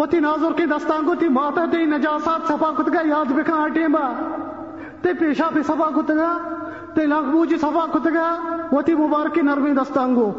و 0.00 0.06
تی 0.06 0.20
نازر 0.20 0.52
کی 0.56 0.66
دستانگو 0.66 1.14
تی 1.14 1.28
ماتا 1.28 1.66
تی 1.66 1.86
نجاسات 1.86 2.46
صفا 2.48 2.72
کتگه 2.78 3.08
یاد 3.08 3.32
بکن 3.32 3.52
آٹیم 3.52 3.92
با۔ 3.92 4.12
تی 5.02 5.12
پیشا 5.12 5.48
پی 5.54 5.62
صفا 5.62 5.88
کتگه 5.96 6.30
تی 6.94 7.06
لغبوجی 7.06 7.56
صفا 7.56 7.86
کتگه 7.94 8.28
و 8.72 8.82
تی 8.82 8.94
مبارکی 8.94 9.42
نرمی 9.42 9.74
دستانگو۔ 9.74 10.30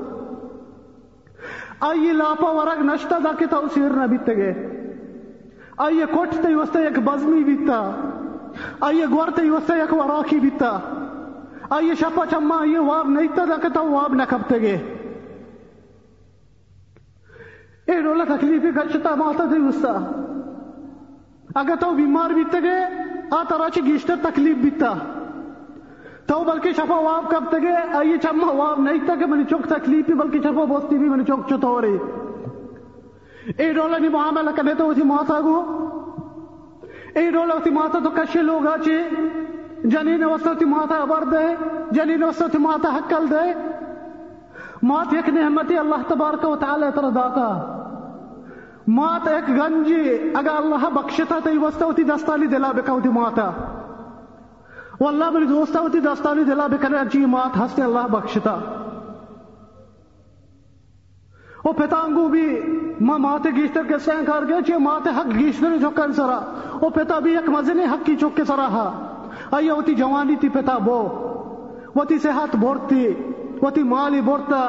آئی 1.79 2.13
لاپا 2.13 2.55
ورگ 2.55 2.79
نشتا 2.85 3.19
دا 3.23 3.33
که 3.39 3.47
تا 3.47 3.61
سیر 3.73 3.89
نبیتگه 3.89 4.55
آئی 5.77 6.01
کوٹ 6.11 6.29
تی 6.29 6.55
وستا 6.55 6.79
یک 6.79 6.99
بزمی 6.99 7.43
بیتا۔ 7.43 7.91
آئی 8.79 9.05
گور 9.11 9.27
تی 9.27 9.49
وستا 9.49 9.77
یک 9.77 9.93
وراکی 9.93 10.39
بیتا۔ 10.39 10.79
آئیے 11.69 11.95
شپا 11.95 12.25
چما 12.25 12.57
آئیے 12.57 12.79
واب 12.79 13.09
نہیں 13.09 13.27
تا 13.35 13.45
دا 13.49 13.57
کے 13.61 13.67
دکتا 13.67 13.81
واب 13.81 14.13
نہ 14.13 14.23
کبتے 14.29 14.61
گے 14.61 15.00
اے 17.91 18.01
رولا 18.01 18.23
تکلیفی 18.35 18.69
گشتا 18.69 19.15
ماتا 19.15 19.45
دی 19.45 19.67
وستا 19.67 20.11
اگر 21.55 21.75
تو 21.79 21.91
بیمار 21.91 22.29
بیتے 22.29 22.59
گے 22.63 22.77
آ 23.31 23.43
تراچی 23.43 23.81
گیشتر 23.81 24.15
تکلیف 24.21 24.57
بیتا۔ 24.57 24.93
تو 26.25 26.43
بلکہ 26.43 26.71
شفا 26.71 26.95
واب 26.95 27.29
کبتے 27.31 27.57
گے، 27.61 27.75
آئیے 27.93 28.17
چما 28.17 28.51
واب 28.51 28.79
نہیں 28.79 29.07
تا 29.07 29.13
منی 29.27 29.43
چوک 29.43 29.67
تکلیفی، 29.69 30.13
بلکہ 30.13 30.39
شفا 30.39 30.63
بوستی 30.63 30.97
بھی 30.97 31.09
منی 31.09 31.23
چوک 31.23 31.39
چتو 31.49 31.81
رہی 31.81 31.97
اے 33.57 33.73
رولا 33.73 33.97
نی 33.97 34.09
معاملہ 34.09 34.49
کرنے 34.55 34.73
تو 34.73 34.89
اسی 34.89 35.03
ماتا 35.03 35.39
گو۔ 35.41 35.87
اے 37.15 37.31
رولا 37.31 37.53
اسی 37.53 37.69
ماتا 37.69 37.99
تو 38.03 38.09
کشے 38.09 38.41
لوگ 38.41 38.67
آچے۔ 38.67 39.03
جنین 39.83 40.23
وسطی 40.23 40.65
ماتا 40.65 40.95
ابر 40.95 41.23
دے۔ 41.31 41.55
جنین 41.91 42.23
وسطی 42.23 42.57
ماتا 42.57 42.95
حقل 42.95 43.29
دے۔ 43.31 43.53
مات 44.83 45.13
یک 45.13 45.29
نعمتی 45.29 45.77
اللہ 45.77 45.95
تبارک 46.07 46.49
و 46.49 46.55
تعالی 46.55 46.85
تر 46.95 47.09
داتا۔ 47.09 47.77
مات 48.91 49.27
ایک 49.27 49.47
گنجی 49.49 50.03
اگر 50.35 50.51
اللہ 50.51 50.89
بخشتا 50.93 51.39
تی 51.43 51.57
وستا 51.57 51.85
ہوتی 51.85 52.03
دستانی 52.05 52.47
دلا 52.47 52.71
بکا 52.71 52.93
ہوتی 52.93 53.09
ماتا 53.11 53.49
واللہ 55.01 55.29
بلی 55.33 55.45
دوستا 55.45 55.79
ہوتی 55.79 55.99
دستانی 56.01 56.43
دلا 56.43 56.67
بکنے 56.67 56.97
اچھی 56.97 57.25
مات 57.27 57.57
ہستے 57.57 57.83
اللہ 57.83 58.07
بخشتا 58.11 58.55
وہ 61.65 61.71
پتانگو 61.73 62.27
بھی 62.29 62.45
ماں 63.01 63.17
ماتے 63.19 63.49
گیشتر 63.55 63.83
کے 63.89 63.97
سین 64.05 64.25
کار 64.25 64.43
گئے 64.49 64.61
چھے 64.67 64.77
ماتے 64.79 65.09
حق 65.17 65.33
گیشتر 65.35 65.77
چوکن 65.81 66.13
سرا 66.13 66.39
وہ 66.81 66.89
پتا 66.89 67.19
بھی 67.19 67.35
ایک 67.37 67.49
مزنے 67.49 67.85
حق 67.85 68.05
کی 68.05 68.15
چوک 68.15 68.35
کے 68.35 68.45
سرا 68.45 68.67
ہا 68.71 68.89
آئیے 69.51 69.69
ہوتی 69.71 69.93
جوانی 69.95 70.35
تی 70.41 70.49
پتا 70.49 70.77
بو 70.85 70.97
وہ 71.95 72.03
تی 72.09 72.17
صحت 72.19 72.55
بورتی 72.55 73.05
وہ 73.61 73.69
تی 73.69 73.83
مالی 73.85 74.21
بورتا 74.21 74.61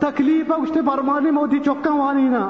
تکلیف 0.00 0.52
اشتے 0.52 0.80
برمانی 0.82 1.30
موتی 1.30 1.58
چوکا 1.60 1.94
وانی 1.94 2.28
نا 2.28 2.48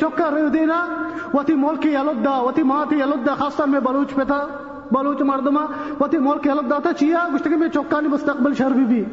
چوکا 0.00 0.30
ریو 0.30 0.48
دینا 0.48 0.84
وہ 1.32 1.42
تی 1.46 1.54
ملکی 1.54 1.92
یلدہ 1.92 2.34
وہ 2.42 2.50
تی 2.50 2.62
ماتی 2.62 2.96
یلدہ 2.98 3.34
خاصا 3.38 3.64
میں 3.64 3.80
بلوچ 3.80 4.14
پتا، 4.14 4.38
بلوچ 4.92 5.20
مردما 5.22 5.64
وہ 6.00 6.06
تی 6.06 6.18
ملکی 6.18 6.48
یلدہ 6.48 6.78
تا 6.82 6.92
چیا 6.92 7.20
اشتے 7.34 7.50
کہ 7.50 7.56
میں 7.56 7.68
چوکا 7.68 8.00
نہیں 8.00 8.12
مستقبل 8.12 8.54
شربی 8.58 8.84
بھی 8.84 9.04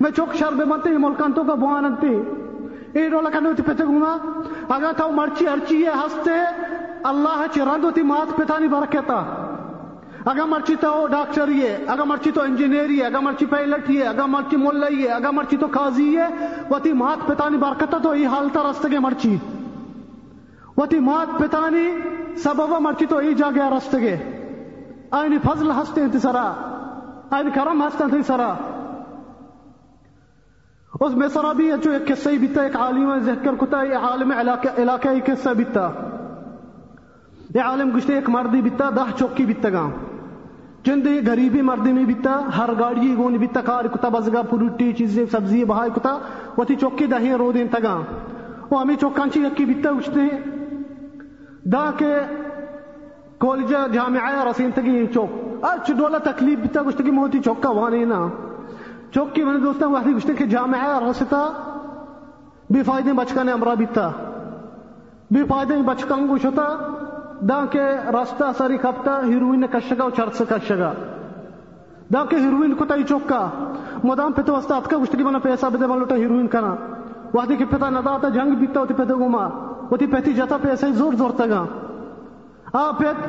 میں 0.00 0.10
چوک 0.16 0.34
شربے 0.34 0.64
مانتے 0.64 0.90
ملکان 0.98 1.32
تو 1.32 1.44
کا 1.44 1.54
بوان 1.54 1.82
بواننتی 1.82 2.14
اے 2.98 3.08
رولا 3.10 3.30
کنو 3.32 3.52
تی 3.56 3.62
پتے 3.62 3.84
گونا 3.84 4.16
اگر 4.68 4.92
تاو 4.96 5.10
مرچی 5.12 5.48
ارچی 5.48 5.84
ہے، 5.86 5.92
ہستے، 6.04 6.36
اللہ 7.04 7.44
چی 7.52 7.60
تی 7.94 8.02
مات 8.02 8.36
پتانی 8.36 8.68
برکتا۔ 8.68 9.22
اگر 10.24 10.44
مرچی 10.44 10.74
تو 10.74 11.06
ڈاکٹر 11.10 11.48
ہے، 11.48 11.84
اگر 11.86 12.02
مرچی 12.02 12.30
تو 12.30 12.42
انجینئر 12.42 12.90
ہے، 12.90 13.06
اگر 13.06 13.18
مرچی 13.18 13.46
پائلٹ 13.46 13.90
ہے، 13.90 14.02
اگر 14.02 14.24
مرچی 14.24 14.56
مولئی 14.56 15.02
ہے، 15.02 15.08
اگر 15.08 15.30
مرچی 15.30 15.56
تو 15.56 15.66
قاضی 15.66 16.18
ہے، 16.18 16.28
وتی 16.70 16.92
مات 16.92 17.26
پتانی 17.26 17.56
برکتا 17.56 17.98
تو 17.98 18.10
ای 18.10 18.26
حالتا 18.26 18.60
رستگے 18.70 18.98
مرچی۔ 18.98 19.36
وتی 20.76 20.98
مات 20.98 21.38
پتانی 21.38 21.86
سبب 22.36 22.80
مرچی 22.80 23.06
تو 23.06 23.16
ای 23.16 23.34
جاگے 23.34 23.76
رستگے۔ 23.76 24.16
آئینی 25.10 25.38
فضل 25.38 25.70
ہستے 25.70 26.00
انتی 26.00 26.18
سرا 26.18 26.52
آئینی 27.30 27.50
کرم 27.50 27.82
ہستے 27.82 28.04
انتی 28.04 28.22
سرا۔ 28.22 28.54
اس 31.00 31.14
میں 31.14 31.28
سرا 31.28 31.52
بھی 31.52 31.70
جو 31.82 31.90
ایک 31.90 32.08
قصہ 32.08 32.28
بیتا، 32.40 32.62
ایک 32.62 32.76
عالم 32.76 33.18
ذکر 33.18 33.54
کتا 33.54 33.82
یہ 33.82 33.96
عالم 33.96 34.32
علاقہ 34.76 35.08
قصہ 35.26 35.50
بیتا۔ 35.50 35.90
یہ 37.54 37.60
عالم 37.60 37.96
گشتے 37.96 38.14
ایک 38.14 38.28
مردی 38.30 38.62
بیتا، 38.62 38.90
دہ 38.90 39.18
چوکی 39.18 39.46
بیتا 39.46 39.68
گا 39.68 39.88
چند 40.86 41.06
غریبی 41.26 41.62
مردی 41.62 41.92
میں 41.92 42.04
بیتا 42.04 42.40
ہر 42.58 42.70
گاڑی 42.78 43.14
گونی 43.16 43.38
بیتا 43.38 43.60
کار 43.60 43.84
کتا، 43.84 44.08
بزگا 44.08 44.42
پروٹی 44.42 44.92
چیزیں، 44.92 45.26
سبزی 45.32 45.64
بہائی 45.64 45.90
کتا 45.94 46.18
وہ 46.56 46.64
چوکی 46.80 47.06
دہیں 47.06 47.34
رو 47.34 47.52
دین 47.52 47.68
تگا۔ 47.68 48.00
وہ 48.70 48.80
ہمیں 48.80 48.96
چوکانچی 48.96 49.40
یکی 49.40 49.64
بیتا 49.64 49.90
گشتے 49.92 50.50
دا 51.64 51.90
کے 51.96 52.14
کالجہ، 53.38 53.92
جامعہ 53.92 54.44
رسین 54.44 54.70
تگی 54.74 55.06
چوک۔ 55.06 55.64
اچھ 55.64 55.92
دولا 55.92 56.18
تکلیف 56.18 56.58
بیتا 56.58 56.82
گشتے 56.82 57.02
کی 57.02 57.10
موتی 57.10 57.38
چوکا 57.38 57.70
وانی 57.70 58.04
نا۔ 58.04 58.28
چوکی 59.14 59.44
میں 59.44 59.58
دوستا 59.58 59.86
وحدی 59.86 60.12
گشتے 60.12 60.34
کہ 60.34 60.46
جامعہ 60.46 61.00
رستا۔ 61.10 61.52
بے 62.70 62.82
فائدے 62.82 63.12
بچکانے 63.12 63.52
امرا 63.52 63.74
بیتا 63.74 64.10
بے 65.30 65.44
فائدے 65.48 65.74
بچکان 65.86 66.28
گوشتا۔ 66.28 66.66
دا 67.48 67.64
کے 67.70 67.82
راستہ 68.12 68.44
ساری 68.58 68.76
کپتا 68.76 69.20
ہیروین 69.24 69.66
کشگا 69.66 70.04
و 70.04 70.10
چرس 70.10 70.42
کشگا۔ 70.50 70.92
دا 72.14 72.24
کے 72.24 72.36
ہیروین 72.36 72.74
کتا 72.74 72.94
چوکا۔ 73.08 73.50
مدام 74.04 74.32
پتہ 74.32 74.50
وستا 74.50 74.76
اتکا 74.76 74.96
گشتگی 74.98 75.24
منا 75.24 75.38
پیسہ 75.38 75.66
بدے 75.66 75.86
مالوٹا 75.86 76.14
ہیروین 76.14 76.46
کنا۔ 76.46 76.74
وحدی 77.34 77.56
کے 77.56 77.64
پتہ 77.64 77.84
ندا 77.84 78.18
تا 78.18 78.28
جنگ 78.28 78.54
بیتا 78.54 78.80
ہوتی 78.80 78.94
پتہ 78.94 79.12
گوما۔ 79.12 79.46
ہوتی 79.90 80.06
پہتی 80.06 80.32
جاتا 80.32 80.56
پیسہ 80.56 80.86
زور 80.86 81.12
زور 81.12 81.30
تگا۔ 81.30 81.64
آ 82.72 82.90
پیت 82.90 83.28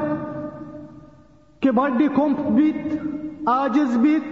کہ 1.60 1.72
باڈی 1.72 2.08
کومپ 2.08 2.40
بیت، 2.40 3.08
آجز 3.46 3.98
بیت 3.98 4.24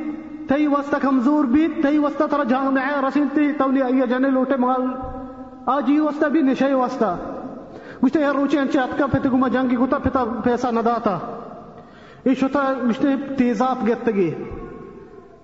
تئی 0.50 0.68
وستا 0.68 0.98
کمزور 1.02 1.46
بیت 1.46 1.84
تئی 1.84 1.98
وستا 1.98 2.26
ترا 2.26 2.44
جامعہ 2.44 3.06
رسین 3.08 3.28
تی 3.34 3.52
تولی 3.52 3.82
آئیہ 3.82 4.06
جانے 4.06 4.30
لوٹے 4.30 4.56
مال۔ 4.56 4.86
آج 5.66 5.90
یہ 5.90 6.02
وستا 6.02 6.28
بھی 6.28 6.42
نشے 6.42 6.74
وستا 6.74 7.16
گشتے 8.04 8.20
یار 8.20 8.36
روچے 8.36 8.60
انچے 8.60 8.80
اتکا 8.80 9.06
پیتے 9.06 9.30
گما 9.30 9.47
جنگی 9.47 9.78
گتا 9.78 9.97
پیتا 9.97 10.24
پیسہ 10.43 10.68
نداتا 10.72 11.18
یہ 12.26 12.34
شتا 12.34 12.74
گشتے 12.89 13.08
تیزاب 13.38 13.88
گتگی۔ 13.88 14.30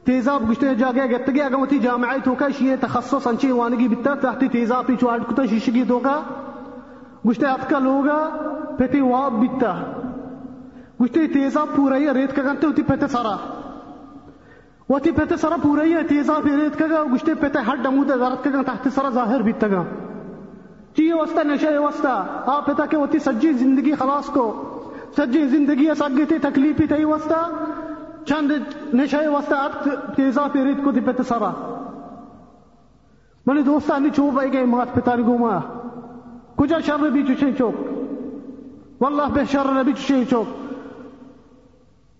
تیزاب 0.03 0.49
گشتے 0.51 0.76
جاگے 0.76 1.05
گتگی۔ 1.12 1.41
اگر 1.41 1.55
وتی 1.55 1.80
جامعی 1.80 2.20
توکا 2.24 2.47
شیئے 2.58 2.76
تخصص 2.76 3.28
انچے 3.28 3.51
وانگی 3.51 3.88
بیتا 3.88 4.14
تحتی 4.14 4.47
تیزاب 4.47 4.88
پیچو 4.88 5.10
آڈ 5.10 5.24
کتا 5.30 5.45
شیشگی 5.45 5.84
توکا 5.88 6.22
گشتے 7.30 7.45
اتکا 7.45 7.80
لوگا 7.80 8.18
پیتے 8.78 9.01
واب 9.01 9.39
بیتا 9.39 9.74
گشتے 11.01 11.28
تیزاب 11.28 11.68
پورا 11.76 11.97
ہی 11.97 12.14
ریت 12.14 12.36
کا 12.36 12.41
گنتے 12.41 12.68
ہوتی 12.68 12.82
پیتے 12.82 13.08
سارا۔ 13.08 13.36
وتی 14.89 15.12
پیتے 15.12 15.38
سارا 15.38 15.55
پورا 15.64 15.84
ہی 15.84 16.03
تیزاب 16.10 16.45
ریت 16.45 16.80
کا 16.80 16.86
گا 16.89 17.03
گشتے 17.14 17.34
پیتے 17.34 17.60
ہر 17.60 17.76
ڈمود 17.76 18.10
درد 18.10 18.43
کا 18.43 18.49
گن 18.49 18.64
تحت 18.64 18.88
سارا 18.95 19.10
ظاہر 19.10 19.41
بیتا 19.41 19.68
گا 19.68 19.84
چیئے 20.98 21.14
وستا 21.14 21.43
نشے 21.43 21.78
وستا 21.78 22.24
آپ 22.45 22.66
پتا 22.66 22.86
کہ 22.86 22.95
ہوتی 22.95 23.20
سجی 23.20 23.54
زندگی 23.54 23.95
خلاص 23.95 24.26
کو۔ 24.26 24.64
سجی 25.18 25.48
زندگی 25.48 25.89
سگی 26.00 26.26
تھی، 26.26 26.39
تکلیفی 26.39 26.88
تھی 26.88 27.04
وستا 27.04 27.48
چند 28.26 28.52
نشے 28.93 29.28
وستا 29.28 29.64
آپ 29.64 29.84
تیزا، 30.16 30.48
پیریت 30.52 30.78
کو 30.84 30.91
دی 30.91 31.00
پتا 31.00 31.24
سارا 31.24 31.52
منی 33.45 33.62
دوستا 33.62 33.98
نی 33.98 34.10
چوب 34.10 34.39
آئی 34.39 34.54
گئے 34.54 34.66
مات 34.66 34.93
پتا 34.93 35.16
گوما۔ 35.16 35.60
کجا 36.56 36.80
شر 36.80 37.10
بھی 37.10 37.24
چوشے 37.24 37.52
چوک؟ 37.58 37.76
واللہ 39.02 39.30
بے 39.34 39.41
شر 39.52 39.84
بھی 39.84 39.93
چوشے 39.93 40.24
چوک۔ 40.30 40.48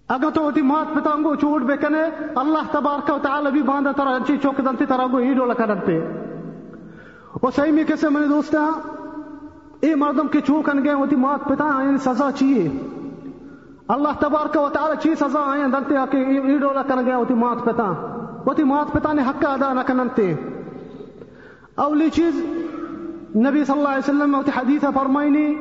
اگر 0.07 0.30
تو 0.34 0.41
ہوتی 0.41 0.61
مات 0.61 0.95
پتانگو 0.95 1.36
چوٹ 1.36 1.61
بے 1.61 1.78
کنے، 1.78 2.03
اللہ 2.36 2.71
تبارک 2.71 3.09
و 3.09 3.17
تعالی 3.21 3.51
بھی 3.51 3.61
باندھا 3.61 3.91
ترا 3.91 4.09
انچی 4.09 4.38
چوک 4.38 4.57
دنتی 4.57 4.86
ترا 4.86 5.05
گو 5.11 5.17
ہیڈو 5.17 5.45
لکا 5.45 5.65
دنتے 5.65 5.99
وہ 5.99 6.26
صحیح 7.55 7.71
میں 7.71 7.84
کیسے 7.84 8.09
میں 8.09 8.21
نے 8.21 8.28
دوستا 8.28 8.71
اے 9.80 9.95
مردم 9.95 10.28
کے 10.28 10.41
چوکن 10.41 10.84
گئے 10.84 10.93
ہوتی 10.93 11.15
مات 11.15 11.43
پتا 11.43 11.84
یعنی 11.84 11.97
سزا 11.97 12.32
چاہیے 12.32 12.69
اللہ 13.88 14.09
تبارک 14.19 14.57
و 14.61 14.69
تعالی 14.69 14.95
چی 15.01 15.15
سزا 15.15 15.51
آئیں 15.51 15.67
دنتے 15.67 15.97
آکے 15.97 16.17
ایڈولا 16.17 16.82
کر 16.84 16.95
گئے 17.05 17.13
ہوتی 17.13 17.34
مات 17.34 17.65
پتا۔ 17.65 17.84
ہوتی 18.47 18.63
مات 18.63 18.93
پتا 18.93 19.13
نے 19.13 19.21
حق 19.21 19.45
ادا 19.45 19.73
نہ 19.73 19.80
کننتے 19.88 20.34
اولی 21.75 22.09
چیز 22.09 22.36
نبی 23.36 23.63
صلی 23.63 23.78
اللہ 23.78 23.89
علیہ 23.89 24.09
وسلم 24.09 24.36
ہوتی 24.36 24.51
حدیث 24.57 24.82
فرمائنی 24.82 25.55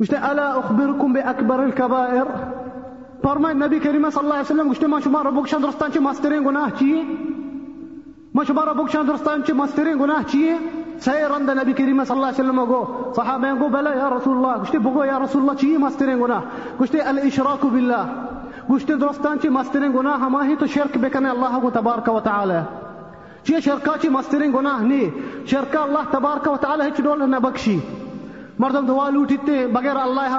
مشتے 0.00 0.16
الا 0.16 0.48
اخبرکم 0.48 1.12
بے 1.12 1.20
اکبر 1.20 1.58
الكبائر۔ 1.58 2.54
فرمائن 3.22 3.58
نبی 3.58 3.78
کریم 3.78 4.10
صلی 4.10 4.20
اللہ 4.22 4.34
علیہ 4.34 4.54
وسلم 4.54 4.68
مشتے 4.68 4.86
ما 4.86 4.98
شما 5.04 5.22
ربک 5.22 5.48
شندرستان 5.48 5.92
چی 5.92 5.98
مسترین 5.98 6.44
گناہ 6.46 6.68
چیئے؟ 6.78 7.31
ما 8.34 8.44
شما 8.44 8.64
ربک 8.64 8.90
شندرستان 8.92 9.42
چی؟ 9.46 9.52
مسترین 9.52 9.98
گناہ 10.00 10.22
چیئے 10.30 10.56
سہی 11.04 11.22
رند 11.30 11.48
نبی 11.58 11.72
کریم 11.72 12.02
صلی 12.04 12.16
اللہ 12.16 12.30
وسلم 12.32 12.60
گو 12.68 13.12
صحابہ 13.16 13.48
گو 13.60 13.68
بلا 13.68 13.92
یا 13.94 14.08
رسول 14.10 14.36
اللہ 14.36 14.62
گشتے 14.62 14.78
بگو 14.78 15.04
یا 15.04 15.18
رسول 15.24 15.42
اللہ 15.42 15.60
چیئے 15.60 15.78
مسترین 15.78 16.20
گناہ 16.22 16.40
گشتے 16.80 16.98
الاشراک 17.12 17.64
باللہ 17.66 18.04
گشتے 18.70 18.94
درستان 18.94 19.38
چی؟ 19.42 19.48
مسترین 19.48 19.92
گناہ 19.94 20.24
ہما 20.24 20.44
ہی 20.46 20.54
تو 20.56 20.66
شرک 20.74 20.96
بکنے 21.02 21.28
اللہ 21.28 21.58
کو 21.62 21.70
تبارک 21.70 22.08
و 22.08 22.18
شرکا؟ 23.60 23.96
چی؟ 24.02 24.08
مسترین 24.08 24.52
گناہ 24.54 24.82
نی. 24.82 25.04
شرکا 25.50 25.82
اللہ 25.82 26.10
تبارک 26.10 26.48
و 26.48 26.56
تعالی 26.60 26.88
ہچ 26.88 27.04
دول 27.04 27.30
نہ 27.30 27.36
بخشی 27.42 27.78
مردم 28.58 28.86
دعا 28.86 29.08
لوٹیتے، 29.10 29.66
بغیر 29.72 29.96
اللہ 29.96 30.32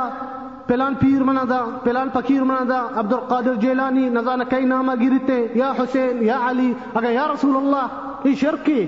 پلان 0.67 0.93
پیر 0.93 1.23
منا 1.23 1.43
دا، 1.49 1.65
پلان 1.83 2.09
فقیر 2.13 2.43
منا 2.43 2.63
دا 2.69 2.99
عبد 2.99 3.13
القادر 3.13 3.53
جیلانی 3.53 4.09
نزان 4.09 4.41
کئی 4.49 4.65
نامہ 4.65 4.91
گرتے 5.01 5.47
یا 5.55 5.71
حسین، 5.79 6.23
یا 6.23 6.37
علی 6.49 6.73
اگر 6.93 7.11
یا 7.11 7.27
رسول 7.33 7.55
اللہ 7.55 8.27
یہ 8.27 8.35
شرک 8.35 8.65
کی؟ 8.65 8.85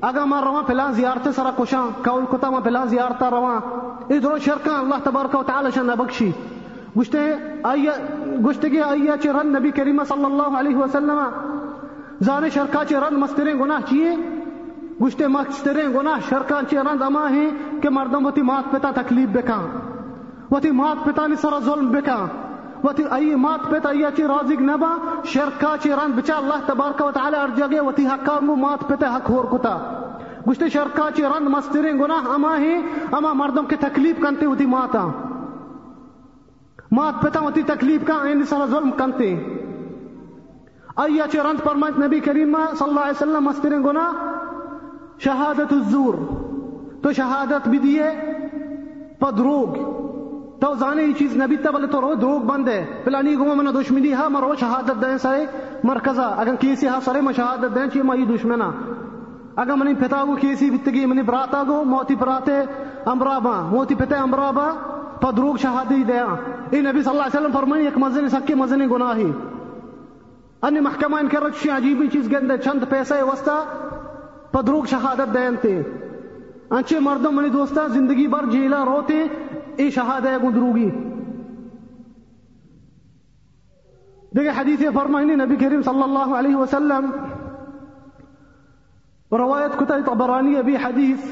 اگر 0.00 0.24
ما 0.24 0.40
رواں 0.40 0.62
پلان 0.62 0.92
زیارت 0.92 1.28
سرا 1.36 1.50
کشاں 1.58 2.04
کول 2.04 2.24
کتا 2.30 2.50
ما 2.50 2.60
پلان 2.60 2.88
زیارتا 2.88 3.30
رواں 3.30 3.60
یہ 4.08 4.18
دونوں 4.18 4.38
شرکاں، 4.38 4.78
اللہ 4.78 4.94
تبارک 5.04 5.34
و 5.34 5.42
تعالی 5.42 5.70
شان 5.74 5.90
بخشی 5.98 6.30
گشتے 6.98 7.18
آیا 7.62 7.92
گشتے 8.46 8.70
کی 8.70 8.80
آیا 8.80 9.16
چی 9.22 9.28
رن 9.28 9.52
نبی 9.52 9.70
کریم 9.70 10.02
صلی 10.08 10.24
اللہ 10.24 10.58
علیہ 10.58 10.76
وسلم۔ 10.76 11.18
زانے 12.20 12.50
شرکا 12.50 12.84
چی 12.84 12.94
رن 12.94 13.14
مسترین 13.20 13.58
گناہ 13.60 13.80
چیئے۔ 13.88 14.14
گشتے 15.02 15.26
مسترین 15.26 15.92
گناہ 15.92 16.18
شرکا 16.28 16.60
چی 16.70 16.76
رن 16.76 17.02
اما 17.02 17.28
ہیں 17.30 17.50
کہ 17.82 17.88
مردم 17.90 18.26
وتی 18.26 18.42
مات 18.42 18.70
پتا 18.70 18.90
تکلیف 18.94 19.28
بکان 19.28 19.93
وتی 20.54 20.70
مات 20.70 21.04
پتا 21.04 21.26
نی 21.26 21.36
سر 21.42 21.58
ظلم 21.64 21.90
بکان 21.92 22.28
وتی 22.84 23.04
ای 23.16 23.34
مات 23.34 23.60
پتا 23.70 23.88
ای 23.88 24.04
چی 24.16 24.22
رازق 24.22 24.60
نبا. 24.62 24.88
شرکا 25.24 25.76
چی 25.82 25.90
رن 25.90 26.12
بچا 26.16 26.36
اللہ 26.36 26.66
تبارک 26.66 27.00
و 27.04 27.10
تعالی 27.10 27.36
ارجگے 27.36 27.80
وتی 27.80 28.06
حقا 28.06 28.38
مو 28.40 28.54
مات 28.56 28.88
پتا 28.88 29.14
حق 29.16 29.30
ہور 29.30 29.44
کتا. 29.52 29.76
گشتے 30.48 30.68
شرکا 30.68 31.08
چی 31.16 31.22
رن 31.22 31.44
مسترین 31.52 31.98
گناہ 31.98 32.26
اما 32.34 32.56
ہیں 32.58 32.78
اما 33.12 33.32
مردم 33.32 33.66
کے 33.66 33.76
تکلیف 33.80 34.20
کنتے 34.22 34.46
وتی 34.46 34.66
ماتا. 34.66 35.06
مات 36.90 37.22
پتا 37.22 37.44
وتی 37.44 37.62
تکلیف 37.66 38.06
کا 38.06 38.22
این 38.28 38.44
سر 38.48 38.66
ظلم 38.70 38.90
کنتے. 38.98 39.34
ایا 40.96 41.26
چی 41.32 41.38
رند 41.44 41.64
فرمائت 41.64 41.98
نبی 41.98 42.20
کریم 42.20 42.56
صلی 42.78 42.88
اللہ 42.88 43.00
علیہ 43.00 43.22
وسلم 43.22 43.44
مسترین 43.44 43.82
گناہ. 43.84 44.12
شہادت 45.24 45.72
الزور. 45.72 46.14
تو 47.02 47.12
شہادت 47.12 47.68
بھی 47.68 47.78
دیے 47.78 48.10
پدروگ 49.18 49.93
تو 50.64 50.74
زانے 50.74 51.02
یہ 51.02 51.12
چیز 51.18 51.36
نبی 51.36 51.56
تا 51.56 51.70
بلے 51.70 51.86
تو 51.86 52.00
رو 52.00 52.14
دروگ 52.14 52.40
بند 52.40 52.68
ہے 52.68 53.02
پلانی 53.04 53.36
گو 53.36 53.44
من 53.44 53.66
دشمنی 53.74 54.12
ہا 54.12 54.28
مرو 54.28 54.54
شہادت 54.60 55.02
دیں 55.02 55.16
سرے 55.16 55.44
مرکزا 55.84 56.22
اگر 56.22 56.54
کیسی 56.54 56.88
ہا، 56.88 56.98
سرے 57.04 57.20
میں 57.20 57.32
شہادت 57.32 57.74
دیں 57.74 57.86
چیئے 57.92 58.04
مائی 58.04 58.24
دشمنا 58.24 58.70
اگر 59.56 59.74
منی 59.76 59.94
پتا 59.94 60.24
گو 60.24 60.36
کیسی 60.36 60.70
بتگی 60.70 61.06
منی 61.06 61.22
براتا 61.22 61.62
گو، 61.68 61.84
موتی 61.84 62.14
پراتے 62.14 62.52
امرابا۔ 63.06 63.60
موتی 63.60 63.94
پتے 63.94 64.14
امرابا، 64.14 64.70
تو 65.20 65.26
پدروگ 65.26 65.56
شہادی 65.56 66.02
دیا۔ 66.02 66.26
ای 66.70 66.80
نبی 66.80 67.02
صلی 67.02 67.10
اللہ 67.10 67.22
علیہ 67.22 67.40
وسلم 67.40 67.52
فرمانی 67.52 67.84
ایک 67.84 67.98
مزنی 67.98 68.28
سکی 68.28 68.54
مزنی 68.54 68.86
گناہی۔ 68.86 69.32
انی 70.62 70.80
محکمہ 70.80 71.16
ان 71.16 71.28
کے 71.28 71.36
رچی 71.36 71.70
عجیبی 71.70 72.08
چیز 72.08 72.32
گندے، 72.32 72.56
چند 72.58 72.84
پیسے 72.88 73.22
وستا 73.22 73.62
پدروگ 74.50 74.84
شہادت 74.84 75.34
دین 75.34 75.56
تے۔ 75.56 75.82
انچے 76.70 76.98
مردم 76.98 77.36
منی 77.36 77.48
دوستا، 77.48 77.86
زندگی 77.86 78.26
بر 78.26 78.46
جیلا 78.50 78.84
روتے 78.84 79.24
ای 79.76 79.90
شہادہ 79.90 80.36
گندروگی 80.42 80.88
دیکھے 84.36 84.50
حدیث 84.56 84.82
فرمائنی 84.94 85.34
نبی 85.34 85.56
کریم 85.56 85.82
صلی 85.82 86.02
اللہ 86.02 86.34
علیہ 86.38 86.56
وسلم. 86.56 87.10
روایت 89.30 89.78
کتا 89.78 89.98
طبرانی 90.06 90.56
ابھی 90.56 90.76
حدیث 90.76 91.24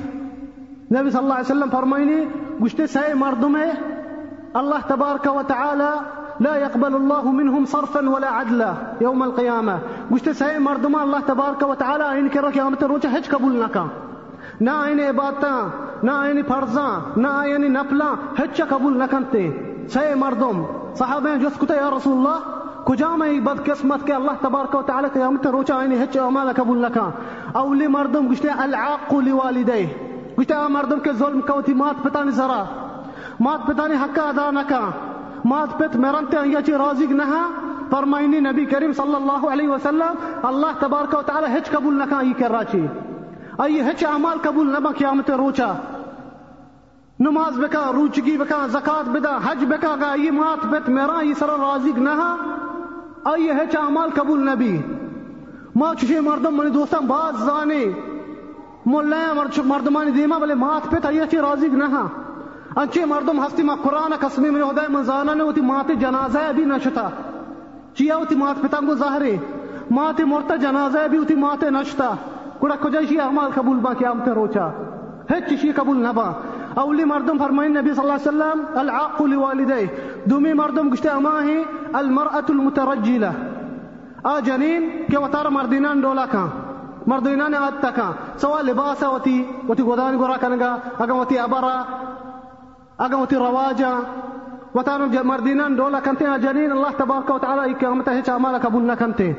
نبی 0.93 1.11
صلی 1.11 1.19
اللہ 1.19 1.35
علیہ 1.35 1.51
وسلم 1.51 1.71
فرمائنی 1.71 2.25
گشتے 2.65 2.87
سائے 2.87 3.15
مردم 3.15 3.57
ہے 3.57 3.71
اللہ 4.55 4.87
تبارک 4.87 5.29
و 5.35 5.43
تعالی 5.47 5.93
لا 6.41 6.57
يقبل 6.57 6.95
الله 6.95 7.33
منهم 7.33 7.65
صرفا 7.65 8.01
ولا 8.09 8.31
عدلا 8.37 8.73
يوم 9.01 9.23
القيامة. 9.23 9.77
گشتے 10.13 10.33
سائے 10.33 10.59
مردم 10.59 10.97
اللہ 10.97 11.27
تبارک 11.27 11.65
و 11.69 11.75
تعالی 11.75 12.05
ان 12.19 12.29
کے 12.29 12.39
قیامت 12.53 12.85
روچہ 12.85 13.17
ہج 13.17 13.29
قبول 13.29 13.63
نہ 14.61 14.71
عبادتاں 15.09 15.59
نايني 16.03 16.43
فرزا 16.43 17.03
نايني 17.17 17.69
نپلا 17.69 18.11
هتش 18.39 18.61
قبول 18.63 18.99
نكنتي 18.99 19.53
سي 19.87 20.15
مردم 20.15 20.65
صحابين 20.95 21.39
جسكت 21.39 21.71
یا 21.71 21.89
رسول 21.89 22.17
الله 22.19 22.39
كجام 22.89 23.23
بد 23.47 23.71
قسمت 23.71 24.03
كي 24.07 24.17
الله 24.17 24.35
تبارك 24.43 24.75
وتعالى 24.75 25.09
قيامت 25.09 25.47
روچا 25.47 25.75
عيني 25.75 26.05
هتش 26.05 26.17
اعمال 26.19 26.49
قبول 26.55 26.83
لك 26.83 26.99
أو 27.57 27.75
لي 27.75 27.89
مردم 27.89 28.29
قلت 28.29 28.45
العاق 28.65 29.15
لوالديه 29.15 29.89
قلت 30.39 30.53
مردم 30.53 30.99
كظلم 30.99 31.41
كوتي 31.41 31.75
مات 31.75 31.97
بتاني 32.05 32.31
زرا 32.31 32.67
مات 33.41 33.61
بتاني 33.69 33.99
حق 33.99 34.19
ادا 34.19 34.51
نكا 34.51 34.83
مات 35.45 35.71
بت 35.83 35.97
مرنت 35.97 36.35
يجي 36.35 36.75
راضی 36.77 37.07
نہ 37.07 37.31
فرمايني 37.91 38.41
نبی 38.41 38.65
کریم 38.65 38.93
صلی 38.97 39.15
اللہ 39.15 39.47
علیہ 39.53 39.69
وسلم 39.69 40.21
اللہ 40.51 40.79
تبارک 40.81 41.15
و 41.19 41.23
تعالی 41.23 41.47
هج 41.57 41.71
قبول 41.77 41.99
نكا 41.99 42.23
يكراچي 42.23 42.85
ای 43.63 43.81
هج 43.81 44.05
اعمال 44.05 44.39
قبول 44.45 44.73
نبا 44.77 44.91
قیامت 44.99 45.31
روچا. 45.31 45.73
نماز 47.25 47.59
بکا، 47.61 47.91
روچگی 47.95 48.37
بکا، 48.37 48.67
زکات 48.67 49.09
بدا، 49.09 49.39
حج 49.45 49.65
بکا، 49.69 49.95
گا، 50.01 50.15
یہ 50.15 50.31
مات 50.31 50.67
بت، 50.67 50.89
میرا 50.89 51.21
یہ 51.23 51.35
سر 51.35 51.47
رازق 51.47 51.99
نہ 51.99 52.37
آئی 53.25 53.51
ہچ 53.51 53.77
اعمال 53.77 54.11
قبول 54.15 54.41
نبی۔ 54.49 54.79
ما 55.75 55.95
چشے 55.95 56.21
مردم 56.21 56.57
منی 56.57 56.71
دوستان 56.71 57.07
باز 57.07 57.45
زانے۔ 57.45 57.85
مولا 58.87 59.33
مردمانی 59.65 60.11
دیما 60.11 60.39
بلے 60.39 60.55
مات 60.55 60.91
پت 60.91 61.07
آئی 61.07 61.21
ہچ 61.21 61.35
رازق 61.35 61.75
نہ 61.75 62.07
انچے 62.77 63.05
مردم 63.05 63.41
ہستی 63.41 63.63
ما 63.63 63.75
قرآن 63.83 64.13
قسمی 64.21 64.51
من 64.51 64.63
ہدای 64.63 64.87
من 64.89 65.03
زانا 65.05 65.35
نے 65.35 65.43
ہوتی 65.43 65.61
مات 65.61 65.91
جنازہ 66.01 66.39
ابھی 66.39 66.65
نشتا۔ 66.65 67.09
چیا 67.97 68.17
ہوتی 68.17 68.35
مات 68.35 68.63
پتا 68.63 68.79
کو 68.87 68.95
ظاہرے 68.95 69.37
مات 69.91 70.21
مرتا 70.21 70.57
جنازہ 70.57 71.07
بھی 71.11 71.19
ہوتی 71.19 71.35
مات 71.35 71.63
نشتا۔ 71.63 72.15
کڑا 72.61 72.77
کجا 72.77 72.89
کجائشی 72.89 73.21
اعمال 73.21 73.51
قبول 73.55 73.79
با 73.79 73.93
کیا 73.95 74.11
قیامت 74.11 74.29
روچا؟ 74.29 74.67
ہچ 75.31 75.49
چیشی 75.49 75.73
قبول 75.73 76.03
نہ 76.03 76.13
با 76.15 76.33
اولی 76.81 77.05
مردم 77.05 77.39
فرمائن 77.39 77.73
نبی 77.75 77.95
صلی 77.95 78.03
اللہ 78.03 78.13
علیہ 78.13 78.29
وسلم 78.29 78.79
العاق 78.79 79.21
لوالدے 79.23 79.85
دومی 80.31 80.53
مردم 80.61 80.89
گشتے 80.93 81.09
اما 81.11 81.43
ہے 81.45 81.57
المرأة 81.95 82.45
المترجلہ 82.49 83.33
آ 84.25 84.39
جنین 84.41 84.89
کہ 85.11 85.19
وطار 85.19 85.47
مردینان 85.51 86.01
ڈولا 86.01 86.25
کان 86.31 86.49
مردینان 87.07 87.55
آتا 87.55 87.91
کان 87.91 88.39
سوا 88.39 88.61
لباسا 88.63 89.09
وتی 89.09 89.43
وتی 89.69 89.83
گودان 89.83 90.19
گورا 90.19 90.37
کنگا 90.41 90.77
أبرا 90.99 91.83
اگا 92.99 93.17
وتی 93.17 93.37
رواجا 93.37 93.93
وطار 94.75 95.01
مردینان 95.25 95.75
ڈولا 95.77 96.01
کنتے 96.05 96.27
آ 96.27 96.37
جنین 96.43 96.73
اللہ 96.73 96.99
تبارک 96.99 97.31
و 97.31 97.39
تعالی 97.39 97.73
قیامت 97.81 98.09
ہے 98.09 98.21
اعمال 98.29 98.59
قبول 98.63 98.87
نہ 98.87 98.93
کنتے 98.99 99.33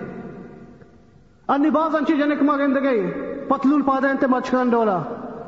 انی 1.49 1.69
باز 1.69 1.95
انچی 1.95 2.17
جنک 2.17 2.41
ما 2.43 2.57
گندگی 2.57 3.01
پتلول 3.49 3.81
پادین 3.85 4.17
تے 4.17 4.27
مچکان 4.27 4.69
ڈولا 4.69 4.99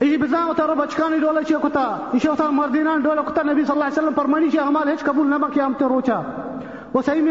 إيش 0.00 0.22
اتا 0.22 0.52
ترى 0.52 0.74
بچكاني 0.74 1.18
دولة 1.18 1.42
چی 1.42 1.54
اکتا 1.54 1.84
إيش 2.14 2.26
اتا 2.26 2.50
مردینان 2.50 3.02
دولة 3.02 3.22
كتا 3.22 3.42
نبی 3.42 3.64
صلی 3.64 3.72
الله 3.72 3.84
علیہ 3.84 3.98
وسلم 3.98 4.14
فرماني 4.16 4.48
چی 4.50 4.58
احمال 4.58 4.88
ہیچ 4.88 5.04
قبول 5.04 5.30
نبا 5.30 5.48
قيام 5.54 5.72
تروچا 5.78 6.20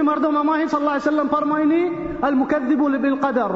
مردوں 0.09 0.31
میں 0.31 0.43
ماہی 0.43 0.67
صلی 0.67 0.79
الله 0.79 0.91
علیہ 0.91 1.07
وسلم 1.07 1.27
فرماني 1.31 1.81
المكذب 2.29 3.01
بالقدر 3.01 3.55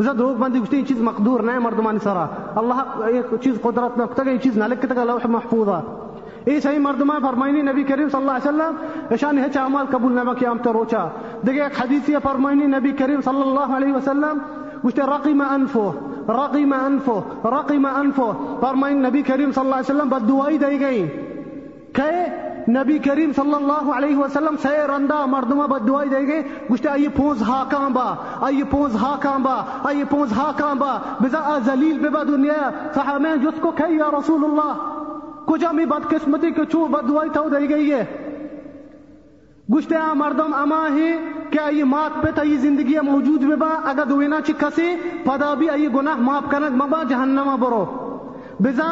روك 0.00 0.36
بندي 0.36 0.58
قشتين 0.58 0.86
شيء 0.86 1.02
مقدور 1.02 1.42
نعم 1.42 1.62
مردمان 1.62 1.98
سرا. 1.98 2.28
الله 2.58 2.84
شيء 3.42 3.56
قدرت 3.64 3.98
نكتة 3.98 4.38
شيء 4.38 4.58
نالك 4.58 4.86
تك 4.86 4.98
لوح 4.98 5.26
محفوظة 5.26 5.82
إيه 6.48 6.60
صحیح 6.60 6.78
مردمان 6.78 7.22
فرمائنی 7.22 7.62
نبی 7.62 7.82
کریم 7.84 8.08
صلی 8.08 8.20
الله 8.20 8.32
عليه 8.32 8.48
وسلم 8.48 8.72
اشان 9.10 9.38
ہے 9.38 9.58
اعمال 9.58 9.86
قبول 9.90 10.12
نہ 10.12 10.30
قیامت 10.38 10.66
روچا. 10.66 11.08
روشا 11.46 11.62
ایک 11.64 11.80
حدیث 11.80 12.08
یہ 12.08 12.18
فرمائنی 12.22 12.66
نبی 12.76 12.92
کریم 12.98 13.20
صلی 13.24 13.42
اللہ 13.42 13.76
علیہ 13.76 13.92
وسلم 13.94 14.38
گوشتے 14.84 15.02
رقم 15.02 15.40
انفه 15.50 15.90
رقم 16.28 16.72
انفه 16.72 17.50
رقم 17.56 17.86
انفه 17.86 18.58
فرمائن 18.60 19.02
نبی 19.02 19.22
کریم 19.22 19.52
صلی 19.52 19.64
الله 19.64 19.76
عليه 19.76 19.90
وسلم 19.90 20.08
بد 20.08 20.28
دعائی 20.28 20.58
دئی 20.58 20.78
نبی 22.68 22.98
کریم 22.98 23.30
صلی 23.36 23.54
اللہ 23.54 23.90
علیہ 23.92 24.16
وسلم 24.16 24.56
سے 24.62 24.68
رندہ 24.88 25.24
مردمہ 25.26 25.66
بد 25.66 25.86
دعائی 25.88 26.08
دے 26.08 26.26
گئے، 26.26 26.42
گشتے 26.70 26.88
آئیے 26.88 27.08
پونز 27.08 27.42
ہا 27.42 27.64
کام 27.70 27.92
با، 27.92 28.14
آئیے 28.40 28.64
پونز 28.64 28.94
ہا 28.94 29.16
کام 29.20 29.42
با، 29.42 29.54
آئیے 29.84 30.04
پونز 30.04 30.32
ہا 30.32 30.50
کام 30.56 30.78
با، 30.78 30.98
بزا 31.20 31.58
زلیل 31.64 31.98
بے 31.98 32.08
با 32.08 32.22
دنیا 32.22 32.70
صحابین 32.94 33.40
جس 33.42 33.60
کو 33.60 33.70
کہی 33.70 33.96
یا 33.96 34.10
رسول 34.18 34.44
اللہ، 34.44 34.72
کجا 35.46 35.70
می 35.72 35.86
بد 35.86 36.10
قسمتی 36.10 36.50
کے 36.50 36.64
چو 36.64 36.86
بد 36.86 37.08
دعائی 37.08 37.30
تھو 37.30 37.48
دے 37.48 37.68
گئی 37.68 37.92
ہے؟ 37.92 38.04
گشتے 39.74 39.96
آ 39.96 40.12
مردم 40.14 40.54
اما 40.54 40.86
ہی 40.96 41.12
کہ 41.50 41.58
آئی 41.58 41.82
مات 41.82 42.22
پہ 42.22 42.30
تا 42.34 42.42
یہ 42.42 42.56
زندگی 42.56 42.98
موجود 43.02 43.42
بے 43.44 43.56
با؟ 43.56 43.68
اگر 43.84 44.04
دوینا 44.04 44.40
چی 44.46 44.52
کسی 44.58 44.94
پدا 45.24 45.54
بھی 45.54 45.70
آئی 45.70 45.88
گناہ 45.94 46.20
ماپ 46.20 46.50
کنک 46.50 46.76
مبا 46.82 47.02
جہنم 47.08 47.54
برو۔ 47.60 47.84
بزا 48.60 48.90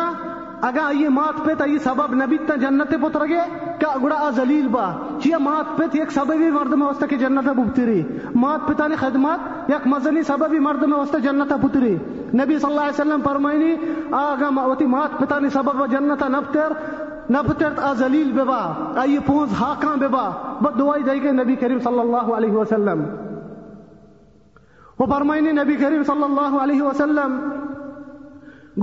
اگا 0.62 0.90
یہ 0.92 1.08
مات 1.08 1.44
پہ 1.44 1.54
تا 1.54 1.64
یہ 1.64 1.78
سبب 1.78 2.14
نبی 2.14 2.36
تا 2.46 2.54
جنت 2.56 2.94
پتر 3.02 3.26
گے 3.28 3.38
کہ 3.38 3.65
گڑا 3.82 4.28
ذلیل 4.36 4.68
با۔ 4.68 4.90
چیا 5.22 5.38
مات 5.38 5.76
پہ 5.78 5.84
ایک 5.92 6.12
سببی 6.12 6.50
مرد 6.50 6.72
میں 6.72 6.86
واسطہ 6.86 7.14
جنت 7.16 7.48
پتری 7.56 8.02
مات 8.34 8.66
پہ 8.68 8.72
تانی 8.72 8.96
خدمات 8.96 9.70
یک 9.70 9.86
مزنی 9.86 10.22
سببی 10.22 10.58
مرد 10.58 10.82
میں 10.82 10.98
واسطہ 10.98 11.18
جنت 11.18 11.52
پتری 11.62 11.94
نبی 12.34 12.58
صلی 12.58 12.70
اللہ 12.70 12.80
علیہ 12.80 13.00
وسلم 13.00 13.22
فرمائنی، 13.24 13.74
آگا 14.12 14.48
وتی 14.66 14.86
مات 14.86 15.18
پہ 15.18 15.24
تانی 15.24 15.48
سبب 15.50 15.86
جنت 15.90 16.22
نفتر 16.22 16.72
نفتر 17.30 17.72
تا 17.76 17.92
ذلیل 17.92 18.32
ببا 18.32 18.60
ای 19.02 19.18
پونز 19.26 19.52
ہاکاں 19.60 19.96
ببا 19.96 20.28
بد 20.60 20.78
دعائی 20.78 21.02
دے 21.02 21.22
گے 21.22 21.32
نبی 21.32 21.56
کریم 21.56 21.78
صلی 21.78 22.00
اللہ 22.00 22.26
علیہ 22.36 22.52
وسلم۔ 22.52 23.04
وہ 24.98 25.06
فرمائنی، 25.06 25.52
نبی 25.52 25.74
کریم 25.76 26.02
صلی 26.02 26.22
اللہ 26.22 26.58
علیہ 26.62 26.82
وسلم، 26.82 27.38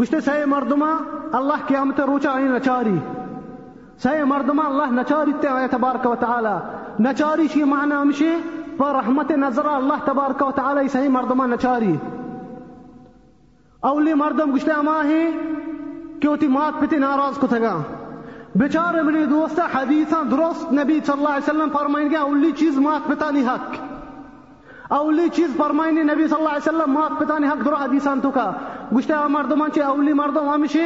گشتے 0.02 0.20
سائے 0.22 0.46
مردما 0.46 0.90
اللہ 1.38 1.66
قیامت 1.68 2.00
روچا 2.00 2.32
آئی 2.32 2.48
نچاری 2.48 2.98
سائے 4.02 4.24
مردما 4.24 4.66
اللہ 4.66 4.92
نچاری 4.92 5.34
تے 5.42 5.48
آئے 5.48 5.68
تبارک 5.72 6.06
و 6.08 6.16
تعالی. 6.20 6.56
نچاری 7.04 7.48
شی 7.54 7.64
معنی 7.64 7.96
ہمشی 7.96 8.34
پر 8.78 8.96
رحمت 8.96 9.32
نظر 9.32 9.66
اللہ 9.66 10.06
تبارک 10.06 10.42
و 10.48 10.52
تعالی 10.56 10.88
سائے 10.88 11.10
مردما 11.10 11.46
نچاری. 11.46 11.96
اولی 13.84 14.14
مردم 14.14 14.56
گشتے 14.56 14.72
اما 14.72 15.02
ہی 15.06 15.22
کیوتی 16.22 16.48
مات 16.48 16.80
پتی 16.82 16.98
ناراض 16.98 17.38
کو 17.38 17.48
تگا 17.48 17.78
بیچارے 18.56 19.02
منی 19.02 19.26
دوستا 19.26 19.66
حدیثاں 19.74 20.24
درست 20.32 20.72
نبی 20.74 21.00
صلی 21.06 21.14
اللہ 21.18 21.30
علیہ 21.30 21.50
وسلم 21.50 21.70
فرمائیں 21.74 22.10
گے، 22.10 22.16
اولی 22.18 22.52
چیز 22.58 22.78
مات 22.80 23.08
پتا 23.08 23.14
پتانی 23.14 23.42
حق. 23.46 23.76
اولی 24.94 25.28
چیز 25.34 25.56
فرمائنی 25.58 26.04
نبی 26.04 26.28
صلی 26.28 26.38
اللہ 26.38 26.50
علیہ 26.50 26.68
وسلم 26.68 26.94
مات 26.94 27.12
پتا 27.12 27.26
پتانی 27.26 27.48
حق 27.48 27.66
درو 27.66 27.76
حدیثان 27.76 28.20
تو 28.22 28.32
کا. 28.32 28.52
گشتے 28.96 29.14
مردمان 29.30 29.72
چے 29.72 29.82
اولی 29.84 30.14
مردم 30.14 30.50
ہمشے 30.50 30.86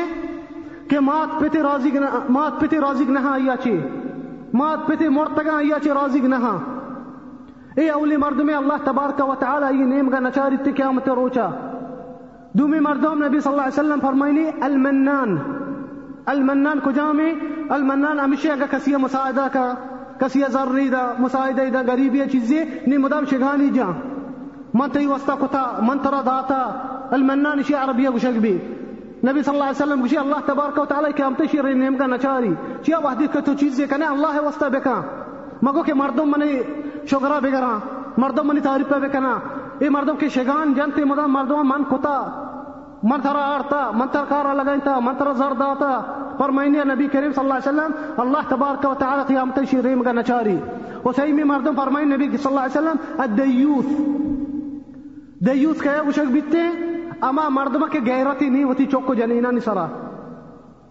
کہ 0.89 0.99
مات 0.99 1.39
پتی 1.39 1.59
رازق 1.59 1.95
نہ 1.95 2.05
مات 2.29 2.59
پتی 2.59 2.77
رازق 2.77 3.09
نہ 3.09 3.19
ہاں 3.19 3.33
آیا 3.33 3.55
چے 3.63 3.79
مات 4.53 4.87
پتی 4.87 5.07
مرتگا 5.07 5.57
آیا 5.57 5.79
چے 5.83 5.91
رازق 5.91 6.25
نہ 6.25 6.35
ہاں؟ 6.35 6.59
ای 7.75 7.89
اولی 7.89 8.17
مردمی 8.17 8.53
اللہ 8.53 8.73
تبارک 8.83 9.29
و 9.29 9.35
تعالی 9.35 9.65
ای 9.65 9.85
نیم 9.85 10.09
گا 10.09 10.19
نچاری 10.19 10.57
تی 10.57 10.71
قیامت 10.71 11.09
روچا۔ 11.09 11.49
دومی 12.53 12.79
مردم 12.79 13.23
نبی 13.23 13.39
صلی 13.39 13.51
اللہ 13.51 13.61
علیہ 13.61 13.79
وسلم 13.79 13.99
فرمائنی، 14.01 14.45
المنان۔ 14.61 15.37
المنان 16.25 16.79
کجامی 16.79 17.33
المنان 17.69 18.19
ہمیشہ 18.19 18.47
اگر 18.47 18.65
کسی 18.71 18.95
مساعدہ 18.95 19.47
کا 19.53 19.73
کسی 20.19 20.41
ذری 20.51 20.89
دا، 20.89 21.11
مساعدہ 21.19 21.61
دا، 21.73 21.81
غریبی 21.87 22.21
چیزی 22.31 22.59
نی 22.87 22.97
مدام 22.97 23.25
شگانی 23.25 23.69
جا۔ 23.69 23.85
من 24.73 24.89
تی 24.89 25.05
وستا 25.05 25.35
کتا، 25.35 25.79
من 25.81 25.97
ترا 25.99 26.21
داتا۔ 26.25 26.87
المنان 27.11 27.63
شی 27.63 27.73
عربیہ 27.73 28.09
گشک 28.09 28.39
بھی۔ 28.39 28.57
نبي 29.23 29.43
صلى 29.43 29.53
الله 29.53 29.65
عليه 29.65 29.75
وسلم 29.75 30.01
قال 30.07 30.17
الله 30.17 30.39
تبارك 30.39 30.77
وتعالى 30.77 31.13
كم 31.13 31.33
تشير 31.33 31.65
نيم 31.73 31.97
كان 31.97 32.09
نشاري. 32.09 32.53
جي 32.83 32.93
الله 32.93 33.13
دي 33.13 33.27
كتو 33.27 33.53
چیز 33.59 33.81
کنے 33.89 34.05
اللہ 34.05 34.41
واسطہ 34.43 34.65
بکا 34.73 35.01
مگو 35.61 35.83
کہ 35.83 35.93
مردم 35.93 36.31
مني 36.31 36.61
شغرا 37.05 37.39
بگرا 37.39 37.77
مردم 38.17 38.47
منی 38.47 38.59
تعریف 38.59 38.93
بکنا 38.93 39.33
اے 39.79 39.89
مردم 39.89 40.15
کے 40.19 40.29
شگان 40.29 40.73
جنتے 40.73 41.05
مدا 41.05 41.25
مردم 41.25 41.69
من 41.69 41.83
کتا 41.89 42.19
من 43.03 43.21
ترى 43.21 43.41
أرتا. 43.55 43.91
من 43.93 44.07
ترى 44.11 44.25
كارا 44.29 44.53
لغينتا. 44.53 44.99
من 44.99 45.17
ترى 45.17 45.33
زرداتا. 45.33 45.93
فرميني 46.39 46.81
النبي 46.81 47.07
كريم 47.07 47.31
صلى 47.33 47.43
الله 47.43 47.53
عليه 47.53 47.69
وسلم 47.69 47.91
الله 48.19 48.41
تبارك 48.41 48.83
وتعالى 48.85 49.21
قيام 49.23 49.51
تشيريم 49.51 50.01
غنا 50.01 50.21
چاري 50.21 50.57
وسيمي 51.05 51.43
مردم 51.43 51.73
فرمين 51.75 52.03
النبي 52.03 52.37
صلى 52.37 52.49
الله 52.49 52.61
عليه 52.61 52.71
وسلم 52.71 52.97
الديوث. 53.21 53.89
ديوث 55.41 55.81
كيا 55.81 56.01
وشك 56.01 56.27
بيته 56.27 56.65
اما 57.21 57.49
مردم 57.49 57.85
کے 57.91 57.99
غیرتی 58.05 58.49
نہیں 58.49 58.63
ہوتی 58.63 58.85
چوک 58.85 59.05
کو 59.05 59.13
جنینا 59.13 59.51
نہیں 59.51 59.59
سرا۔ 59.59 59.85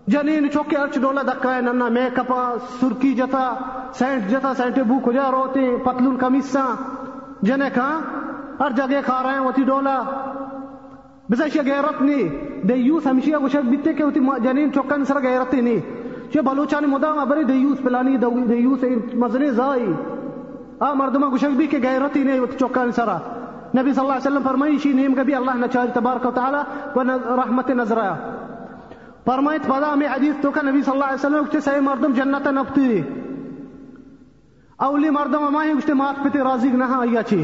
جنین 0.07 0.51
چوک 0.51 0.71
کے 0.71 0.77
ارچ 0.77 0.99
ڈولا 0.99 1.23
دکا 1.23 1.57
ہے 1.57 1.61
ننا 1.61 1.89
میک 1.89 2.19
اپ 2.19 2.57
سرکی 2.81 3.15
جتا، 3.15 3.55
سینٹ 3.95 4.31
جتا 4.31 4.55
سینٹ 4.55 4.79
بو 4.79 4.99
کجا 4.99 5.31
روتے، 5.31 5.77
پتلون 5.85 6.17
کمیسا 6.17 6.65
جنے 7.43 7.69
کہاں 7.75 8.01
ہر 8.61 8.71
جگہ 8.77 9.01
کھا 9.05 9.23
رہے 9.23 9.31
ہیں 9.31 9.39
ہوتی 9.39 9.63
ڈولا۔ 9.63 10.03
بسا 11.31 11.45
غیرت 11.55 12.03
نہیں 12.03 12.67
دیوس 12.67 13.07
ہمیشہ 13.07 13.37
گوشک 13.41 13.69
بیتے 13.69 13.93
کہ 13.93 14.03
ہوتی 14.03 14.21
جنین 14.43 14.73
چوکا 14.73 14.97
نہیں 14.97 15.05
سرا 15.05 15.19
غیرتی 15.19 15.61
نہیں 15.61 15.81
چه 16.33 16.41
بلوچانی 16.41 16.87
مدام 16.87 17.19
ابری 17.19 17.45
دیوس 17.45 17.79
پلانی 17.83 18.17
دیوس 18.17 18.85
مزنی 19.15 19.51
زائی۔ 19.51 19.93
آ 20.81 20.93
مردما 20.93 21.29
گوشک 21.29 21.57
بھی 21.57 21.67
کہ 21.67 21.79
غیرتی 21.83 22.23
نہیں 22.23 22.39
ہوتی 22.39 22.57
چوکا 22.59 22.83
نہیں 22.83 22.93
سرا۔ 22.93 23.19
نبی 23.76 23.94
صلی 23.94 24.04
اللہ 24.04 24.14
علیہ 24.14 24.28
وسلم 24.28 24.44
فرمائی 24.44 24.78
شی 24.78 24.94
نیم 24.94 25.14
کبھی 25.14 25.36
اللہ 25.36 25.58
نچاری 25.58 25.92
تبارک 25.94 26.26
و 26.26 26.32
تعالی 26.32 26.62
و 26.96 27.04
رحمت 27.38 27.70
نظر 27.72 27.98
آیا 27.98 28.16
فرمایت 29.26 29.66
فدا 29.66 29.94
ہمیں 29.94 30.08
حدیث 30.08 30.42
تو 30.42 30.52
کا 30.52 30.62
نبی 30.62 30.82
صلی 30.82 30.94
اللہ 30.94 31.06
علیہ 31.06 31.26
وسلم 31.26 31.44
کچھ 31.46 31.64
سہی 31.64 31.80
مردم 31.80 32.14
جنت 32.14 32.48
نفتی 32.48 33.02
اولی 34.80 35.10
مردم 35.10 35.46
ہمائی 35.48 35.74
کچھ 35.78 35.92
مات 35.96 36.24
پتی 36.24 36.40
رازق 36.40 36.76
نہا 36.76 37.00
آیا 37.00 37.24
چی 37.24 37.44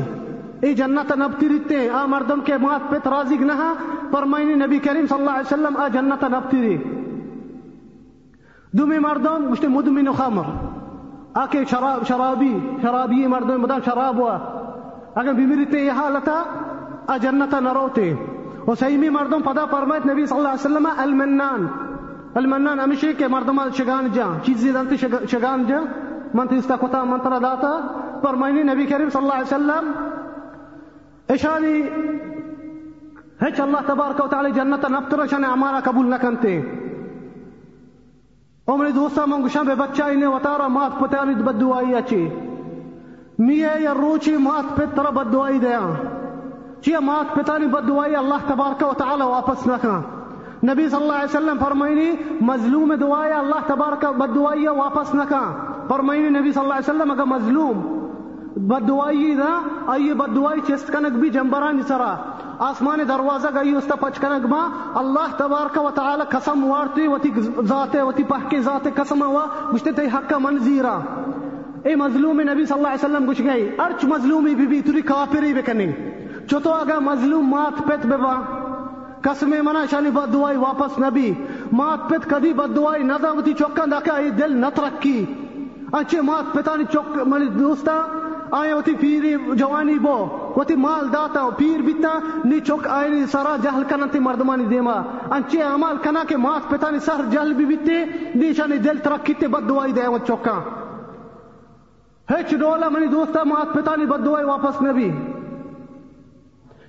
ای 0.62 0.74
جنت 0.74 1.12
نبتی 1.18 1.50
رہتے 1.50 1.90
آ 1.90 2.06
مردم 2.06 2.40
کے 2.42 2.58
مات 2.58 2.90
پت 2.92 3.08
رازق 3.08 3.42
نہا 3.42 3.74
فرمائنی 4.12 4.54
نبی 4.56 4.80
کریم 4.80 5.08
صلی 5.08 5.18
اللہ 5.18 5.32
علیہ 5.32 5.54
وسلم 5.54 5.78
آ 5.78 5.88
جنت 5.88 6.24
نبتی 6.24 6.62
ری 6.62 6.78
دومی 8.74 9.00
مردم 9.00 9.52
کچھ 9.52 9.66
مدمن 9.66 10.12
خمر 10.18 10.50
آکے 11.34 11.64
شراب 11.70 12.08
شرابی 12.08 12.54
شرابی 12.82 13.28
اگر 15.15 15.33
بیمیریتے 15.33 15.79
یہ 15.79 15.91
حالتا 15.91 16.43
اجنتا 17.09 17.61
نروتے 17.61 18.15
و 18.67 18.75
سیمی 18.75 19.09
مردم 19.09 19.43
پدا 19.43 19.65
فرمایت 19.67 20.07
نبی 20.07 20.27
صلی 20.27 20.39
اللہ 20.39 20.49
علیہ 20.49 20.67
وسلم 20.67 20.89
المنان۔ 20.97 21.67
المنان 22.35 22.81
ہمیشہ 22.81 23.07
کہ 23.19 23.27
مردم 23.29 23.61
شگان 23.77 24.09
جا، 24.13 24.27
چیزی 24.45 24.73
دانتی 24.73 24.97
شگان 25.31 25.65
جا۔ 25.67 25.81
من 26.35 26.47
تیستا 26.47 26.77
کتا 26.77 27.05
منتر 27.05 27.39
داتا۔ 27.39 27.73
فرمائنی 28.23 28.63
نبی 28.63 28.87
کریم 28.87 29.11
صلی 29.11 29.23
اللہ 29.23 29.35
علیہ 29.35 29.55
وسلم 29.55 29.93
اشانی 31.29 31.81
ہچ 33.43 33.61
اللہ 33.61 33.79
تبارک 33.87 34.25
و 34.25 34.27
تعالی 34.27 34.51
جنتا 34.51 34.89
نفتر 34.89 35.27
شان 35.31 35.45
امارا 35.45 35.81
قبول 35.85 36.07
نکنتے 36.07 36.61
عمر 38.69 38.91
دوستا 38.91 39.25
منگوشان 39.27 39.67
بے 39.67 39.75
بچہ 39.75 40.03
انہیں 40.03 40.29
وطارا، 40.29 40.69
مات 40.69 41.01
پتانی 41.01 41.35
بدوائی 41.35 41.95
اچھی 41.95 42.29
میے 43.39 43.69
یا 43.81 43.93
روچی 43.95 44.37
مات 44.37 44.75
پت 44.77 44.97
ترا 44.97 45.11
بد 45.11 45.33
دعائی 45.33 45.59
دیا۔ 45.59 45.81
چیا 46.83 47.01
مات 47.01 47.35
پتانی 47.35 47.67
بد 47.67 47.89
دعائی 47.89 48.17
اللہ 48.17 48.47
تبارک 48.47 48.83
و 48.83 48.93
تعالی 48.99 49.23
واپس 49.23 49.67
نکا 49.67 50.01
نبی 50.65 50.89
صلی 50.89 51.01
اللہ 51.01 51.13
علیہ 51.13 51.37
وسلم 51.37 51.59
فرمائنی، 51.61 52.11
مظلوم 52.41 52.95
دعائی 53.01 53.33
اللہ 53.33 53.67
تبارک 53.67 54.05
بد 54.19 54.35
دعائی 54.35 54.67
واپس 54.69 55.15
نکا 55.15 55.43
فرمائنی 55.89 56.29
نبی 56.29 56.53
صلی 56.53 56.63
اللہ 56.63 56.75
علیہ 56.75 56.91
وسلم، 56.91 57.11
اگر 57.11 57.25
مظلوم 57.25 57.81
بد 58.69 58.89
دعائی 58.89 59.35
دا 59.35 59.53
ای 59.93 60.13
بد 60.15 60.37
دعائی 60.37 60.61
چست 60.67 60.93
کنک 60.93 61.19
بھی 61.21 61.31
جنبران 61.31 61.81
سرا۔ 61.89 62.15
آسمان 62.59 62.99
دروازہ 63.09 63.49
گئی، 63.55 63.75
اس 63.75 63.89
پچ 64.01 64.19
کنک 64.21 64.47
ما 64.47 64.63
اللہ 64.95 65.37
تبارک 65.37 65.79
و 65.79 65.91
تعالی 65.95 66.25
قسم 66.31 66.65
وارتی، 66.65 67.07
وتی 67.07 67.31
ذات 67.69 67.97
وتی 68.03 68.23
پہکے 68.25 68.61
ذات 68.61 68.89
قسم 68.95 69.23
ہوا 69.23 69.45
مجھتے 69.73 69.93
تی 69.93 70.07
حق 70.15 70.33
منزیرا 70.41 70.99
اے 71.85 71.95
مظلوم 71.97 72.41
نبی 72.41 72.65
صلی 72.67 72.77
اللہ 72.77 72.89
علیہ 72.89 73.05
وسلم 73.05 73.25
کچھ 73.29 73.43
گئی، 73.43 73.69
ارچ 73.79 74.05
مظلومی 74.05 74.55
بی 74.55 74.67
بی 74.67 74.81
تری 74.81 75.01
کافری 75.03 75.53
بکنی 75.55 75.87
چوتو 76.51 76.73
اگا 76.73 76.99
مظلوم 76.99 77.49
مات 77.51 77.79
پت 77.87 78.07
ببا 78.07 78.35
قسم 79.23 79.55
منا 79.65 79.85
شانی 79.91 80.11
بد 80.11 80.33
دعائی 80.33 80.57
واپس 80.57 80.99
نبی۔ 80.99 81.33
مات 81.73 82.09
پت 82.09 82.29
کدی 82.31 82.53
بد 82.53 82.77
دعائی 82.77 83.03
نہ 83.03 83.13
داوتی 83.23 83.53
چوکا 83.59 83.85
دکا 83.91 84.17
ای 84.17 84.31
دل 84.31 84.57
نہ 84.57 84.67
ترکی 84.75 85.25
اچھے 85.93 86.21
مات 86.21 86.53
پتانی 86.55 86.85
چوک 86.93 87.17
ملی 87.27 87.49
دوستا 87.59 87.97
آئے 88.59 88.73
ہوتی 88.73 88.95
پیری 89.01 89.35
جوانی 89.55 89.99
بو 89.99 90.17
ہوتی 90.57 90.75
مال 90.77 91.13
داتا 91.13 91.49
پیر 91.57 91.83
بیتا، 91.83 92.19
نی 92.45 92.61
چوک 92.61 92.87
آئے 92.89 93.25
سارا 93.33 93.57
جہل 93.63 93.83
کننتی 93.89 94.19
مردمانی 94.19 94.65
دیما۔ 94.71 94.95
انچے 95.31 95.61
عمال 95.63 95.97
کنا 96.03 96.23
کے 96.29 96.37
مات 96.37 96.69
پتانی 96.71 96.99
سر 96.99 97.25
جہل 97.31 97.53
بھی 97.55 97.65
بیتے 97.65 98.05
نیشانی 98.35 98.79
دل 98.85 98.99
ترکی 99.03 99.35
تے 99.35 99.47
بد 99.49 99.69
دعائی 99.69 99.93
دے 99.93 100.07
چوکا 100.27 100.59
ہچ 102.33 102.55
ڈولا 102.61 102.89
منی 102.89 103.07
دوستا 103.13 103.43
مات 103.45 103.75
پتانی 103.75 104.07
بد 104.07 104.25
دعائی 104.25 104.45
واپس 104.45 104.81
نبی 104.83 105.09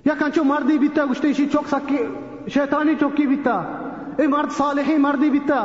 یا 0.04 0.14
کنچو 0.18 0.44
مردی 0.44 0.78
بیتا 0.78 1.04
گشتے 1.10 1.32
شی 1.32 1.46
چوک 1.52 1.68
سکی 1.68 1.98
شیطانی 2.54 2.94
چوکی 3.00 3.26
بیتا 3.26 3.56
اے 4.18 4.26
مرد 4.26 4.56
صالحی 4.56 4.96
مردی 5.06 5.30
بیتا 5.30 5.64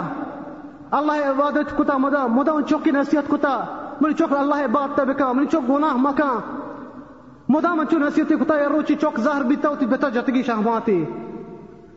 اللہ 0.98 1.28
عبادت 1.30 1.76
کتا 1.78 1.98
مدا 1.98 2.26
مدا 2.28 2.52
ان 2.52 2.66
چوکی 2.70 2.92
نصیحت 2.92 3.30
کتا 3.32 3.56
منی 4.02 4.14
چوک 4.14 4.34
اللہ 4.38 4.64
عبادت 4.66 5.00
بکا 5.08 5.32
منی 5.32 5.48
چوک 5.52 5.70
گناہ 5.70 5.98
مکا 6.06 6.32
مدا 7.56 7.74
من 7.76 7.86
چو 7.92 8.00
نصیحت 8.00 8.30
کتا 8.42 8.60
یا 8.60 8.70
روچی 8.70 8.96
چوک 9.02 9.20
زہر 9.20 9.44
بیتا 9.48 9.70
ہوتی 9.70 9.86
بیتا 9.86 10.10
جتگی 10.10 10.44
شہماتی 10.44 11.04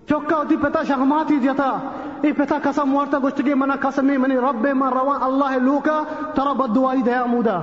چوکا 0.08 0.36
ہوتی 0.36 0.56
پتا 0.56 0.82
شہماتی 0.84 1.38
جتا 1.40 1.70
ای 2.22 2.32
پتا 2.32 2.58
قسم 2.62 2.94
وارتا 2.94 3.18
گشتگی 3.24 3.54
منا 3.54 3.74
قسمی 3.80 4.16
منی 4.16 4.36
رب 4.36 4.66
من 4.66 4.92
روان 4.92 5.22
اللہ 5.22 5.56
لوکا، 5.62 6.02
ترا 6.34 6.52
بد 6.52 6.74
دعائی 6.76 7.02
دیا 7.02 7.24
مودا. 7.26 7.60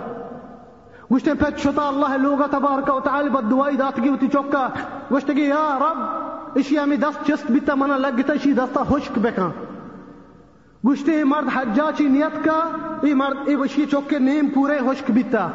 گشتے 1.12 1.34
پت 1.40 1.60
شتا 1.60 1.88
اللہ 1.88 2.18
لوگا 2.18 2.46
تبارک 2.52 2.90
و 2.96 3.00
تعالی 3.00 3.30
بد 3.30 3.50
دعائی 3.52 3.78
داتگی 3.78 4.10
ہوتی 4.10 4.28
چوکا 4.28 4.68
گشتگی 5.12 5.46
یا 5.46 5.78
رب 5.82 6.58
اشی 6.60 6.78
ہمیں 6.80 6.98
دست 6.98 7.26
چست 7.28 7.52
بیتا 7.52 7.76
منا 7.76 7.98
لگتا 7.98 8.34
اشی 8.34 8.54
دستا 8.54 8.84
خشک 8.90 9.18
بکا. 9.20 9.50
گشتے 10.84 11.24
مرد 11.24 11.48
حجاچی 11.56 12.08
نیت 12.08 12.44
کا، 12.46 12.60
ای 13.02 13.14
مرد، 13.14 13.38
ای 13.46 13.56
اشی 13.64 13.86
چوکے 13.86 14.20
نیم 14.20 14.50
پورے 14.50 14.78
خشک 14.88 15.12
بیتا. 15.12 15.48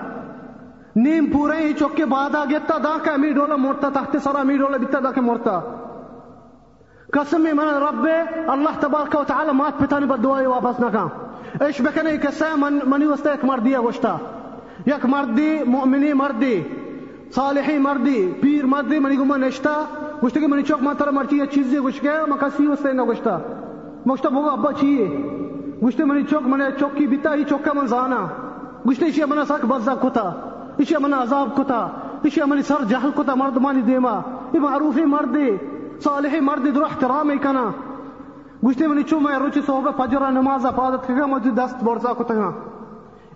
نیم 0.97 1.27
پورے 1.33 1.57
ہی 1.57 1.73
چوکے 1.73 2.05
بادا 2.05 2.45
گیتا 2.51 2.77
دا 2.85 2.97
کا 3.05 3.13
امی 3.13 3.33
ڈولا 3.33 3.57
مرتا 3.57 3.89
تحت 3.95 4.17
سرا 4.25 4.41
امی 4.41 4.57
ڈولا 4.57 4.77
بیتا 4.77 4.99
دا 5.05 5.11
کے 5.11 5.21
مرتا 5.21 5.59
قسمی 7.15 7.53
من 7.53 7.69
رب 7.69 8.07
اللہ 8.47 8.81
تبارک 8.81 9.21
و 9.21 9.25
تعالی 9.25 9.51
مات 9.51 9.79
پتانی 9.79 10.07
بد 10.07 10.23
دعائی 10.25 10.47
واپس 10.47 10.81
نکا 10.81 11.07
ايش 11.61 11.83
بکنه 11.83 12.17
کسا 12.17 12.47
من 12.57 12.79
منی 12.87 13.05
وستا 13.05 13.33
یک 13.33 13.45
مردی 13.45 13.75
گوشتا 13.75 14.17
یک 14.87 15.05
مردی 15.07 15.59
مؤمنی 15.67 16.13
مردی، 16.13 16.63
صالحی 17.35 17.79
مردی، 17.79 18.33
پیر 18.41 18.67
مردی، 18.67 18.99
منی 18.99 19.17
گما 19.17 19.37
نشتا 19.37 19.85
گوشتا 20.23 20.41
کہ 20.41 20.47
منی 20.47 20.63
چوک 20.63 20.83
ما 20.83 20.93
تر 20.93 21.11
مرچی 21.11 21.39
یہ 21.39 21.45
چیزی 21.45 21.79
گوش 21.79 22.01
کے 22.01 22.11
ما 22.29 22.37
کسی 22.37 22.67
وستا 22.67 22.93
نہ 22.93 23.03
گوشتا 23.03 23.39
گوشتا 24.09 24.29
بوگا 24.29 24.51
ابا 24.51 24.73
چیه 24.73 25.09
گوشتا 25.83 26.05
منی 26.05 26.23
چوک 26.23 26.43
منی 26.43 26.65
چوک 26.81 26.97
کی 26.97 27.07
بیتا، 27.07 27.33
ای 27.33 27.45
چوک 27.45 27.69
من 27.69 27.87
زانا۔ 27.87 28.27
گوشتا 28.87 29.07
ایشی 29.07 29.25
منا 29.25 29.45
ساک 29.45 29.65
بزا 29.65 29.95
کتا۔ 29.95 30.31
ایشی 30.77 30.95
منا 31.01 31.23
عذاب 31.23 31.57
کتا۔ 31.57 31.89
ایشی 32.23 32.41
منی 32.47 32.63
سر 32.63 32.85
جہل 32.85 33.11
کتا، 33.17 33.35
مرد 33.35 33.57
مانی 33.57 33.83
دیما۔ 33.83 34.21
ای 34.53 34.59
معروفی 34.59 35.05
مردی۔ 35.05 35.57
صالحی 36.01 36.41
مردی 36.41 36.71
در 36.71 36.83
احترامی 36.83 37.39
کنا 37.39 37.71
گوشتے 38.63 38.87
منی 38.87 39.03
چو 39.03 39.21
میں 39.21 39.39
روچی 39.39 39.61
صحبہ 39.67 39.91
فجر 39.97 40.31
نماز 40.31 40.67
افادت 40.67 41.07
کگا 41.09 41.27
مجھے 41.27 41.51
دست 41.51 41.83
برزا 41.85 42.13
کتگا 42.19 42.51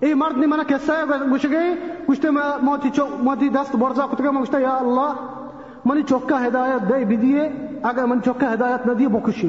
ای 0.00 0.14
مرد 0.14 0.38
نی 0.38 0.46
منا 0.46 0.62
کسا 0.68 0.96
ہے 0.98 1.18
گوش 1.30 1.46
گئی 1.50 1.74
گوشتے 2.08 2.30
میں 2.30 2.42
موتی 2.62 2.90
چو 2.96 3.06
موتی 3.22 3.48
دست 3.48 3.76
برزا 3.76 4.06
کتگا 4.12 4.30
میں 4.30 4.40
گوشتا 4.40 4.58
یا 4.58 4.76
اللہ 4.76 5.12
منی 5.84 6.02
چوکا 6.08 6.46
ہدایت 6.46 6.88
دے 6.88 7.04
بدیے 7.04 7.48
اگر 7.82 8.04
من 8.04 8.22
چوکا 8.24 8.52
ہدایت 8.52 8.86
نہ 8.86 8.92
دیے 8.92 9.08
بکشی. 9.08 9.48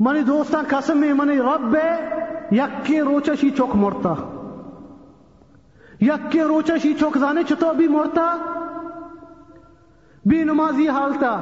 منی 0.00 0.22
دوستان 0.22 0.64
قسم 0.68 0.98
میں 0.98 1.12
منی 1.12 1.38
رب 1.38 1.76
یکی 2.50 3.00
روچا 3.00 3.34
شی 3.40 3.50
چوک 3.50 3.76
مرتا. 3.76 4.14
یک 6.00 6.30
کے 6.32 6.42
روچا 6.42 6.76
شی 6.82 6.92
چوک 7.00 7.18
زانے 7.18 7.42
چطور 7.48 7.74
بھی 7.74 7.88
مرتا؟ 7.88 8.26
بی 10.28 10.44
نمازی 10.44 10.86
حالتا 10.88 11.36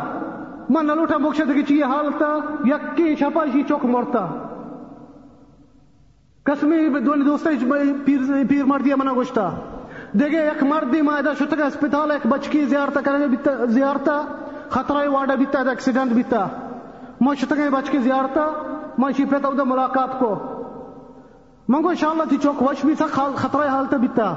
من 0.71 0.87
نلوٹا 0.87 1.17
بکشا 1.19 1.45
دکی 1.45 1.63
چی 1.63 1.83
حالتا 1.83 2.27
یک 2.65 2.97
کے 2.97 3.15
شپا 3.21 3.45
شی 3.53 3.63
چوک 3.69 3.85
مرتا۔ 3.85 4.27
قسمی 6.47 6.89
دونی 7.01 7.25
دوستا 7.25 7.51
پیر, 8.05 8.21
پیر 8.49 8.65
مردی 8.65 8.95
منا 8.95 9.13
گوشتا 9.15 9.49
دیگه 10.13 10.47
یک 10.47 10.63
مردی 10.63 11.01
مایدا 11.03 11.35
شتگ 11.35 11.61
اسپیتال 11.61 12.11
ایک 12.11 12.27
بچکی 12.27 12.65
زیارتا 12.65 13.01
کرنے 13.01 13.27
بیتا 13.27 13.65
زیارتا 13.65 14.21
خطرہ 14.71 15.09
واڈا 15.09 15.35
بیتا 15.35 15.63
ایکسیڈنٹ 15.69 16.13
بیتا۔ 16.13 16.47
ما 17.21 17.35
شتگ 17.35 17.61
بچکی 17.73 17.99
زیارتا 17.99 18.47
ما 18.99 19.11
شی 19.17 19.25
پیتا 19.25 19.49
دا 19.59 19.65
ملاقات 19.65 20.19
کو۔ 20.19 20.35
منگو 21.69 21.89
انشاءاللہ 21.89 22.25
تی 22.31 22.37
چوک 22.43 22.63
وش 22.63 22.85
بھی 22.85 22.95
سا 22.95 23.07
خطرہ 23.37 23.69
حالتا 23.69 23.97
بیتا۔ 23.97 24.35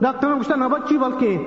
ڈاکٹر 0.00 0.28
نے 0.28 0.34
گوشتا 0.34 0.56
نہ 0.56 0.64
بچی 0.64 0.98
بلکہ۔ 0.98 1.38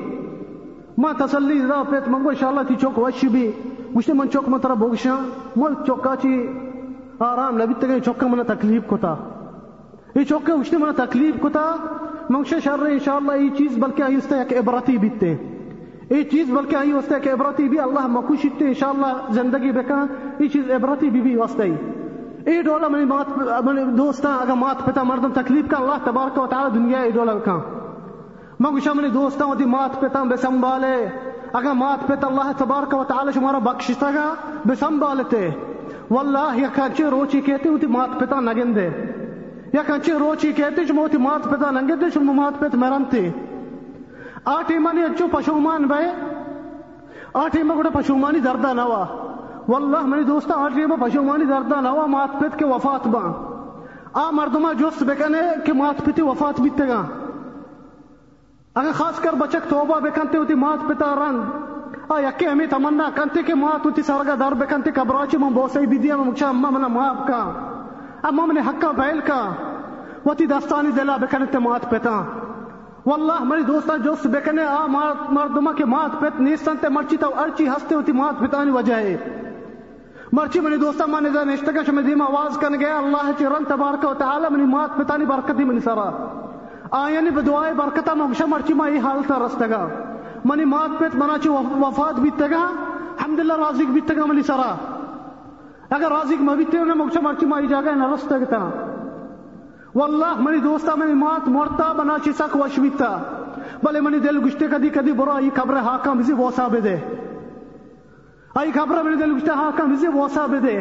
ما 1.02 1.12
تسلی 1.18 1.60
دا 1.68 1.82
پیت 1.90 2.08
منگو 2.08 2.30
انشاءاللہ 2.30 2.62
تی 2.68 2.76
چوک 2.80 2.98
وش 3.00 3.24
بھی 3.32 3.52
گوشتے 3.94 4.14
من 4.14 4.30
چوک 4.30 4.50
من 4.50 4.60
ترا 4.60 4.74
بوگشا. 4.80 5.16
من 5.56 5.74
چوکا 5.88 6.16
چی 6.22 6.32
آرام 7.28 7.58
لبیتا 7.58 7.88
گئی 7.88 8.02
چوکا 8.06 8.28
من 8.28 8.44
تکلیف 8.48 8.88
کتا. 8.88 9.14
یہ 10.16 10.24
چوکا 10.30 10.56
گوشتے 10.56 10.78
من 10.78 10.92
تکلیف 10.96 11.40
کتا. 11.44 11.64
منگشا 12.30 12.60
شر 12.64 12.86
انشاءاللہ 12.90 13.38
یہ 13.42 13.50
چیز 13.58 13.78
بلکہ 13.84 14.04
آئی 14.04 14.16
استا 14.16 14.38
ایک 14.38 14.54
عبرتی 14.58 14.98
بیتے. 14.98 15.34
یہ 16.10 16.24
چیز 16.32 16.52
بلکہ 16.52 16.76
آئی 16.76 16.92
استا 16.98 17.16
ایک 17.16 17.28
عبرتی 17.34 17.70
بھی 17.70 17.80
اللہ 17.80 18.08
مکوشتے 18.18 18.68
انشاءاللہ 18.68 19.32
زندگی 19.34 19.72
بکا. 19.80 20.04
یہ 20.40 20.48
چیز 20.54 20.72
عبرتی 20.76 21.10
بھی 21.10 21.22
بھی 21.22 21.36
واسطے. 21.36 21.72
ای 22.46 22.62
ڈولا 22.64 22.88
منی 22.88 23.06
مات 23.06 23.38
منی 23.66 23.84
دوستا 23.98 24.36
اگر 24.42 24.56
مات 24.60 24.86
پتا 24.86 25.04
مردم 25.04 25.42
تکلیف 25.42 25.70
کا 25.72 25.78
اللہ 25.78 26.06
تبارک 26.06 26.38
و 26.40 26.48
تعالی 26.50 26.80
دنیا 26.80 27.02
ای 27.02 27.12
ڈولا 27.12 27.40
کا. 27.46 27.60
میں 28.60 28.70
گوشا 28.72 28.94
منی 28.94 29.10
دوستا 29.10 29.46
ودی 29.46 29.66
مات 29.66 30.00
پتا 30.00 30.24
بے 30.30 30.36
سنبھالے 30.38 30.96
اگر 31.58 31.74
مات 31.74 32.08
پتا 32.08 32.28
اللہ 32.28 32.52
تبارک 32.58 32.94
و 32.94 33.04
تعالی 33.08 33.32
شمارا 33.34 33.60
بخشتا 33.66 34.10
گا 34.16 34.26
بے 34.66 34.76
سنبھالتے 34.80 35.48
واللہ، 36.10 36.58
یا 36.60 36.68
کنچے 36.76 37.04
روچی 37.12 37.40
کہتے 37.42 37.70
ہوتی 37.70 37.88
مات 37.88 38.20
پتا 38.20 38.40
نگندے 38.40 38.88
یا 39.74 39.82
کنچے 39.88 40.14
روچی 40.20 40.52
کہتے 40.54 40.84
جو 40.86 40.94
موتی 40.94 41.18
مات 41.18 41.44
پتا 41.52 41.70
نگندے 41.72 42.10
جو 42.14 42.22
مات 42.22 42.60
پتا 42.60 42.78
مرنتے 42.78 43.30
آٹی 44.56 44.78
منی 44.78 45.04
اچو 45.04 45.28
پشومان 45.32 45.88
بے 45.88 46.04
آٹی 47.44 47.64
مگوڑا 47.64 47.90
پشومانی 47.94 48.40
دردہ 48.40 48.74
نوا۔ 48.74 49.04
واللہ 49.68 50.06
منی 50.06 50.24
دوستا 50.24 50.54
آٹی 50.64 50.86
با 50.86 50.96
پشومانی 51.06 51.46
دردہ 51.46 51.80
نوا، 51.82 52.06
مات 52.16 52.40
پت 52.40 52.60
کے 52.60 52.66
وفات 52.66 53.08
با 53.08 53.24
آ 54.14 54.30
مردمہ 54.32 54.74
جوست 54.80 55.04
بکنے 55.08 55.42
کہ 55.66 55.74
مات 55.74 56.06
پتی 56.06 56.22
وفات 56.22 56.62
بیتے 56.62 56.88
گا 56.88 57.02
اگر 58.80 58.92
خاص 58.96 59.20
کر 59.20 59.36
بچک 59.38 59.70
توبہ 59.70 60.00
بکنتے 60.00 60.38
ہوتی، 60.38 60.56
مات 60.56 60.88
پتا 60.90 61.14
رن 61.16 61.40
آ 62.10 62.20
یکی 62.20 62.48
ہمیں 62.48 62.66
تمنا 62.70 63.10
کنتے 63.16 63.44
کہ 63.44 63.54
مات 63.56 63.86
ہوتی، 63.86 64.02
سرگا 64.02 64.36
در 64.40 64.54
بکنتے 64.60 64.92
کبراچی 64.92 65.38
من 65.38 65.54
بوسائی 65.54 65.88
بیدیا 65.88 66.18
من 66.18 66.28
مکشا 66.28 66.50
اما 66.50 66.70
منا 66.70 66.88
ماپ 66.88 67.28
کا. 67.28 67.42
اما 68.30 68.46
من 68.46 68.58
حقا 68.68 68.92
بیل 68.98 69.20
کا. 69.26 69.42
وتی 70.26 70.46
دستانی 70.46 70.92
دلا 70.92 71.18
بکنتے 71.18 71.60
مات 71.60 71.90
پتا. 71.90 72.22
واللہ 73.06 73.44
میری 73.44 73.64
دوستا 73.64 73.98
جوست 74.04 74.26
بکنے 74.28 74.64
آ 74.64 74.86
مردمہ 74.88 75.72
کے 75.78 75.86
مات 75.86 76.20
پت 76.22 76.40
نیستن 76.40 76.78
تے 76.82 76.90
مرچی 76.96 77.18
تا 77.18 77.28
ارچی 77.42 77.68
ہستے 77.68 77.96
ہوتی، 77.96 78.12
مات 78.12 78.40
پتانی 78.40 78.72
وجہ 78.72 78.94
ہے. 78.94 79.16
مرچی 80.34 80.60
منی 80.60 80.78
دوستا 80.78 81.06
من 81.06 81.24
نظر 81.24 81.46
نشتگا 81.46 81.84
شمی 81.86 82.02
دیم 82.04 82.22
آواز 82.22 82.58
کن 82.62 82.80
گیا، 82.80 82.98
اللہ 82.98 83.32
چی 83.38 83.46
رن 83.46 83.64
تبارک 83.68 84.06
و 84.10 84.14
تعالی 84.20 84.48
منی 84.52 84.66
مات 84.74 84.98
پتانی 84.98 85.26
برکتی 85.26 85.64
منی 85.64 85.80
سرا. 85.80 86.10
آیانی 86.98 87.30
بدعائے 87.30 87.74
برکتا 87.74 88.14
مگشا 88.14 88.46
مرچی 88.50 88.74
ما 88.74 88.86
ای 88.86 88.98
حالتا 88.98 89.38
رستگا 89.46 89.86
منی 90.46 90.66
مات 90.66 91.00
پت 91.00 91.16
منا 91.16 91.38
چی 91.44 91.50
وفات 91.50 92.20
بیتگا 92.20 92.66
حمدللہ 93.24 93.54
رازق 93.58 93.92
بیتگا 93.94 94.26
منی 94.26 94.42
سرا. 94.48 94.74
اگر 95.90 96.10
رازق 96.10 96.42
ما 96.44 96.54
بیتے 96.56 96.78
ہونے 96.78 96.94
مگشا 96.94 97.20
مرچی 97.24 97.46
ما 97.46 97.58
ای 97.58 97.68
جاگا 97.68 97.94
نرستگتا 97.96 98.62
واللہ 99.96 100.40
منی 100.40 100.60
دوستا 100.60 100.96
منی 100.96 101.14
مات 101.14 101.48
مرتا 101.48 101.92
بنا 101.98 102.18
چی 102.24 102.32
سک 102.38 102.56
وش 102.62 102.80
بیتا. 102.80 103.18
بلے 103.84 104.02
منی 104.02 104.20
دل 104.20 104.44
گشتے 104.46 104.68
کدی 104.72 104.90
کدی 104.96 105.12
برا 105.20 105.38
ای 105.38 105.50
قبر 105.56 105.76
حاکم 105.90 106.18
بزی 106.18 106.34
واسا 106.34 106.68
بدے. 106.68 106.96
ای 108.56 108.72
خبر 108.72 109.02
منی 109.04 109.16
دل 109.16 109.36
گشتے 109.36 109.52
حاکم 109.62 109.94
بزی 109.94 110.08
واسا 110.18 110.46
بدے. 110.52 110.80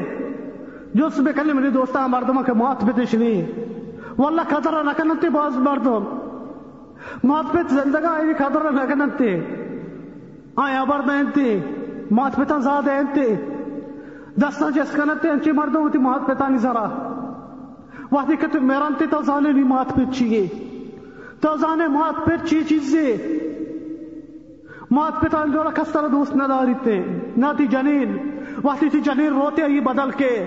جس 0.95 1.21
بکلی 1.25 1.53
منی 1.53 1.71
دوستا 1.71 2.07
مردمہ 2.07 2.43
کے 2.47 2.53
مات 2.53 2.85
بدے 2.85 3.05
شنی 4.19 4.25
والله 4.27 4.43
قدر 4.45 4.83
نکننتی 4.83 5.29
باز 5.29 5.57
مردم 5.59 6.07
مات 7.25 7.53
پیت 7.53 7.69
زندگا 7.69 8.15
ای 8.15 8.35
قدر 8.35 8.71
نکننتی 8.71 9.43
آیا 10.57 10.85
برد 10.85 11.11
انتی۔ 11.11 11.63
مات 12.11 12.37
پیتان 12.37 12.61
زاده 12.61 12.93
انتی۔ 12.93 13.39
دستان 14.41 14.73
جس 14.73 14.97
کننتی 14.97 15.29
انچی 15.29 15.53
مردم 15.53 15.89
تی 15.89 15.99
مات 15.99 16.27
پیتانی 16.27 16.59
زرا 16.59 16.91
وقتی 18.13 18.37
که 18.37 18.47
تو 18.47 18.61
میرانتی 18.61 19.07
تو 19.07 19.23
زانه 19.23 19.53
نی 19.53 19.63
مات 19.63 19.95
پیت 19.95 20.11
چیه 20.11 20.51
تو 21.41 21.57
زانه 21.57 21.89
مات 21.89 22.25
پیت 22.25 22.45
چی 22.45 22.65
چیزی 22.65 23.15
مات 24.91 25.21
پیتان 25.21 25.53
جوڑا 25.53 25.71
کس 25.71 25.93
طرح 25.93 26.09
دوست 26.09 26.37
نداری 26.37 26.75
تے۔ 26.75 27.01
نہ 27.37 27.47
تی 27.57 27.67
جنین۔ 27.67 28.19
وقتی 28.65 28.89
تی 28.89 29.01
جنین 29.01 29.33
روتے 29.33 29.63
ای 29.63 29.81
بدل 29.81 30.11
کے۔ 30.11 30.47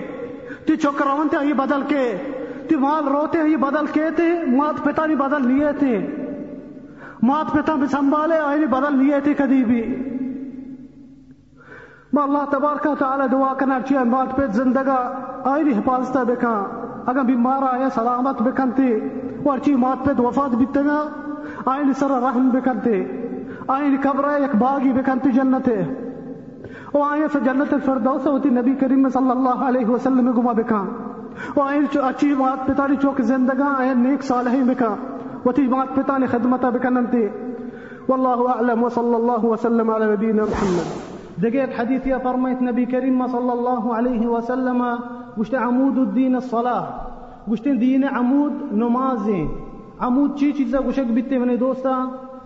تی 0.66 0.76
چکراونتے 0.76 1.36
ای 1.36 1.52
بدل 1.52 1.82
کے۔ 1.88 2.31
تی 2.68 2.76
مال 2.76 3.08
روتے 3.08 3.38
ہی 3.42 3.56
بدل 3.56 3.86
کے 3.86 4.10
تھے، 4.16 4.44
مات 4.46 4.84
پتا 4.84 5.06
نہیں 5.06 5.16
بدل 5.16 5.52
لیے 5.52 5.72
تھے۔ 5.78 6.06
مات 7.22 7.52
پتا 7.52 7.74
بھی 7.74 7.86
سنبھالے 7.86 8.38
آئی 8.38 8.66
بدل 8.66 8.98
لیے 8.98 9.20
تھے 9.20 9.34
کدی 9.34 9.64
بھی۔ 9.64 9.82
ما 12.12 12.22
اللہ 12.22 12.44
تبارک 12.50 12.88
تعالی 12.98 13.24
دعا 13.32 13.54
کرنا 13.54 13.80
چاہیے 13.80 14.04
مات 14.04 14.36
پہ 14.36 14.46
زندگا 14.46 15.12
آئی 15.44 15.72
حفاظت 15.78 16.16
بکا۔ 16.16 16.64
اگر 17.06 17.22
بیمار 17.22 17.62
آیا، 17.62 17.88
سلامت 17.94 18.42
بکنتے 18.42 18.98
ورچی 19.44 19.74
مات 19.74 20.04
پہ 20.04 20.20
وفات 20.20 20.54
بیتگا 20.54 21.08
آئی 21.66 21.92
سر 21.98 22.10
رحم 22.10 22.48
بکنتے 22.48 23.04
آئی 23.68 23.96
قبر 23.96 24.24
ایک 24.28 24.54
باغی 24.56 24.92
بکنتے 24.92 25.30
جنتے 25.30 25.80
او 26.92 27.02
آئے 27.02 27.28
سے 27.32 27.38
جنت 27.44 27.72
الفردوس 27.72 28.26
ہوتی 28.26 28.48
نبی 28.48 28.74
کریم 28.74 29.08
صلی 29.08 29.30
اللہ 29.30 29.64
علیہ 29.68 29.86
وسلم 29.86 30.30
گما 30.30 30.52
بکا۔ 30.52 30.84
و 31.56 31.60
این 31.60 31.86
اچھی 32.02 32.34
بات 32.34 32.70
پتانی 32.70 32.96
چوک 32.96 33.22
زندگا 33.22 33.76
این 33.78 34.02
نیک 34.02 34.22
صالحین 34.22 34.66
بکا 34.66 34.94
و 35.46 35.52
تی 35.52 35.68
بات 35.68 35.94
پتانی 35.94 36.26
خدمتا 36.26 36.70
بکننتی 36.70 37.28
والله 38.08 38.50
اعلم 38.50 38.82
وصلى 38.82 39.14
الله 39.14 39.44
وسلم 39.44 39.90
على 39.90 40.12
نبينا 40.12 40.42
محمد۔ 40.42 40.86
دقيت 41.42 41.78
حديث 41.78 42.06
يا 42.06 42.18
فرميت 42.18 42.62
نبي 42.62 42.86
كريم 42.86 43.26
صلى 43.26 43.52
الله 43.52 43.94
عليه 43.94 44.26
وسلم 44.26 44.98
قشت 45.38 45.54
عمود 45.54 45.98
الدين 45.98 46.34
الصلاة 46.34 46.88
قشت 47.50 47.68
دين 47.68 48.04
عمود 48.04 48.52
نمازي 48.72 49.44
عمود 50.00 50.36
چی 50.36 50.52
چیزا 50.52 50.78
گوشک 50.84 51.14
بیتے 51.14 51.38
منی 51.38 51.56
دوستا 51.56 51.96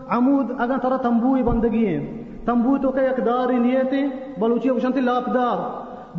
عمود 0.09 0.53
اگر 0.59 0.79
ترى 0.79 0.99
تنبوی 1.03 1.43
بندگی 1.43 1.87
ہے 1.87 1.99
تنبو 2.45 2.77
تو 2.79 2.91
کہ 2.93 3.01
ایک 3.01 3.27
داری 3.27 3.59
نیتے 3.59 4.03
بلوچی 4.41 4.71
گوشنتی 4.71 5.01
لاپدار 5.01 5.59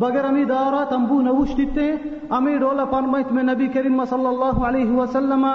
بگر 0.00 0.24
امی 0.24 0.44
دارا 0.44 0.84
تنبو 0.84 1.20
نوشتتے 1.20 1.92
امی 2.30 2.58
رولا 2.58 2.84
فرمائت 2.84 3.32
میں 3.32 3.42
نبی 3.42 3.66
کریم 3.66 4.04
صلی 4.04 4.26
اللہ 4.26 4.64
علیہ 4.64 4.90
وسلم 4.92 5.46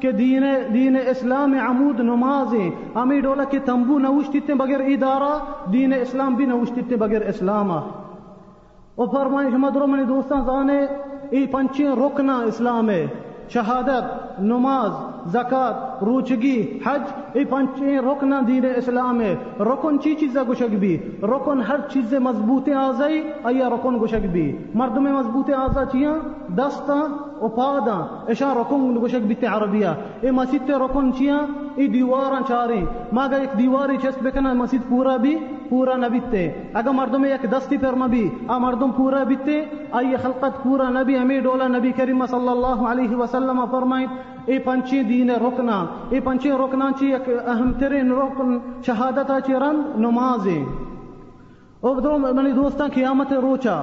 کہ 0.00 0.12
دین 0.12 0.44
دین 0.74 0.96
اسلام 1.06 1.54
عمود 1.68 2.00
نماز، 2.00 2.54
امی 2.94 3.22
رولا 3.22 3.44
کہ 3.44 3.58
تنبو 3.64 3.98
نوشتتے 3.98 4.54
بغیر 4.54 4.80
ادارہ 4.80 5.38
دین 5.72 5.92
اسلام 5.92 6.34
بھی 6.34 6.46
نوشتتے 6.46 6.96
بغیر 6.96 7.28
اسلام۔ 7.28 7.70
اور 7.70 9.06
فرمائیں 9.06 9.50
شما 9.50 9.68
درو 9.74 9.86
منی 9.86 10.04
دوستان 10.04 10.44
زانے، 10.44 10.86
ای 11.30 11.46
پنچیں 11.46 11.90
رکنا 11.90 12.38
اسلام 12.38 12.90
ہے 12.90 13.06
شہادت 13.48 14.31
نماز، 14.38 14.90
زکات، 15.32 16.04
روچگی، 16.04 16.78
حج، 16.86 17.02
ای 17.32 17.44
پنچیں 17.44 17.98
رکن 17.98 18.32
دین 18.46 18.64
اسلام 18.76 19.20
ہے 19.20 19.34
رکن 19.60 20.00
چی 20.00 20.14
چیز 20.14 20.36
گوشک 20.46 20.74
بھی 20.74 20.98
رکن 21.22 21.60
ہر 21.60 21.76
چیز 21.92 22.12
مضبوط 22.12 22.68
آزائی 22.68 23.22
ایا 23.44 23.68
رکن 23.68 23.98
گوشک 23.98 24.26
بھی 24.32 24.58
مردم 24.74 25.02
مضبوط 25.02 25.50
آزا 25.50 25.84
چیاں؟ 25.84 26.14
دستا 26.56 27.00
و 27.40 27.48
پادا 27.48 28.24
اشا 28.28 28.52
رکن 28.54 28.96
گوشک 29.00 29.26
بیتے 29.26 29.46
عربیہ۔ 29.46 29.88
ای 30.20 30.30
مسجد 30.30 30.70
رکن 30.70 31.12
چیاں؟ 31.12 31.38
ای 31.74 31.86
دیوارا 31.86 32.38
چاری۔ 32.48 32.84
ماگا 33.12 33.36
ایک 33.36 33.58
دیواری 33.58 33.96
چست 33.96 34.22
بکنا 34.22 34.52
مسجد 34.52 34.88
پورا 34.88 35.16
بھی 35.16 35.36
پورا 35.68 35.96
نہ 35.96 36.06
بیتے۔ 36.06 36.50
اگر 36.74 36.90
مردم 36.90 37.22
ایک 37.22 37.52
دستی 37.52 37.76
پر 37.76 37.94
مبی 37.94 38.28
آ 38.48 38.58
مردم 38.58 38.90
پورا 38.90 39.24
بیتے۔ 39.24 39.64
آئی 39.90 40.16
خلقت 40.16 40.62
پورا 40.62 40.88
نبی 40.88 41.18
ہمیں 41.18 41.40
ڈولا 41.40 41.68
نبی 41.68 41.92
کریم 41.92 42.26
صلی 42.26 42.48
اللہ 42.48 42.86
علیہ 42.90 43.16
وسلم 43.16 43.64
فرمائیں۔ 43.70 44.06
اے 44.46 44.58
پنچی 44.58 45.02
دین 45.02 45.30
رکنا 45.40 45.78
اے 46.10 46.20
پنچی 46.20 46.50
رکنا 46.50 46.90
چی 46.98 47.12
ایک 47.12 47.28
اہم 47.46 47.72
ترین 47.72 48.12
رکن 48.12 48.58
شہادتا 48.86 49.40
چی 49.40 49.52
رن 49.54 49.82
نمازیں 49.96 50.64
او 51.80 51.98
دو 52.00 52.18
منی 52.18 52.52
دوستان 52.52 52.90
قیامت 52.90 53.32
روچا 53.32 53.82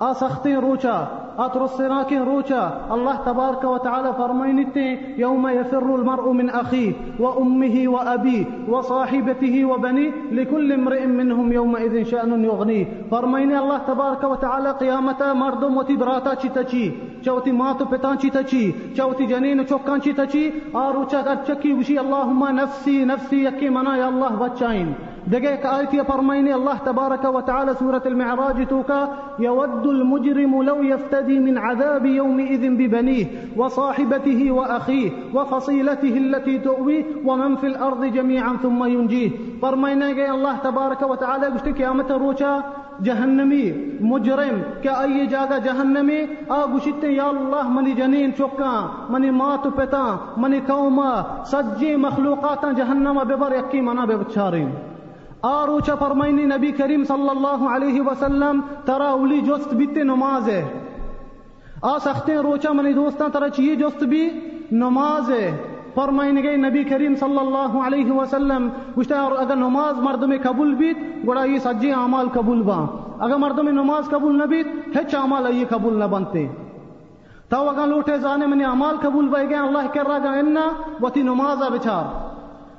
آسختين 0.00 0.58
روچا 0.58 1.08
أترسراكين 1.38 2.22
روچا 2.22 2.62
الله 2.94 3.16
تبارك 3.26 3.64
وتعالى 3.64 4.12
فرمينته 4.18 4.98
يوم 5.18 5.48
يفر 5.48 5.94
المرء 5.94 6.32
من 6.32 6.50
أخيه 6.50 6.92
وأمه 7.20 7.88
وأبيه 7.88 8.44
وصاحبته 8.68 9.64
وبنيه 9.64 10.10
لكل 10.32 10.72
امرئ 10.72 11.06
منهم 11.06 11.52
يومئذ 11.52 12.04
شأن 12.04 12.44
يغنيه. 12.44 12.84
فرميني 13.10 13.58
الله 13.58 13.78
تبارك 13.78 14.24
وتعالى 14.24 14.70
قيامتا 14.70 15.32
مردم 15.32 15.76
وتبراتا 15.76 16.34
چتچي 16.34 16.92
چوتي 17.24 17.52
ماتو 17.52 17.84
پتان 17.84 18.18
چتچي 18.18 18.74
چوتي 18.96 19.26
جنين 19.26 19.66
چوكان 19.66 20.00
چتچي 20.00 20.52
آروچا 20.74 21.20
اتچكي 21.32 21.72
وشي 21.72 22.00
اللهم 22.00 22.44
نفسي 22.44 23.04
نفسي 23.04 23.44
يكي 23.44 23.68
منا 23.70 23.96
يا 23.96 24.08
الله 24.08 24.32
بچائن. 24.36 24.88
دقيق 25.28 25.66
آية 25.66 26.02
فرمين 26.02 26.54
الله 26.54 26.76
تبارك 26.78 27.24
وتعالى 27.24 27.74
سورة 27.74 28.02
المعراج 28.06 28.66
توكا 28.66 29.00
يود 29.38 29.86
المجرم 29.86 30.62
لو 30.62 30.82
يفتدي 30.82 31.38
من 31.38 31.58
عذاب 31.58 32.06
يومئذ 32.06 32.70
ببنيه 32.70 33.26
وصاحبته 33.56 34.50
وأخيه 34.50 35.10
وفصيلته 35.34 36.16
التي 36.16 36.58
تؤويه 36.58 37.04
ومن 37.24 37.56
في 37.56 37.66
الأرض 37.66 38.04
جميعا 38.04 38.56
ثم 38.62 38.84
ينجيه. 38.84 39.30
فرمين 39.62 40.02
الله 40.02 40.56
تبارك 40.56 41.02
وتعالى 41.02 41.46
قلت 41.46 41.68
قيامة 41.78 42.10
روشا 42.10 42.60
جہنمی 43.04 43.62
مجرم 44.00 44.60
کیا 44.82 44.92
آئیے 44.92 45.26
جاگا 45.26 45.58
جہنمی 45.64 46.18
آ 46.48 46.64
گشتے 46.74 47.10
یا 47.10 47.28
اللہ 47.28 47.68
منی 47.76 47.92
جنین 47.94 48.34
چکا 48.38 48.74
منی 49.10 49.30
مات 49.30 49.66
پتا 49.76 50.04
منی 50.36 50.60
قوما 50.66 51.10
سجی 51.50 51.94
مخلوقات 52.06 52.64
جہنم 52.76 53.18
ببر 53.28 53.56
یکی 53.58 53.80
منا 53.80 54.04
بے 54.04 54.14
بچارین 55.42 55.62
آروچا 55.62 55.94
فرمائنی 55.94 56.44
نبی 56.44 56.72
کریم 56.72 57.04
صلی 57.04 57.28
اللہ 57.28 57.68
علیہ 57.70 58.00
وسلم، 58.02 58.60
ترا 58.84 59.10
اولی 59.10 59.40
جست 59.40 59.74
بیتے 59.74 60.02
نماز 60.02 60.48
ہے 60.48 60.64
آ 61.82 61.98
سختے 61.98 62.36
روچا 62.36 62.72
منی 62.72 62.92
دوستان 62.92 63.30
ترا 63.30 63.48
چیئے 63.48 63.74
جست 63.76 64.04
بھی 64.04 64.28
نماز 64.72 65.30
ہے 65.30 65.56
فرمائن 65.94 66.42
گئی 66.42 66.56
نبی 66.56 66.84
کریم 66.84 67.14
صلی 67.14 67.38
اللہ 67.38 67.86
علیہ 67.86 68.12
وسلم، 68.12 68.68
گوشتا 68.96 69.22
اگر 69.38 69.56
نماز 69.56 69.98
مردم 69.98 70.32
قبول 70.42 70.74
بیت، 70.74 71.26
گوڑا 71.26 71.44
یہ 71.44 71.58
سجی 71.58 71.92
اعمال 71.92 72.28
قبول 72.28 72.62
با۔ 72.62 72.84
اگر 73.18 73.36
مردم 73.36 73.68
نماز 73.68 74.08
قبول 74.10 74.38
نہ 74.38 74.44
بیت، 74.44 74.66
ہچ 74.96 75.14
اعمال 75.14 75.46
یہ 75.54 75.64
قبول 75.68 75.98
نہ 75.98 76.04
بنتے۔ 76.04 76.46
تو 77.48 77.68
اگر 77.68 77.86
لوٹے 77.86 78.18
زانے 78.18 78.46
منی 78.46 78.64
اعمال 78.64 78.96
قبول 79.00 79.28
بے 79.28 79.48
گئے، 79.50 79.58
اللہ 79.58 79.86
کر 79.94 80.06
رہا 80.06 80.18
گا، 80.24 80.32
انا 80.32 80.66
وتی 81.00 81.22
نمازا 81.22 81.68
بچار۔ 81.68 82.04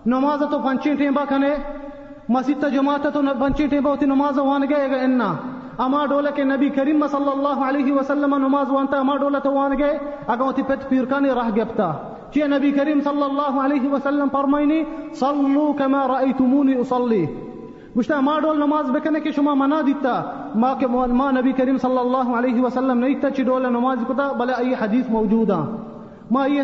نماز 0.05 0.43
تو 0.51 0.59
پنچی 0.59 0.95
ٹیمبا 0.95 1.25
کھنے 1.25 1.55
مسجد 2.29 2.63
جماعت 2.73 3.07
تو 3.13 3.21
پنچی 3.39 3.67
ٹیمبا 3.67 3.91
وتی 3.91 4.05
نماز 4.05 4.39
وان 4.39 4.61
گئے 4.69 4.91
گا 4.91 5.05
أنا۔ 5.05 5.33
اما 5.77 6.05
ڈولا 6.05 6.29
کے 6.29 6.43
نبی 6.43 6.69
کریم 6.69 7.05
صلی 7.11 7.29
اللہ 7.31 7.63
علیہ 7.67 7.93
وسلم 7.93 8.35
نماز 8.35 8.71
وانتا 8.71 8.97
اما 8.99 9.15
ڈولا 9.17 9.39
تو 9.39 9.51
وان 9.53 9.77
گئے۔ 9.79 9.97
اگر 10.27 10.41
وتی 10.41 10.61
پت 10.61 10.89
پیرکانی 10.89 11.29
راہ 11.29 11.49
گپتا 11.57 11.91
چی 12.33 12.41
نبی 12.47 12.71
کریم 12.71 12.99
صلی 13.03 13.23
اللہ 13.23 13.59
علیہ 13.65 13.89
وسلم 13.89 14.27
فرمائنی 14.31 14.83
صلو 15.19 15.73
کما 15.77 16.07
رأیتمونی 16.07 16.73
اصلی. 16.73 17.25
گوشتا 17.95 18.19
ما 18.19 18.39
ڈول 18.39 18.57
نماز 18.57 18.89
بکنے 18.91 19.19
کہ 19.19 19.31
شما 19.31 19.53
منا 19.53 19.81
دیتا۔ 19.87 20.21
ما 20.55 20.73
کہ 20.73 20.87
ما 20.87 21.31
نبی 21.31 21.51
کریم 21.51 21.77
صلی 21.77 21.97
اللہ 21.97 22.29
علیہ 22.37 22.61
وسلم 22.61 22.97
نہیں 22.99 23.15
تا 23.21 23.29
چی 23.29 23.43
ڈول 23.43 23.63
نماز 23.73 23.99
کتا 24.07 24.31
بلے 24.31 24.53
ای 24.57 24.73
حدیث 24.81 25.09
موجودا 25.09 25.59
ما 26.31 26.45
یہ 26.45 26.63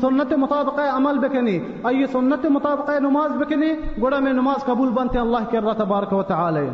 سنت 0.00 0.32
مطابق 0.32 0.78
عمل 0.78 1.18
بکنی، 1.18 1.58
ای 1.84 2.06
سنت 2.12 2.46
مطابق 2.46 2.90
نماز 2.90 3.32
بکنی 3.32 3.72
گوڑا 4.00 4.18
میں 4.18 4.32
نماز 4.32 4.64
قبول 4.64 4.90
بنتے 4.90 5.18
اللہ 5.18 5.50
کے 5.50 5.58
اللہ 5.58 5.72
تبارک 5.72 6.12
و 6.12 6.22
تعالی۔ 6.22 6.68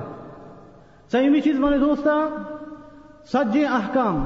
سیمی 1.13 1.41
چیز 1.41 1.61
بنے 1.61 1.79
دوستا، 1.79 2.15
سجی 3.33 3.67
احکام، 3.67 4.25